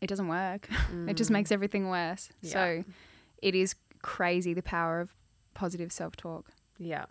It 0.00 0.08
doesn't 0.08 0.28
work. 0.28 0.68
it 1.08 1.16
just 1.16 1.30
makes 1.30 1.50
everything 1.50 1.88
worse. 1.88 2.28
Mm. 2.28 2.32
Yeah. 2.42 2.50
So 2.52 2.84
it 3.42 3.54
is 3.54 3.74
crazy 4.02 4.54
the 4.54 4.62
power 4.62 5.00
of 5.00 5.14
positive 5.54 5.90
self-talk. 5.92 6.50
Yeah. 6.78 7.06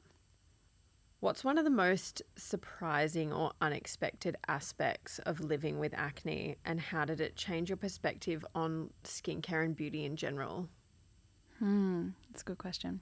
What's 1.20 1.44
one 1.44 1.58
of 1.58 1.64
the 1.64 1.72
most 1.72 2.22
surprising 2.36 3.34
or 3.34 3.52
unexpected 3.60 4.36
aspects 4.48 5.18
of 5.20 5.40
living 5.40 5.80
with 5.80 5.94
acne, 5.96 6.58
and 6.64 6.80
how 6.80 7.06
did 7.06 7.20
it 7.20 7.36
change 7.36 7.70
your 7.70 7.78
perspective 7.78 8.46
on 8.54 8.92
skincare 9.04 9.66
and 9.66 9.76
beauty 9.76 10.06
in 10.06 10.18
general? 10.18 10.70
Hmm, 11.58 12.10
that's 12.30 12.42
a 12.44 12.46
good 12.46 12.60
question. 12.60 13.00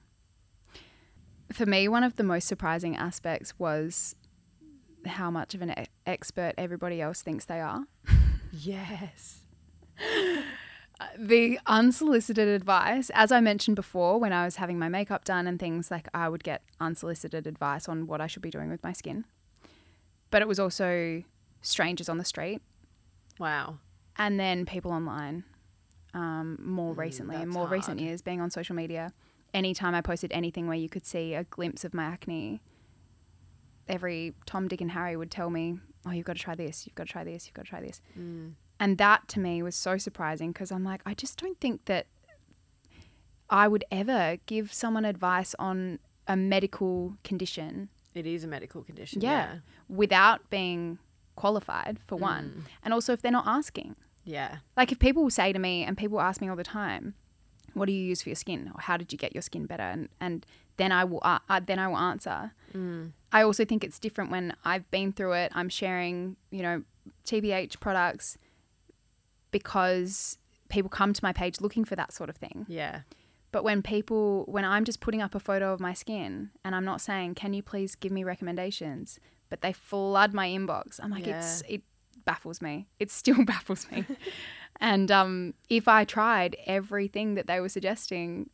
For 1.52 1.66
me, 1.66 1.88
one 1.90 2.04
of 2.04 2.16
the 2.16 2.24
most 2.24 2.48
surprising 2.48 2.96
aspects 2.96 3.60
was 3.60 4.16
how 5.06 5.30
much 5.30 5.54
of 5.54 5.62
an 5.62 5.72
e- 5.72 5.86
expert 6.06 6.54
everybody 6.58 7.02
else 7.02 7.22
thinks 7.22 7.46
they 7.46 7.60
are. 7.60 7.86
Yes. 8.56 9.43
the 11.18 11.60
unsolicited 11.66 12.48
advice, 12.48 13.10
as 13.14 13.32
I 13.32 13.40
mentioned 13.42 13.76
before, 13.76 14.20
when 14.20 14.34
I 14.34 14.46
was 14.46 14.58
having 14.58 14.80
my 14.80 14.90
makeup 14.90 15.26
done 15.26 15.48
and 15.48 15.60
things, 15.60 15.92
like 15.92 16.08
I 16.14 16.30
would 16.30 16.44
get 16.44 16.62
unsolicited 16.80 17.48
advice 17.48 17.88
on 17.90 18.08
what 18.08 18.22
I 18.22 18.28
should 18.28 18.42
be 18.42 18.50
doing 18.50 18.70
with 18.70 18.84
my 18.84 18.94
skin. 18.94 19.26
But 20.32 20.42
it 20.42 20.48
was 20.48 20.60
also 20.60 21.24
strangers 21.62 22.10
on 22.10 22.18
the 22.18 22.26
street 22.26 22.62
Wow. 23.40 23.78
and 24.18 24.40
then 24.40 24.66
people 24.66 24.92
online 24.92 25.44
um, 26.14 26.58
more 26.62 26.94
recently, 26.94 27.38
in 27.42 27.50
more 27.50 27.68
recent 27.68 28.00
years, 28.00 28.22
being 28.22 28.40
on 28.42 28.52
social 28.52 28.76
media. 28.76 29.14
Anytime 29.54 29.96
I 29.96 30.02
posted 30.02 30.32
anything 30.32 30.68
where 30.68 30.78
you 30.78 30.90
could 30.90 31.06
see 31.06 31.34
a 31.34 31.44
glimpse 31.46 31.84
of 31.84 31.94
my 31.94 32.04
acne, 32.04 32.62
every 33.88 34.34
Tom, 34.46 34.68
Dick, 34.68 34.82
and 34.82 34.92
Harry 34.92 35.16
would 35.16 35.32
tell 35.32 35.50
me, 35.50 35.80
Oh, 36.06 36.12
you've 36.12 36.26
got 36.26 36.36
to 36.36 36.42
try 36.42 36.54
this, 36.56 36.86
you've 36.86 36.96
got 36.96 37.08
to 37.08 37.12
try 37.14 37.24
this, 37.24 37.46
you've 37.48 37.54
got 37.54 37.64
to 37.64 37.70
try 37.70 37.80
this. 37.82 38.02
Mm. 38.20 38.54
And 38.84 38.98
that 38.98 39.30
to 39.30 39.40
me 39.40 39.64
was 39.64 39.78
so 39.78 39.98
surprising 39.98 40.52
because 40.52 40.70
I'm 40.70 40.84
like, 40.84 41.02
I 41.06 41.14
just 41.14 41.40
don't 41.42 41.58
think 41.62 41.86
that 41.86 42.06
I 43.50 43.66
would 43.66 43.86
ever 43.90 44.40
give 44.46 44.74
someone 44.74 45.06
advice 45.06 45.56
on 45.58 46.00
a 46.28 46.36
medical 46.36 47.16
condition 47.24 47.88
It 48.14 48.26
is 48.28 48.44
a 48.44 48.48
medical 48.48 48.84
condition. 48.84 49.22
Yeah. 49.22 49.60
without 49.88 50.50
being 50.50 50.98
qualified, 51.38 51.98
for 52.08 52.18
one. 52.18 52.66
And 52.84 52.94
also 52.94 53.14
if 53.14 53.22
they're 53.22 53.32
not 53.32 53.48
asking. 53.48 53.96
Yeah. 54.26 54.58
Like 54.76 54.92
if 54.92 55.00
people 55.00 55.30
say 55.30 55.54
to 55.54 55.60
me, 55.60 55.86
and 55.86 55.98
people 55.98 56.20
ask 56.20 56.42
me 56.42 56.50
all 56.50 56.58
the 56.58 56.64
time, 56.64 57.14
"What 57.74 57.86
do 57.86 57.94
you 57.94 58.04
use 58.04 58.22
for 58.22 58.30
your 58.30 58.36
skin?" 58.36 58.70
or 58.76 58.82
"How 58.82 58.98
did 58.98 59.12
you 59.14 59.18
get 59.18 59.34
your 59.34 59.42
skin 59.42 59.66
better?" 59.66 59.84
and 59.84 60.10
and 60.20 60.46
then 60.78 60.92
I 60.92 61.04
will 61.06 61.22
uh, 61.24 61.40
uh, 61.50 61.62
then 61.66 61.80
I 61.80 61.88
will 61.88 61.98
answer. 62.12 62.52
I 63.32 63.44
also 63.44 63.64
think 63.66 63.84
it's 63.84 64.00
different 64.00 64.30
when 64.30 64.56
I've 64.66 64.90
been 64.92 65.14
through 65.14 65.34
it. 65.34 65.52
I'm 65.56 65.70
sharing, 65.70 66.36
you 66.52 66.62
know, 66.62 66.84
TBH 67.26 67.80
products 67.80 68.38
because 69.54 70.38
people 70.68 70.90
come 70.90 71.14
to 71.14 71.24
my 71.24 71.32
page 71.32 71.62
looking 71.62 71.86
for 71.86 71.96
that 71.96 72.12
sort 72.12 72.30
of 72.30 72.36
thing. 72.36 72.66
Yeah. 72.68 73.02
But 73.54 73.64
when 73.64 73.82
people, 73.82 74.44
when 74.48 74.66
I'm 74.66 74.84
just 74.84 75.00
putting 75.00 75.22
up 75.22 75.36
a 75.36 75.40
photo 75.40 75.72
of 75.72 75.80
my 75.80 75.94
skin 75.94 76.50
and 76.66 76.76
I'm 76.76 76.84
not 76.84 77.00
saying, 77.00 77.36
"Can 77.36 77.54
you 77.54 77.64
please 77.64 77.96
give 77.96 78.12
me 78.12 78.26
recommendations?" 78.26 79.20
but 79.54 79.62
they 79.62 79.72
flood 79.72 80.34
my 80.34 80.48
inbox. 80.48 81.00
I'm 81.00 81.12
like, 81.12 81.28
it's 81.28 81.62
it 81.70 81.84
baffles 82.26 82.60
me. 82.60 82.88
It 83.00 83.12
still 83.12 83.46
baffles 83.54 83.86
me. 83.92 84.04
and 84.82 85.12
um, 85.12 85.54
if 85.70 85.88
I 85.88 86.06
tried 86.06 86.56
everything 86.66 87.36
that 87.36 87.46
they 87.46 87.60
were 87.60 87.70
suggesting, 87.70 88.50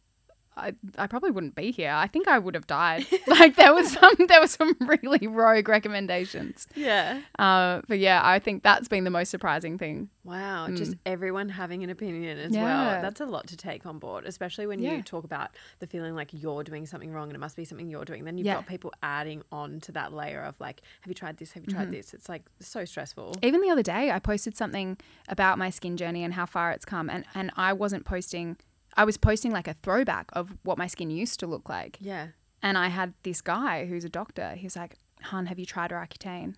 I, 0.60 0.74
I 0.98 1.08
probably 1.08 1.32
wouldn't 1.32 1.56
be 1.56 1.72
here. 1.72 1.92
I 1.92 2.08
think 2.08 2.28
I 2.28 2.38
would 2.40 2.56
have 2.56 2.68
died. 2.68 3.06
like 3.28 3.56
there 3.56 3.74
was 3.74 3.92
some 3.92 4.14
there 4.28 4.42
were 4.42 4.48
some 4.48 4.76
really 4.82 5.28
rogue 5.28 5.68
recommendations. 5.70 6.68
Yeah. 6.76 7.22
Uh, 7.38 7.82
but 7.88 8.00
yeah, 8.00 8.22
I 8.24 8.40
think 8.40 8.64
that's 8.64 8.88
been 8.88 9.04
the 9.04 9.10
most 9.10 9.30
surprising 9.30 9.78
thing. 9.78 10.10
Wow. 10.24 10.68
Just 10.70 10.96
everyone 11.06 11.50
having 11.50 11.84
an 11.84 11.90
opinion 11.90 12.38
as 12.38 12.54
Yeah. 12.54 12.64
well. 12.64 13.02
That's 13.02 13.20
a 13.22 13.26
lot 13.26 13.48
to 13.48 13.58
take 13.58 13.86
on 13.86 13.98
board, 14.00 14.26
especially 14.26 14.68
when 14.68 14.80
Yeah. 14.80 14.96
you 14.96 15.02
talk 15.04 15.24
about 15.24 15.50
the 15.80 15.88
feeling 15.88 16.14
like 16.16 16.30
you're 16.32 16.64
doing 16.64 16.86
something 16.86 17.12
wrong 17.12 17.30
and 17.30 17.36
it 17.36 17.40
must 17.40 17.56
be 17.56 17.66
something 17.66 17.90
you're 17.90 18.06
doing. 18.06 18.26
Then 18.26 18.38
you've 18.38 18.46
Yeah. 18.46 18.56
got 18.56 18.68
people 18.68 18.92
adding 19.02 19.42
on 19.52 19.80
to 19.82 19.92
that 19.94 20.14
layer 20.14 20.42
of 20.44 20.60
like, 20.60 20.82
have 21.02 21.08
you 21.10 21.16
tried 21.16 21.38
this? 21.38 21.54
Have 21.54 21.64
you 21.66 21.72
tried 21.74 21.84
Mm-hmm. 21.84 21.92
this? 21.94 22.14
It's 22.14 22.30
like 22.30 22.44
so 22.60 22.86
stressful. 22.86 23.36
Even 23.42 23.62
the 23.62 23.70
other 23.70 23.82
day, 23.84 24.12
I 24.12 24.20
posted 24.20 24.56
something 24.56 24.98
about 25.28 25.58
my 25.58 25.70
skin 25.70 25.98
journey 25.98 26.24
and 26.24 26.34
how 26.34 26.46
far 26.46 26.72
it's 26.72 26.86
come, 26.86 27.10
and 27.10 27.26
and 27.34 27.52
I 27.56 27.74
wasn't 27.74 28.06
posting. 28.06 28.58
I 28.96 29.06
was 29.06 29.18
posting 29.18 29.52
like 29.52 29.68
a 29.68 29.74
throwback 29.74 30.30
of 30.34 30.54
what 30.64 30.78
my 30.78 30.88
skin 30.88 31.10
used 31.10 31.40
to 31.42 31.48
look 31.48 31.70
like. 31.70 31.98
Yeah. 32.02 32.28
And 32.62 32.78
I 32.78 32.88
had 32.90 33.14
this 33.24 33.42
guy 33.42 33.86
who's 33.86 34.04
a 34.04 34.10
doctor. 34.10 34.56
He's 34.56 34.76
like, 34.76 34.96
"Hun, 35.22 35.46
have 35.46 35.58
you 35.60 35.66
tried 35.66 35.92
Roaccutane?" 35.92 36.56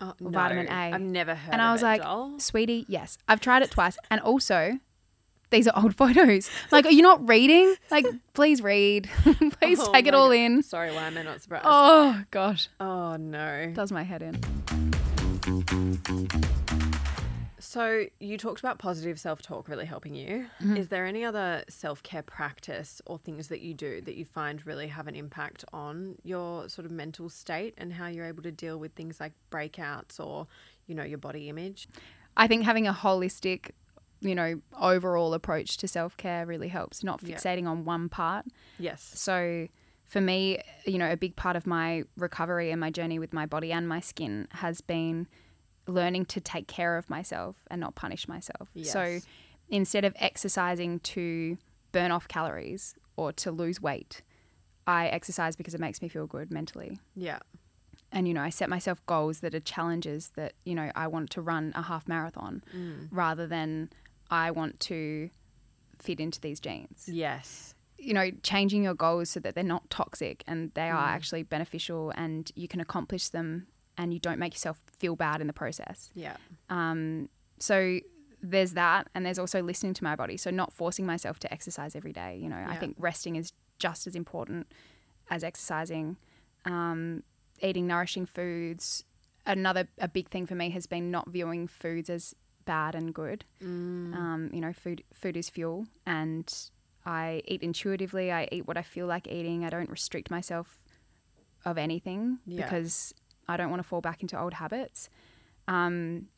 Oh, 0.00 0.14
Or 0.24 0.30
vitamin. 0.30 0.66
A. 0.68 0.72
I've 0.94 1.00
never 1.00 1.34
heard 1.34 1.52
and 1.52 1.62
I 1.62 1.72
was 1.72 1.82
it, 1.82 1.86
like, 1.86 2.02
doll. 2.02 2.38
"Sweetie, 2.40 2.84
yes, 2.88 3.18
I've 3.28 3.40
tried 3.40 3.62
it 3.62 3.70
twice." 3.70 3.96
And 4.10 4.20
also, 4.22 4.78
these 5.50 5.68
are 5.68 5.78
old 5.82 5.94
photos. 6.02 6.50
Like, 6.72 6.86
are 6.86 6.90
you 6.92 7.02
not 7.02 7.28
reading? 7.28 7.74
Like, 7.90 8.06
please 8.32 8.62
read. 8.62 9.08
please 9.60 9.78
Oh 9.80 9.92
take 9.92 10.06
it 10.06 10.14
all 10.14 10.28
God. 10.28 10.36
in. 10.36 10.62
Sorry, 10.62 10.90
why 10.92 11.04
am 11.08 11.18
I 11.18 11.22
not 11.22 11.42
surprised? 11.42 11.66
Oh 11.68 12.22
gosh, 12.30 12.68
oh 12.80 13.16
no. 13.16 13.70
does 13.74 13.92
my 13.92 14.02
head 14.02 14.22
in. 14.22 14.40
So 17.74 18.06
you 18.20 18.38
talked 18.38 18.60
about 18.60 18.78
positive 18.78 19.18
self-talk 19.18 19.66
really 19.68 19.84
helping 19.84 20.14
you. 20.14 20.46
Mm-hmm. 20.62 20.76
Is 20.76 20.90
there 20.90 21.06
any 21.06 21.24
other 21.24 21.64
self-care 21.68 22.22
practice 22.22 23.02
or 23.04 23.18
things 23.18 23.48
that 23.48 23.62
you 23.62 23.74
do 23.74 24.00
that 24.02 24.14
you 24.14 24.24
find 24.24 24.64
really 24.64 24.86
have 24.86 25.08
an 25.08 25.16
impact 25.16 25.64
on 25.72 26.14
your 26.22 26.68
sort 26.68 26.84
of 26.86 26.92
mental 26.92 27.28
state 27.28 27.74
and 27.76 27.92
how 27.92 28.06
you're 28.06 28.26
able 28.26 28.44
to 28.44 28.52
deal 28.52 28.78
with 28.78 28.92
things 28.92 29.18
like 29.18 29.32
breakouts 29.50 30.20
or, 30.20 30.46
you 30.86 30.94
know, 30.94 31.02
your 31.02 31.18
body 31.18 31.48
image? 31.48 31.88
I 32.36 32.46
think 32.46 32.62
having 32.62 32.86
a 32.86 32.92
holistic, 32.92 33.72
you 34.20 34.36
know, 34.36 34.60
overall 34.80 35.34
approach 35.34 35.76
to 35.78 35.88
self 35.88 36.16
care 36.16 36.46
really 36.46 36.68
helps. 36.68 37.02
Not 37.02 37.24
Yeah. 37.24 37.34
fixating 37.34 37.66
on 37.66 37.84
one 37.84 38.08
part. 38.08 38.46
Yes. 38.78 39.02
So 39.16 39.66
for 40.04 40.20
me, 40.20 40.60
you 40.86 40.98
know, 40.98 41.10
a 41.10 41.16
big 41.16 41.34
part 41.34 41.56
of 41.56 41.66
my 41.66 42.04
recovery 42.16 42.70
and 42.70 42.78
my 42.78 42.92
journey 42.92 43.18
with 43.18 43.32
my 43.32 43.46
body 43.46 43.72
and 43.72 43.88
my 43.88 43.98
skin 43.98 44.46
has 44.52 44.80
been 44.80 45.26
learning 45.86 46.26
to 46.26 46.40
take 46.40 46.66
care 46.66 46.96
of 46.96 47.10
myself 47.10 47.56
and 47.70 47.80
not 47.80 47.94
punish 47.94 48.26
myself. 48.28 48.70
So 48.82 49.20
instead 49.68 50.04
of 50.04 50.14
exercising 50.18 51.00
to 51.00 51.58
burn 51.92 52.10
off 52.10 52.28
calories 52.28 52.94
or 53.16 53.32
to 53.32 53.50
lose 53.50 53.80
weight, 53.80 54.22
I 54.86 55.06
exercise 55.08 55.56
because 55.56 55.74
it 55.74 55.80
makes 55.80 56.02
me 56.02 56.08
feel 56.08 56.26
good 56.26 56.50
mentally. 56.50 56.98
Yeah. 57.14 57.38
And, 58.12 58.28
you 58.28 58.34
know, 58.34 58.42
I 58.42 58.50
set 58.50 58.68
myself 58.68 59.04
goals 59.06 59.40
that 59.40 59.54
are 59.54 59.60
challenges 59.60 60.32
that, 60.36 60.52
you 60.64 60.74
know, 60.74 60.90
I 60.94 61.08
want 61.08 61.30
to 61.30 61.40
run 61.40 61.72
a 61.74 61.82
half 61.82 62.06
marathon 62.06 62.62
mm. 62.74 63.08
rather 63.10 63.46
than 63.46 63.90
I 64.30 64.50
want 64.50 64.78
to 64.80 65.30
fit 65.98 66.20
into 66.20 66.40
these 66.40 66.60
jeans 66.60 67.08
Yes. 67.10 67.74
you 67.98 68.12
know, 68.12 68.30
changing 68.42 68.84
your 68.84 68.94
goals 68.94 69.30
so 69.30 69.40
that 69.40 69.54
they're 69.54 69.64
not 69.64 69.88
toxic 69.90 70.44
and 70.46 70.70
they 70.74 70.90
are 70.90 71.06
mm. 71.06 71.14
actually 71.14 71.42
beneficial 71.42 72.12
and 72.16 72.50
you 72.54 72.68
can 72.68 72.80
accomplish 72.80 73.28
them 73.28 73.66
and 73.96 74.12
you 74.12 74.20
don't 74.20 74.38
make 74.38 74.54
yourself 74.54 74.82
feel 74.94 75.16
bad 75.16 75.40
in 75.40 75.46
the 75.46 75.52
process. 75.52 76.10
Yeah. 76.14 76.36
Um, 76.70 77.28
so 77.58 78.00
there's 78.42 78.72
that. 78.72 79.08
And 79.14 79.24
there's 79.24 79.38
also 79.38 79.62
listening 79.62 79.94
to 79.94 80.04
my 80.04 80.16
body. 80.16 80.36
So 80.36 80.50
not 80.50 80.72
forcing 80.72 81.06
myself 81.06 81.38
to 81.40 81.52
exercise 81.52 81.94
every 81.96 82.12
day. 82.12 82.38
You 82.40 82.48
know, 82.48 82.64
I 82.68 82.76
think 82.76 82.96
resting 82.98 83.36
is 83.36 83.52
just 83.78 84.06
as 84.06 84.14
important 84.14 84.66
as 85.30 85.42
exercising. 85.44 86.16
Um, 86.64 87.22
eating 87.62 87.86
nourishing 87.86 88.26
foods. 88.26 89.04
Another 89.46 89.88
a 89.98 90.08
big 90.08 90.28
thing 90.30 90.46
for 90.46 90.54
me 90.54 90.70
has 90.70 90.86
been 90.86 91.10
not 91.10 91.28
viewing 91.28 91.68
foods 91.68 92.08
as 92.08 92.34
bad 92.64 92.94
and 92.94 93.12
good. 93.14 93.44
Mm. 93.62 94.14
Um, 94.14 94.50
you 94.52 94.60
know, 94.60 94.72
food 94.72 95.04
food 95.12 95.36
is 95.36 95.50
fuel, 95.50 95.86
and 96.06 96.50
I 97.04 97.42
eat 97.46 97.62
intuitively. 97.62 98.32
I 98.32 98.48
eat 98.50 98.66
what 98.66 98.78
I 98.78 98.82
feel 98.82 99.06
like 99.06 99.26
eating. 99.28 99.64
I 99.64 99.70
don't 99.70 99.90
restrict 99.90 100.30
myself 100.30 100.82
of 101.64 101.76
anything 101.78 102.38
Yeah. 102.46 102.62
because 102.64 103.14
I 103.48 103.56
don't 103.56 103.70
want 103.70 103.82
to 103.82 103.88
fall 103.88 104.00
back 104.00 104.22
into 104.22 104.38
old 104.40 104.54
habits. 104.54 105.08
Um, 105.68 106.28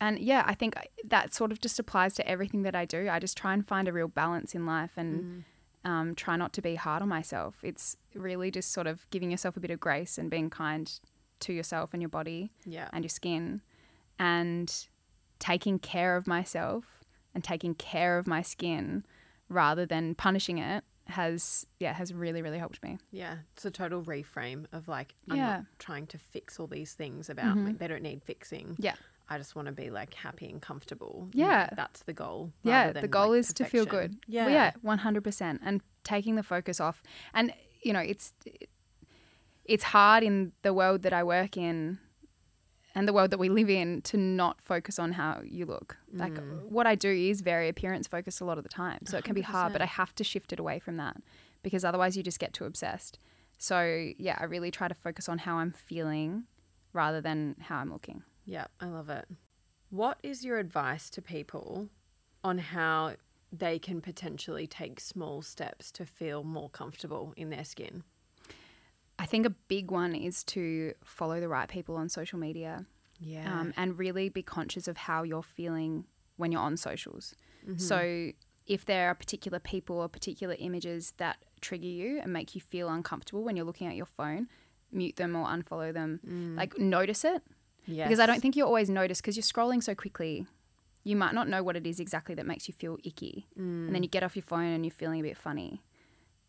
and 0.00 0.18
yeah, 0.18 0.44
I 0.46 0.54
think 0.54 0.74
that 1.04 1.34
sort 1.34 1.52
of 1.52 1.60
just 1.60 1.78
applies 1.78 2.14
to 2.14 2.26
everything 2.28 2.62
that 2.62 2.74
I 2.74 2.84
do. 2.86 3.08
I 3.10 3.18
just 3.18 3.36
try 3.36 3.52
and 3.52 3.66
find 3.66 3.86
a 3.88 3.92
real 3.92 4.08
balance 4.08 4.54
in 4.54 4.64
life 4.64 4.92
and 4.96 5.44
um, 5.84 6.14
try 6.14 6.36
not 6.36 6.52
to 6.54 6.62
be 6.62 6.74
hard 6.76 7.02
on 7.02 7.08
myself. 7.08 7.56
It's 7.62 7.96
really 8.14 8.50
just 8.50 8.72
sort 8.72 8.86
of 8.86 9.08
giving 9.10 9.30
yourself 9.30 9.56
a 9.56 9.60
bit 9.60 9.70
of 9.70 9.78
grace 9.80 10.16
and 10.18 10.30
being 10.30 10.48
kind 10.50 10.90
to 11.40 11.52
yourself 11.52 11.90
and 11.92 12.00
your 12.02 12.08
body 12.08 12.50
Yeah. 12.64 12.88
and 12.92 13.04
your 13.04 13.08
skin 13.10 13.60
and 14.18 14.86
taking 15.38 15.78
care 15.78 16.16
of 16.16 16.26
myself 16.26 17.00
and 17.34 17.42
taking 17.44 17.74
care 17.74 18.18
of 18.18 18.26
my 18.26 18.42
skin 18.42 19.04
rather 19.48 19.86
than 19.86 20.14
punishing 20.14 20.58
it 20.58 20.84
has 21.10 21.66
yeah 21.78 21.92
has 21.92 22.12
really 22.14 22.42
really 22.42 22.58
helped 22.58 22.82
me 22.82 22.98
Yeah, 23.10 23.36
it's 23.54 23.64
a 23.64 23.70
total 23.70 24.02
reframe 24.02 24.66
of 24.72 24.88
like 24.88 25.14
I'm 25.28 25.36
Yeah. 25.36 25.56
not 25.58 25.64
trying 25.78 26.06
to 26.08 26.18
fix 26.18 26.58
all 26.60 26.66
these 26.66 26.92
things 26.94 27.28
about 27.30 27.56
Mhm. 27.56 27.66
like 27.66 27.78
they 27.78 27.88
don't 27.88 28.02
need 28.02 28.22
fixing. 28.24 28.76
Yeah. 28.78 28.94
I 29.28 29.38
just 29.38 29.54
want 29.54 29.66
to 29.66 29.72
be 29.72 29.90
like 29.90 30.12
happy 30.14 30.48
and 30.50 30.60
comfortable. 30.60 31.28
Yeah. 31.32 31.68
that's 31.76 32.02
the 32.02 32.12
goal. 32.12 32.52
yeah 32.62 32.92
the 32.92 33.06
goal 33.08 33.30
like, 33.30 33.38
is 33.40 33.52
to 33.54 33.64
feel 33.64 33.86
good 33.86 34.16
Yeah, 34.26 34.46
Well, 34.46 34.54
yeah 34.54 34.72
100% 34.84 35.58
and 35.62 35.80
taking 36.04 36.34
the 36.36 36.42
focus 36.42 36.80
off 36.80 37.02
and 37.34 37.52
you 37.82 37.92
know 37.92 38.00
it's 38.00 38.32
it's 39.64 39.84
hard 39.84 40.22
in 40.24 40.52
the 40.62 40.72
world 40.74 41.02
that 41.02 41.12
i 41.12 41.22
work 41.22 41.56
in 41.56 41.98
and 42.94 43.06
the 43.08 43.12
world 43.12 43.30
that 43.30 43.38
we 43.38 43.48
live 43.48 43.70
in 43.70 44.02
to 44.02 44.16
not 44.16 44.60
focus 44.60 44.98
on 44.98 45.12
how 45.12 45.40
you 45.44 45.64
look 45.66 45.96
like 46.12 46.32
Mm. 46.34 46.62
what 46.70 46.86
i 46.86 46.94
do 46.94 47.10
is 47.10 47.40
very 47.40 47.68
appearance 47.68 48.06
focused 48.08 48.40
a 48.40 48.44
lot 48.44 48.58
of 48.58 48.64
the 48.64 48.68
time 48.70 49.00
so 49.06 49.16
it 49.16 49.24
can 49.24 49.34
be 49.34 49.42
hard 49.42 49.72
but 49.72 49.82
i 49.82 49.86
have 49.86 50.14
to 50.16 50.24
shift 50.24 50.52
it 50.52 50.58
away 50.60 50.78
from 50.78 50.96
that 50.96 51.16
because 51.62 51.84
otherwise 51.84 52.16
you 52.16 52.22
just 52.22 52.38
get 52.40 52.52
too 52.52 52.64
obsessed 52.64 53.18
so 53.58 54.10
yeah 54.18 54.36
i 54.40 54.44
really 54.44 54.70
try 54.70 54.88
to 54.88 54.94
focus 54.94 55.28
on 55.28 55.38
how 55.38 55.56
i'm 55.56 55.70
feeling 55.70 56.44
rather 56.92 57.20
than 57.20 57.54
how 57.60 57.76
i'm 57.78 57.92
looking 57.92 58.22
Yeah, 58.46 58.66
I 58.80 58.86
love 58.86 59.08
it. 59.10 59.26
What 59.90 60.18
is 60.22 60.44
your 60.44 60.58
advice 60.58 61.10
to 61.10 61.22
people 61.22 61.88
on 62.42 62.58
how 62.58 63.14
they 63.52 63.78
can 63.78 64.00
potentially 64.00 64.66
take 64.66 64.98
small 65.00 65.42
steps 65.42 65.92
to 65.92 66.04
feel 66.06 66.42
more 66.42 66.68
comfortable 66.70 67.32
in 67.36 67.50
their 67.50 67.64
skin? 67.64 68.02
I 69.22 69.26
think 69.26 69.44
a 69.46 69.50
big 69.50 69.90
one 69.90 70.14
is 70.14 70.42
to 70.44 70.92
follow 71.04 71.40
the 71.40 71.48
right 71.48 71.68
people 71.68 71.94
on 71.96 72.08
social 72.08 72.38
media 72.38 72.86
Yeah. 73.18 73.60
um, 73.60 73.72
and 73.76 73.98
really 73.98 74.28
be 74.28 74.42
conscious 74.42 74.88
of 74.88 74.96
how 74.96 75.22
you're 75.24 75.42
feeling 75.58 76.04
when 76.36 76.50
you're 76.52 76.62
on 76.70 76.76
socials. 76.76 77.34
Mm-hmm. 77.66 77.78
So, 77.78 78.30
if 78.66 78.84
there 78.86 79.08
are 79.10 79.14
particular 79.14 79.58
people 79.58 79.96
or 80.00 80.08
particular 80.08 80.54
images 80.58 81.12
that 81.16 81.36
trigger 81.60 81.86
you 82.00 82.20
and 82.22 82.32
make 82.32 82.54
you 82.54 82.60
feel 82.60 82.88
uncomfortable 82.88 83.42
when 83.44 83.56
you're 83.56 83.66
looking 83.66 83.88
at 83.88 83.96
your 83.96 84.06
phone, 84.06 84.48
mute 84.92 85.16
them 85.16 85.34
or 85.36 85.46
unfollow 85.46 85.92
them. 85.92 86.54
Like, 86.56 86.78
notice 86.78 87.24
it 87.24 87.42
yes. 87.86 88.06
because 88.08 88.20
I 88.20 88.26
don't 88.26 88.40
think 88.40 88.54
you 88.56 88.64
always 88.64 88.88
notice 88.88 89.20
because 89.20 89.36
you're 89.36 89.42
scrolling 89.54 89.82
so 89.82 89.94
quickly. 89.94 90.46
You 91.02 91.16
might 91.16 91.34
not 91.34 91.48
know 91.48 91.62
what 91.62 91.76
it 91.76 91.86
is 91.86 91.98
exactly 92.00 92.34
that 92.36 92.46
makes 92.46 92.68
you 92.68 92.74
feel 92.74 92.96
icky. 93.04 93.46
And 93.56 93.88
Mm. 93.88 93.92
then 93.92 94.02
you 94.04 94.08
get 94.08 94.22
off 94.22 94.36
your 94.36 94.42
phone 94.44 94.66
and 94.76 94.84
you're 94.84 94.92
feeling 95.02 95.20
a 95.20 95.22
bit 95.30 95.36
funny. 95.36 95.82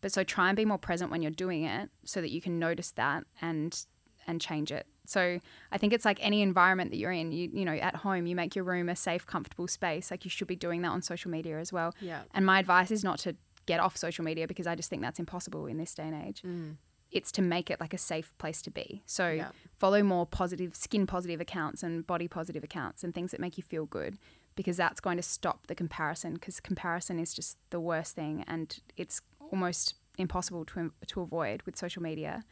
But 0.02 0.12
so 0.12 0.22
try 0.24 0.48
and 0.48 0.56
be 0.56 0.66
more 0.66 0.78
present 0.78 1.10
when 1.10 1.22
you're 1.22 1.30
doing 1.30 1.64
it 1.64 1.88
so 2.04 2.20
that 2.20 2.30
you 2.30 2.42
can 2.42 2.58
notice 2.58 2.90
that 2.92 3.24
and 3.40 3.86
and 4.26 4.40
change 4.40 4.70
it. 4.70 4.86
So 5.04 5.40
I 5.72 5.78
think 5.78 5.92
it's 5.92 6.04
like 6.04 6.18
any 6.20 6.42
environment 6.42 6.90
that 6.90 6.96
you're 6.98 7.10
in, 7.12 7.32
you 7.32 7.50
you 7.52 7.64
know, 7.64 7.72
at 7.72 7.96
home, 7.96 8.26
you 8.26 8.36
make 8.36 8.54
your 8.54 8.64
room 8.64 8.88
a 8.88 8.94
safe, 8.96 9.26
comfortable 9.26 9.66
space. 9.66 10.10
Like 10.10 10.24
you 10.24 10.30
should 10.30 10.46
be 10.48 10.56
doing 10.56 10.82
that 10.82 10.90
on 10.90 11.02
social 11.02 11.30
media 11.30 11.58
as 11.58 11.72
well. 11.72 11.94
Yeah. 12.00 12.22
And 12.34 12.44
my 12.44 12.58
advice 12.58 12.90
is 12.90 13.02
not 13.02 13.18
to 13.20 13.34
get 13.66 13.80
off 13.80 13.96
social 13.96 14.24
media 14.24 14.46
because 14.46 14.66
I 14.66 14.74
just 14.74 14.90
think 14.90 15.02
that's 15.02 15.18
impossible 15.18 15.66
in 15.66 15.78
this 15.78 15.94
day 15.94 16.04
and 16.04 16.26
age. 16.26 16.42
Mm. 16.42 16.76
It's 17.10 17.30
to 17.32 17.42
make 17.42 17.70
it 17.70 17.80
like 17.80 17.92
a 17.94 17.98
safe 17.98 18.32
place 18.38 18.62
to 18.62 18.70
be. 18.70 19.02
So 19.06 19.28
Yeah. 19.30 19.50
follow 19.78 20.02
more 20.02 20.26
positive, 20.26 20.74
skin 20.74 21.06
positive 21.06 21.40
accounts 21.40 21.82
and 21.82 22.06
body 22.06 22.26
positive 22.26 22.64
accounts 22.64 23.04
and 23.04 23.14
things 23.14 23.30
that 23.32 23.40
make 23.40 23.56
you 23.56 23.62
feel 23.62 23.86
good 23.86 24.18
because 24.54 24.76
that's 24.76 25.00
going 25.00 25.16
to 25.16 25.22
stop 25.22 25.66
the 25.66 25.74
comparison 25.74 26.34
because 26.34 26.58
comparison 26.60 27.18
is 27.18 27.34
just 27.34 27.58
the 27.70 27.80
worst 27.80 28.14
thing 28.14 28.44
and 28.46 28.80
it's 28.96 29.20
almost 29.52 29.94
impossible 30.18 30.64
to, 30.64 30.92
to 31.06 31.20
avoid 31.20 31.62
with 31.62 31.76
social 31.76 32.02
media. 32.02 32.42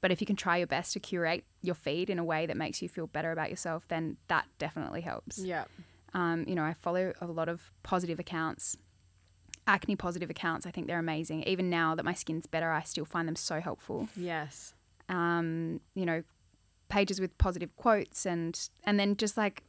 But 0.00 0.10
if 0.10 0.20
you 0.20 0.26
can 0.26 0.36
try 0.36 0.56
your 0.56 0.66
best 0.66 0.92
to 0.94 1.00
curate 1.00 1.44
your 1.62 1.74
feed 1.74 2.10
in 2.10 2.18
a 2.18 2.24
way 2.24 2.46
that 2.46 2.56
makes 2.56 2.80
you 2.82 2.88
feel 2.88 3.06
better 3.06 3.32
about 3.32 3.50
yourself, 3.50 3.86
then 3.88 4.16
that 4.28 4.46
definitely 4.58 5.02
helps. 5.02 5.38
Yeah. 5.38 5.64
Um, 6.14 6.44
you 6.48 6.54
know, 6.54 6.64
I 6.64 6.74
follow 6.74 7.12
a 7.20 7.26
lot 7.26 7.48
of 7.48 7.70
positive 7.82 8.18
accounts, 8.18 8.76
acne 9.66 9.96
positive 9.96 10.30
accounts. 10.30 10.66
I 10.66 10.70
think 10.70 10.86
they're 10.86 10.98
amazing. 10.98 11.42
Even 11.44 11.70
now 11.70 11.94
that 11.94 12.04
my 12.04 12.14
skin's 12.14 12.46
better, 12.46 12.70
I 12.70 12.82
still 12.82 13.04
find 13.04 13.28
them 13.28 13.36
so 13.36 13.60
helpful. 13.60 14.08
Yes. 14.16 14.74
Um, 15.08 15.80
you 15.94 16.06
know, 16.06 16.22
pages 16.88 17.20
with 17.20 17.36
positive 17.38 17.74
quotes 17.76 18.26
and 18.26 18.68
and 18.84 18.98
then 18.98 19.16
just 19.16 19.36
like 19.36 19.62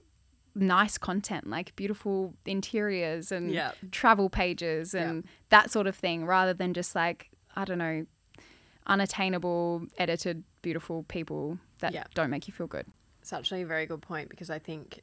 nice 0.56 0.98
content, 0.98 1.48
like 1.48 1.76
beautiful 1.76 2.34
interiors 2.46 3.32
and 3.32 3.52
Yeah. 3.52 3.72
travel 3.92 4.30
pages 4.30 4.94
and 4.94 5.26
that 5.50 5.72
sort 5.72 5.88
of 5.88 5.96
thing, 5.96 6.26
rather 6.26 6.54
than 6.54 6.74
just 6.74 6.96
like 6.96 7.30
I 7.56 7.66
don't 7.66 7.78
know, 7.80 8.06
unattainable, 8.88 9.86
edited, 9.98 10.44
beautiful 10.62 11.04
people 11.04 11.60
that 11.80 11.94
Yeah. 11.94 12.04
don't 12.14 12.30
make 12.30 12.48
you 12.48 12.54
feel 12.54 12.68
good. 12.68 12.86
It's 13.22 13.34
actually 13.34 13.62
a 13.62 13.66
very 13.66 13.86
good 13.86 14.02
point 14.02 14.30
because 14.30 14.50
I 14.50 14.60
think 14.60 15.02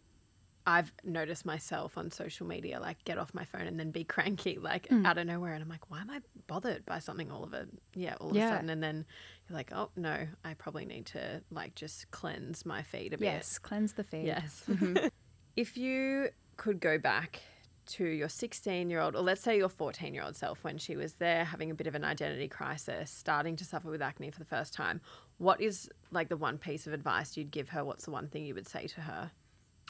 I've 0.67 0.93
noticed 1.03 1.47
myself 1.47 1.97
on 1.97 2.11
social 2.11 2.47
media 2.47 2.79
like 2.79 3.03
get 3.05 3.17
off 3.17 3.33
my 3.33 3.45
phone 3.45 3.67
and 3.67 3.79
then 3.81 3.91
be 3.91 4.05
cranky 4.15 4.59
like 4.59 4.89
Mm. 4.89 5.07
out 5.07 5.17
of 5.17 5.27
nowhere 5.27 5.55
and 5.55 5.63
I'm 5.63 5.69
like 5.69 5.89
why 5.91 6.01
am 6.01 6.11
I 6.11 6.21
bothered 6.47 6.85
by 6.85 6.99
something 6.99 7.31
all 7.31 7.43
of 7.43 7.55
a 7.55 7.67
yeah 7.95 8.17
all 8.21 8.31
of 8.31 8.37
a 8.37 8.41
sudden 8.49 8.69
and 8.69 8.83
then 8.83 9.07
you're 9.49 9.57
like 9.57 9.73
oh 9.73 9.91
no 9.97 10.27
I 10.45 10.53
probably 10.55 10.85
need 10.85 11.07
to 11.07 11.43
like 11.51 11.75
just 11.75 12.11
cleanse 12.11 12.67
my 12.67 12.83
feed 12.83 13.15
a 13.15 13.19
bit 13.19 13.25
Yes, 13.25 13.59
cleanse 13.59 13.95
the 13.95 14.05
feed. 14.05 14.27
yes 14.27 14.65
Mhm. 14.69 15.11
if 15.59 15.77
you 15.77 16.29
could 16.57 16.79
go 16.81 16.99
back 16.99 17.41
to 17.87 18.05
your 18.05 18.29
16 18.29 18.91
year 18.91 19.01
old 19.01 19.17
or 19.17 19.23
let's 19.23 19.41
say 19.41 19.57
your 19.57 19.69
14 19.69 20.13
year 20.15 20.23
old 20.23 20.37
self 20.37 20.63
when 20.63 20.77
she 20.79 20.95
was 20.95 21.15
there 21.15 21.45
having 21.45 21.71
a 21.71 21.75
bit 21.75 21.87
of 21.87 21.95
an 21.95 22.05
identity 22.05 22.47
crisis 22.47 23.11
starting 23.11 23.57
to 23.57 23.65
suffer 23.65 23.89
with 23.91 24.03
acne 24.03 24.31
for 24.31 24.39
the 24.39 24.45
first 24.45 24.75
time 24.75 25.01
what 25.39 25.61
is 25.61 25.89
like 26.11 26.29
the 26.29 26.37
one 26.37 26.59
piece 26.59 26.87
of 26.87 26.93
advice 26.93 27.37
you'd 27.37 27.51
give 27.51 27.71
her 27.71 27.83
what's 27.85 28.05
the 28.05 28.11
one 28.11 28.29
thing 28.29 28.45
you 28.45 28.55
would 28.55 28.69
say 28.69 28.87
to 28.87 29.01
her 29.01 29.31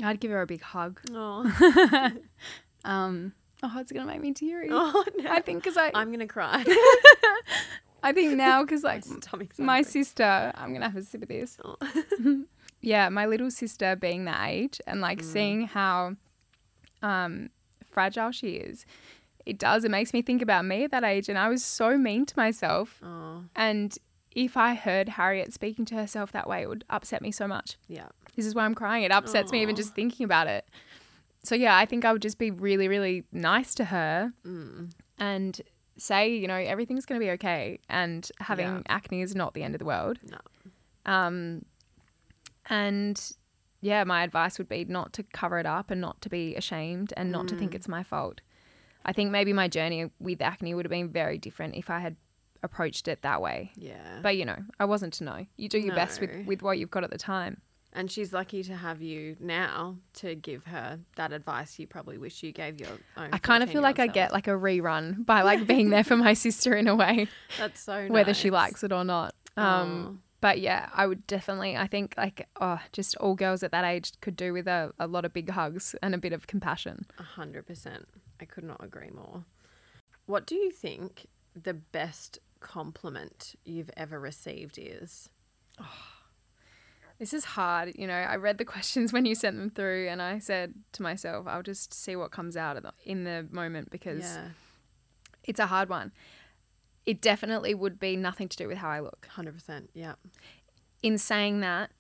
I'd 0.01 0.21
give 0.21 0.31
her 0.31 0.43
a 0.43 0.47
big 0.47 0.63
hug. 0.63 1.01
Oh, 1.13 1.43
Um, 2.85 3.33
oh, 3.65 3.79
it's 3.81 3.91
gonna 3.91 4.07
make 4.07 4.21
me 4.21 4.33
teary. 4.33 4.69
oh 4.71 5.05
no. 5.17 5.29
I 5.29 5.41
think 5.41 5.61
because 5.65 5.77
I, 5.77 5.91
I'm 5.93 6.13
gonna 6.13 6.29
cry. 6.29 6.65
I 8.03 8.13
think 8.13 8.37
now 8.37 8.63
because 8.63 8.85
like 8.85 9.05
My 9.59 9.65
my 9.67 9.83
sister, 9.83 10.53
I'm 10.55 10.73
gonna 10.73 10.89
have 10.89 10.97
a 10.97 11.03
sip 11.03 11.23
of 11.23 11.29
this. 11.29 11.59
Oh. 11.65 11.77
Yeah, 12.81 13.09
my 13.09 13.27
little 13.27 13.51
sister 13.51 13.97
being 13.97 14.25
that 14.27 14.49
age 14.49 14.81
and 14.87 15.01
like 15.01 15.23
seeing 15.23 15.67
how 15.67 16.15
um, 17.03 17.51
fragile 17.91 18.31
she 18.31 18.51
is, 18.55 18.87
it 19.47 19.59
does. 19.59 19.85
It 19.85 19.91
makes 19.91 20.13
me 20.13 20.23
think 20.23 20.43
about 20.43 20.65
me 20.65 20.85
at 20.85 20.91
that 20.91 21.05
age, 21.05 21.29
and 21.29 21.39
I 21.39 21.49
was 21.49 21.65
so 21.65 21.97
mean 21.99 22.27
to 22.27 22.35
myself. 22.37 23.01
Oh, 23.05 23.45
And 23.57 23.97
if 24.35 24.57
I 24.57 24.75
heard 24.75 25.09
Harriet 25.11 25.53
speaking 25.53 25.85
to 25.87 25.95
herself 25.95 26.31
that 26.33 26.49
way, 26.49 26.63
it 26.63 26.69
would 26.69 26.85
upset 26.91 27.23
me 27.23 27.31
so 27.33 27.49
much. 27.49 27.77
yeah. 27.89 28.09
This 28.37 28.47
is 28.47 28.55
why 28.55 28.65
I'm 28.65 28.75
crying. 28.77 29.03
It 29.03 29.11
upsets 29.11 29.51
me 29.51 29.63
even 29.63 29.75
just 29.75 29.95
thinking 29.95 30.23
about 30.25 30.47
it. 30.47 30.65
So 31.43 31.57
yeah, 31.57 31.77
I 31.77 31.87
think 31.87 32.05
I 32.05 32.13
would 32.13 32.23
just 32.23 32.39
be 32.39 32.53
really, 32.53 32.87
really 32.87 33.25
nice 33.33 33.75
to 33.77 33.87
her 33.87 34.33
Mm. 34.47 34.93
and 35.19 35.61
say, 35.97 36.37
you 36.37 36.47
know, 36.47 36.55
everything's 36.55 37.05
going 37.05 37.21
to 37.21 37.25
be 37.25 37.31
okay, 37.33 37.81
and 37.89 38.31
having 38.39 38.67
Yeah. 38.67 38.83
acne 38.89 39.23
is 39.23 39.35
not 39.35 39.55
the 39.55 39.65
end 39.65 39.75
of 39.75 39.81
the 39.81 39.85
world. 39.85 40.19
No. 40.31 40.39
Um, 41.13 41.65
and 42.69 43.33
yeah, 43.81 44.05
my 44.05 44.23
advice 44.25 44.59
would 44.59 44.69
be 44.69 44.85
not 44.85 45.13
to 45.15 45.23
cover 45.23 45.59
it 45.59 45.67
up 45.67 45.91
and 45.91 46.01
not 46.01 46.21
to 46.23 46.29
be 46.29 46.57
ashamed 46.57 47.13
and 47.17 47.31
not 47.31 47.47
to 47.49 47.57
think 47.57 47.73
Mm. 47.73 47.77
it's 47.77 47.89
my 47.89 48.03
fault. 48.03 48.41
I 49.05 49.13
think 49.13 49.31
maybe 49.31 49.53
my 49.53 49.69
journey 49.69 50.11
with 50.19 50.43
acne 50.43 50.75
would 50.75 50.85
have 50.85 50.91
been 50.91 51.09
very 51.11 51.39
different 51.39 51.77
if 51.77 51.89
I 51.89 52.01
had 52.01 52.17
approached 52.63 53.07
it 53.07 53.23
that 53.23 53.41
way. 53.41 53.71
Yeah. 53.77 54.19
But 54.21 54.37
you 54.37 54.45
know, 54.45 54.59
I 54.81 54.85
wasn't 54.85 55.13
to 55.15 55.25
know. 55.25 55.47
You 55.57 55.69
do 55.69 55.79
your 55.79 55.95
best 55.95 56.21
with 56.21 56.45
with 56.47 56.63
what 56.63 56.79
you've 56.79 56.91
got 56.91 57.05
at 57.05 57.11
the 57.11 57.19
time. 57.19 57.63
and 57.95 58.11
she's 58.11 58.33
lucky 58.35 58.63
to 58.63 58.77
have 58.77 59.01
you 59.01 59.35
now 59.41 59.97
to 60.13 60.35
give 60.35 60.65
her 60.67 60.99
that 61.17 61.33
advice 61.33 61.79
you 61.79 61.87
probably 61.87 62.19
wish 62.19 62.43
you 62.43 62.53
gave 62.53 62.79
your 62.79 62.91
own. 63.17 63.31
I 63.33 63.39
kind 63.39 63.63
of 63.63 63.71
feel 63.71 63.81
like 63.81 63.99
I 63.99 64.09
get 64.09 64.31
like 64.33 64.47
a 64.47 64.51
rerun 64.67 65.25
by 65.25 65.41
like 65.43 65.67
being 65.67 65.89
there 65.91 66.05
for 66.05 66.17
my 66.17 66.35
sister 66.47 66.75
in 66.75 66.87
a 66.89 66.95
way, 66.95 67.29
that's 67.59 67.81
so 67.81 68.09
whether 68.09 68.35
she 68.35 68.51
likes 68.51 68.83
it 68.85 68.93
or 68.93 69.05
not. 69.05 69.35
Um, 69.57 70.21
but 70.41 70.61
yeah, 70.61 70.89
I 70.95 71.07
would 71.07 71.27
definitely. 71.27 71.77
I 71.77 71.87
think 71.87 72.15
like 72.17 72.49
oh, 72.61 72.81
just 72.93 73.17
all 73.17 73.35
girls 73.35 73.63
at 73.63 73.73
that 73.73 73.85
age 73.85 74.13
could 74.21 74.37
do 74.37 74.53
with 74.53 74.67
a, 74.69 74.93
a 74.99 75.07
lot 75.07 75.25
of 75.25 75.33
big 75.33 75.51
hugs 75.51 75.95
and 76.03 76.15
a 76.15 76.19
bit 76.19 76.33
of 76.33 76.47
compassion. 76.47 77.07
A 77.19 77.23
hundred 77.23 77.67
percent. 77.67 78.07
I 78.41 78.45
could 78.45 78.65
not 78.65 78.83
agree 78.83 79.11
more. 79.11 79.45
What 80.27 80.47
do 80.47 80.55
you 80.55 80.71
think 80.71 81.27
the 81.61 81.75
best 81.75 82.39
compliment 82.61 83.55
you've 83.65 83.91
ever 83.97 84.21
received 84.21 84.79
is? 84.79 85.29
Oh, 85.81 85.85
This 87.19 87.33
is 87.33 87.45
hard. 87.45 87.93
You 87.97 88.07
know, 88.07 88.15
I 88.15 88.37
read 88.37 88.59
the 88.59 88.65
questions 88.77 89.13
when 89.13 89.25
you 89.27 89.35
sent 89.35 89.57
them 89.57 89.71
through, 89.71 90.09
and 90.09 90.21
I 90.23 90.39
said 90.39 90.75
to 90.93 91.03
myself, 91.03 91.47
I'll 91.49 91.63
just 91.63 91.93
see 91.93 92.15
what 92.15 92.31
comes 92.31 92.57
out 92.57 92.77
of 92.77 92.83
the, 92.85 92.93
in 93.05 93.25
the 93.25 93.47
moment 93.51 93.91
because 93.91 94.21
Yeah, 94.21 94.49
it's 95.45 95.61
a 95.61 95.67
hard 95.67 95.89
one. 95.89 96.13
It 97.09 97.23
definitely 97.23 97.75
would 97.75 97.99
be 97.99 98.17
nothing 98.17 98.49
to 98.49 98.57
do 98.57 98.69
with 98.69 98.79
how 98.79 98.91
I 98.91 99.01
look. 99.01 99.27
hundred 99.31 99.55
percent. 99.55 99.89
Yeah, 99.95 100.15
In 101.03 101.17
saying 101.17 101.61
that, 101.61 101.91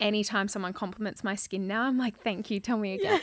anytime 0.00 0.48
someone 0.48 0.72
compliments 0.72 1.22
my 1.22 1.34
skin 1.34 1.66
now, 1.66 1.82
I'm 1.82 1.98
like, 1.98 2.18
thank 2.22 2.50
you, 2.50 2.58
tell 2.58 2.78
me 2.78 2.94
again. 2.94 3.20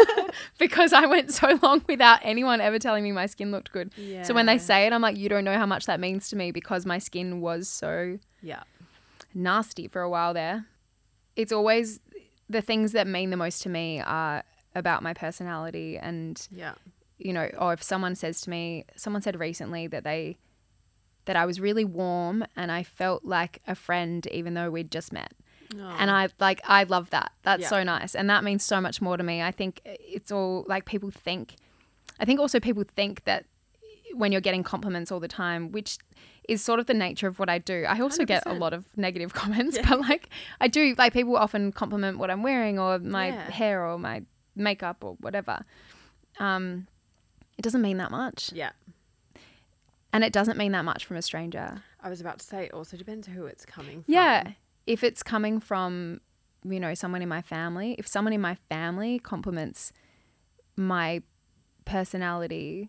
because 0.58 0.92
I 0.92 1.04
went 1.06 1.30
so 1.30 1.58
long 1.62 1.82
without 1.86 2.20
anyone 2.22 2.60
ever 2.60 2.78
telling 2.78 3.04
me 3.04 3.12
my 3.12 3.26
skin 3.26 3.50
looked 3.50 3.70
good. 3.72 3.92
yeah. 3.96 4.22
So 4.22 4.32
when 4.34 4.46
they 4.46 4.56
say 4.58 4.86
it, 4.86 4.92
I'm 4.94 5.02
like, 5.02 5.16
you 5.16 5.28
don't 5.28 5.44
know 5.44 5.58
how 5.58 5.66
much 5.66 5.84
that 5.86 6.00
means 6.00 6.28
to 6.30 6.36
me 6.36 6.50
because 6.52 6.86
my 6.86 6.98
skin 6.98 7.40
was 7.42 7.68
so 7.68 8.18
yeah, 8.42 8.62
nasty 9.34 9.88
for 9.88 10.00
a 10.00 10.08
while 10.08 10.32
there. 10.34 10.66
It's 11.36 11.52
always 11.52 12.00
the 12.48 12.62
things 12.62 12.92
that 12.92 13.06
mean 13.06 13.28
the 13.30 13.36
most 13.36 13.60
to 13.62 13.68
me 13.68 14.00
are 14.00 14.42
about 14.74 15.02
my 15.02 15.12
personality 15.12 15.98
and 15.98 16.48
yeah, 16.50 16.74
you 17.18 17.32
know, 17.32 17.50
or 17.58 17.72
if 17.72 17.82
someone 17.82 18.14
says 18.14 18.40
to 18.42 18.50
me, 18.50 18.84
someone 18.96 19.20
said 19.22 19.38
recently 19.38 19.86
that 19.86 20.04
they 20.04 20.36
that 21.26 21.36
I 21.36 21.44
was 21.46 21.60
really 21.60 21.84
warm 21.84 22.44
and 22.56 22.72
I 22.72 22.82
felt 22.82 23.24
like 23.24 23.60
a 23.66 23.74
friend 23.74 24.26
even 24.32 24.54
though 24.54 24.70
we'd 24.70 24.90
just 24.90 25.12
met. 25.12 25.32
And 25.98 26.10
I 26.10 26.28
like 26.40 26.60
I 26.64 26.84
love 26.84 27.10
that. 27.10 27.32
That's 27.42 27.62
Yeah. 27.62 27.68
so 27.68 27.82
nice. 27.82 28.14
And 28.14 28.30
that 28.30 28.42
means 28.44 28.64
so 28.64 28.80
much 28.80 29.02
more 29.02 29.16
to 29.16 29.22
me. 29.24 29.42
I 29.42 29.50
think 29.50 29.80
it's 29.84 30.30
all 30.32 30.64
like 30.68 30.84
people 30.86 31.10
think 31.10 31.56
I 32.18 32.24
think 32.24 32.40
also 32.40 32.58
people 32.60 32.84
think 32.84 33.24
that 33.24 33.44
when 34.14 34.32
you're 34.32 34.40
getting 34.40 34.62
compliments 34.62 35.10
all 35.12 35.20
the 35.20 35.28
time, 35.28 35.72
which 35.72 35.98
is 36.48 36.62
sort 36.62 36.78
of 36.78 36.86
the 36.86 36.94
nature 36.94 37.26
of 37.26 37.38
what 37.40 37.48
I 37.50 37.58
do. 37.58 37.84
I 37.88 37.98
also 38.00 38.24
get 38.24 38.44
a 38.46 38.54
lot 38.54 38.72
of 38.72 38.84
negative 38.96 39.34
comments, 39.42 39.76
but 39.86 40.00
like 40.00 40.30
I 40.60 40.68
do 40.68 40.94
like 40.96 41.12
people 41.12 41.36
often 41.36 41.72
compliment 41.72 42.18
what 42.18 42.30
I'm 42.30 42.42
wearing 42.44 42.78
or 42.78 43.00
my 43.00 43.26
Yeah. 43.28 43.50
hair 43.50 43.84
or 43.84 43.98
my 43.98 44.22
makeup 44.54 45.02
or 45.02 45.16
whatever. 45.20 45.64
Um 46.38 46.86
it 47.58 47.62
doesn't 47.62 47.82
mean 47.82 47.96
that 47.96 48.10
much. 48.10 48.52
yeah. 48.52 48.70
And 50.16 50.24
it 50.24 50.32
doesn't 50.32 50.56
mean 50.56 50.72
that 50.72 50.86
much 50.86 51.04
from 51.04 51.18
a 51.18 51.22
stranger. 51.22 51.82
I 52.00 52.08
was 52.08 52.22
about 52.22 52.38
to 52.38 52.46
say 52.46 52.64
it 52.64 52.72
also 52.72 52.96
depends 52.96 53.26
who 53.26 53.44
it's 53.44 53.66
coming 53.66 54.02
from. 54.02 54.14
Yeah. 54.14 54.52
If 54.86 55.04
it's 55.04 55.22
coming 55.22 55.60
from, 55.60 56.22
you 56.64 56.80
know, 56.80 56.94
someone 56.94 57.20
in 57.20 57.28
my 57.28 57.42
family, 57.42 57.96
if 57.98 58.06
someone 58.06 58.32
in 58.32 58.40
my 58.40 58.54
family 58.70 59.18
compliments 59.18 59.92
my 60.74 61.20
personality, 61.84 62.88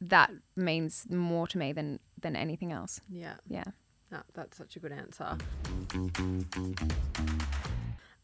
that 0.00 0.32
means 0.56 1.06
more 1.08 1.46
to 1.46 1.56
me 1.56 1.72
than 1.72 2.00
than 2.20 2.34
anything 2.34 2.72
else. 2.72 3.00
Yeah. 3.08 3.34
Yeah. 3.48 3.62
No, 4.10 4.22
that's 4.34 4.56
such 4.56 4.74
a 4.74 4.80
good 4.80 4.90
answer. 4.90 5.38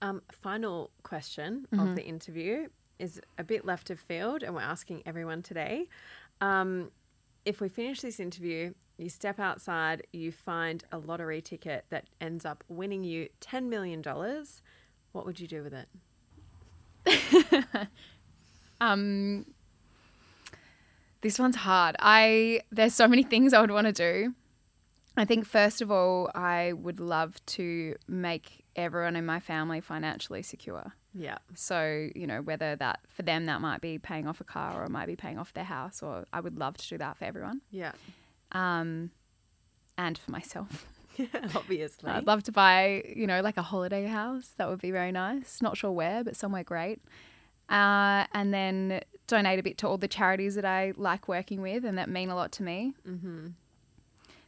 Um, 0.01 0.21
final 0.33 0.91
question 1.05 1.69
of 1.79 1.95
the 1.95 2.05
interview 2.05 2.67
is 2.99 3.21
a 3.39 3.45
bit 3.45 3.65
left 3.65 3.89
of 3.91 4.01
field, 4.01 4.43
and 4.43 4.53
we're 4.53 4.63
asking 4.63 5.05
everyone 5.07 5.43
today. 5.43 5.87
Um, 6.41 6.91
if 7.45 7.61
we 7.61 7.69
finish 7.69 8.01
this 8.01 8.21
interview, 8.21 8.75
you 8.99 9.09
step 9.09 9.41
outside, 9.41 10.07
you 10.13 10.31
find 10.33 10.85
a 10.93 10.99
lottery 10.99 11.41
ticket 11.41 11.87
that 11.91 12.09
ends 12.21 12.45
up 12.45 12.63
winning 12.69 13.05
you 13.05 13.29
$10 13.41 13.65
million. 13.65 14.03
What 15.13 15.27
would 15.27 15.41
you 15.41 15.49
do 15.49 15.63
with 15.63 15.75
it? 15.75 15.89
Um 18.83 19.47
this 21.21 21.39
one's 21.39 21.55
hard. 21.55 21.95
I 22.01 22.63
there's 22.73 22.95
so 22.95 23.07
many 23.07 23.23
things 23.23 23.55
I 23.55 23.61
would 23.61 23.71
want 23.71 23.87
to 23.87 23.93
do. 23.93 24.35
I 25.17 25.25
think 25.25 25.47
first 25.47 25.81
of 25.81 25.91
all, 25.91 26.31
I 26.35 26.73
would 26.73 26.99
love 26.99 27.45
to 27.47 27.95
make 28.09 28.65
everyone 28.75 29.15
in 29.15 29.25
my 29.25 29.39
family 29.39 29.81
financially 29.81 30.43
secure. 30.43 30.95
Yeah. 31.15 31.39
So, 31.55 32.09
you 32.15 32.27
know, 32.27 32.41
whether 32.43 32.77
that 32.77 33.01
for 33.09 33.23
them 33.23 33.47
that 33.47 33.61
might 33.61 33.81
be 33.81 33.99
paying 33.99 34.27
off 34.27 34.41
a 34.41 34.45
car 34.45 34.81
or 34.81 34.85
it 34.85 34.91
might 34.91 35.07
be 35.07 35.17
paying 35.17 35.39
off 35.39 35.53
their 35.53 35.65
house 35.65 36.03
or 36.03 36.27
I 36.33 36.41
would 36.41 36.59
love 36.59 36.77
to 36.79 36.89
do 36.89 36.99
that 36.99 37.19
for 37.19 37.25
everyone. 37.25 37.61
Yeah. 37.71 37.93
Um 38.53 39.11
and 39.99 40.17
for 40.17 40.31
myself. 40.31 40.87
Obviously. 41.55 42.11
I'd 42.11 42.27
love 42.27 42.43
to 42.45 42.53
buy, 42.53 43.05
you 43.15 43.27
know, 43.27 43.41
like 43.43 43.57
a 43.57 43.63
holiday 43.63 44.07
house. 44.07 44.55
That 44.57 44.69
would 44.69 44.81
be 44.81 44.91
very 44.91 45.13
nice. 45.13 45.61
Not 45.61 45.77
sure 45.77 45.93
where, 45.93 46.25
but 46.25 46.37
somewhere 46.37 46.65
great. 46.65 47.01
Uh, 47.69 48.27
and 48.33 48.53
then 48.53 49.01
donate 49.27 49.59
a 49.59 49.63
bit 49.63 49.79
to 49.79 49.89
all 49.89 49.99
the 49.99 50.09
charities 50.09 50.55
that 50.55 50.65
I 50.65 50.93
like 50.97 51.29
working 51.29 51.63
with 51.63 51.85
and 51.85 51.97
that 51.99 52.09
mean 52.09 52.31
a 52.31 52.35
lot 52.35 52.53
to 52.53 52.63
me. 52.63 52.95
Mm-hmm. 53.07 53.49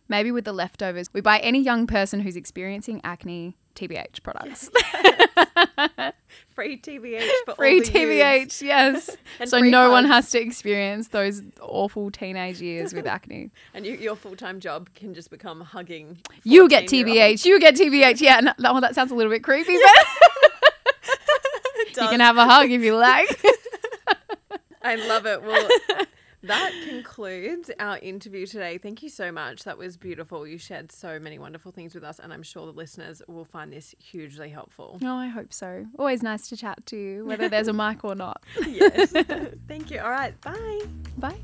Maybe 0.08 0.30
with 0.30 0.44
the 0.44 0.52
leftovers, 0.52 1.08
we 1.12 1.20
buy 1.20 1.38
any 1.38 1.60
young 1.60 1.86
person 1.86 2.20
who's 2.20 2.36
experiencing 2.36 3.00
acne 3.04 3.56
TBH 3.74 4.22
products. 4.22 4.70
Free 6.54 6.78
TBH 6.78 7.28
for 7.44 7.54
Free 7.56 7.80
TBH, 7.80 8.62
yes. 8.62 9.16
So 9.46 9.58
no 9.58 9.90
one 9.90 10.04
has 10.04 10.30
to 10.30 10.40
experience 10.40 11.08
those 11.08 11.42
awful 11.60 12.10
teenage 12.10 12.60
years 12.60 12.94
with 12.94 13.06
acne. 13.06 13.50
And 13.74 13.84
you, 13.84 13.94
your 13.94 14.14
full 14.14 14.36
time 14.36 14.60
job 14.60 14.88
can 14.94 15.14
just 15.14 15.30
become 15.30 15.60
hugging. 15.60 16.18
You 16.44 16.68
get 16.68 16.84
TBH. 16.84 17.44
You 17.44 17.58
get 17.58 17.74
TBH. 17.74 18.20
Yeah, 18.20 18.40
no, 18.40 18.52
well, 18.58 18.80
that 18.80 18.94
sounds 18.94 19.10
a 19.10 19.14
little 19.14 19.32
bit 19.32 19.42
creepy, 19.42 19.76
but 19.76 20.06
you 22.02 22.08
can 22.08 22.20
have 22.20 22.36
a 22.36 22.44
hug 22.44 22.70
if 22.70 22.82
you 22.82 22.96
like. 22.96 23.28
I 24.82 24.96
love 24.96 25.26
it. 25.26 25.42
Well, 25.42 25.68
that 26.44 26.72
concludes 26.88 27.70
our 27.78 27.98
interview 27.98 28.46
today. 28.46 28.78
Thank 28.78 29.02
you 29.02 29.08
so 29.08 29.30
much. 29.32 29.64
That 29.64 29.78
was 29.78 29.96
beautiful. 29.96 30.46
You 30.46 30.58
shared 30.58 30.92
so 30.92 31.18
many 31.18 31.38
wonderful 31.38 31.72
things 31.72 31.94
with 31.94 32.04
us, 32.04 32.18
and 32.18 32.32
I'm 32.32 32.42
sure 32.42 32.66
the 32.66 32.72
listeners 32.72 33.22
will 33.28 33.44
find 33.44 33.72
this 33.72 33.94
hugely 33.98 34.50
helpful. 34.50 34.98
Oh, 35.02 35.16
I 35.16 35.26
hope 35.28 35.52
so. 35.52 35.86
Always 35.98 36.22
nice 36.22 36.48
to 36.48 36.56
chat 36.56 36.84
to 36.86 36.96
you, 36.96 37.24
whether 37.24 37.48
there's 37.48 37.68
a 37.68 37.72
mic 37.84 38.04
or 38.04 38.14
not. 38.14 38.42
yes. 38.66 39.10
Thank 39.68 39.90
you. 39.90 40.00
All 40.00 40.10
right. 40.10 40.38
Bye. 40.40 40.82
Bye. 41.18 41.36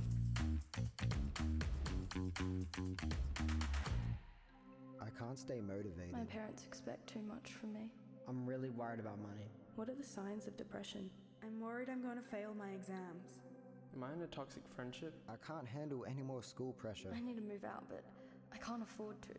I 5.01 5.09
can't 5.19 5.39
stay 5.39 5.61
motivated. 5.61 6.13
My 6.13 6.25
parents 6.25 6.65
expect 6.67 7.07
too 7.13 7.21
much 7.29 7.53
from 7.53 7.73
me. 7.73 7.91
I'm 8.29 8.47
really 8.47 8.71
worried 8.71 9.01
about 9.01 9.19
money. 9.21 9.49
What 9.77 9.89
are 9.89 9.95
the 9.95 10.05
signs 10.05 10.47
of 10.47 10.57
depression? 10.57 11.11
I'm 11.43 11.59
worried 11.61 11.89
I'm 11.91 12.03
going 12.03 12.17
to 12.17 12.23
fail 12.23 12.55
my 12.59 12.69
exams. 12.71 13.41
Am 13.95 14.05
I 14.05 14.13
in 14.13 14.23
a 14.23 14.27
toxic 14.27 14.63
friendship? 14.75 15.15
I 15.29 15.35
can't 15.45 15.67
handle 15.67 16.05
any 16.09 16.23
more 16.23 16.43
school 16.43 16.73
pressure. 16.73 17.13
I 17.15 17.21
need 17.21 17.37
to 17.37 17.43
move 17.43 17.65
out, 17.65 17.85
but 17.89 18.05
I 18.53 18.57
can't 18.57 18.83
afford 18.83 19.21
to. 19.23 19.35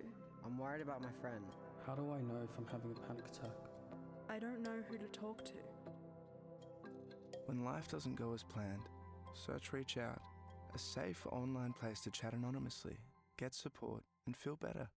I'm 0.45 0.57
worried 0.57 0.81
about 0.81 1.01
my 1.01 1.11
friend. 1.21 1.45
How 1.85 1.95
do 1.95 2.11
I 2.11 2.21
know 2.21 2.41
if 2.43 2.57
I'm 2.57 2.67
having 2.67 2.91
a 2.95 3.07
panic 3.07 3.25
attack? 3.25 3.55
I 4.29 4.39
don't 4.39 4.61
know 4.61 4.83
who 4.89 4.97
to 4.97 5.07
talk 5.07 5.43
to. 5.45 5.53
When 7.45 7.63
life 7.63 7.87
doesn't 7.87 8.15
go 8.15 8.33
as 8.33 8.43
planned, 8.43 8.87
search 9.33 9.71
ReachOut, 9.71 10.19
a 10.73 10.77
safe 10.77 11.25
online 11.31 11.73
place 11.73 12.01
to 12.01 12.11
chat 12.11 12.33
anonymously, 12.33 12.97
get 13.37 13.53
support, 13.53 14.03
and 14.25 14.35
feel 14.35 14.55
better. 14.55 14.89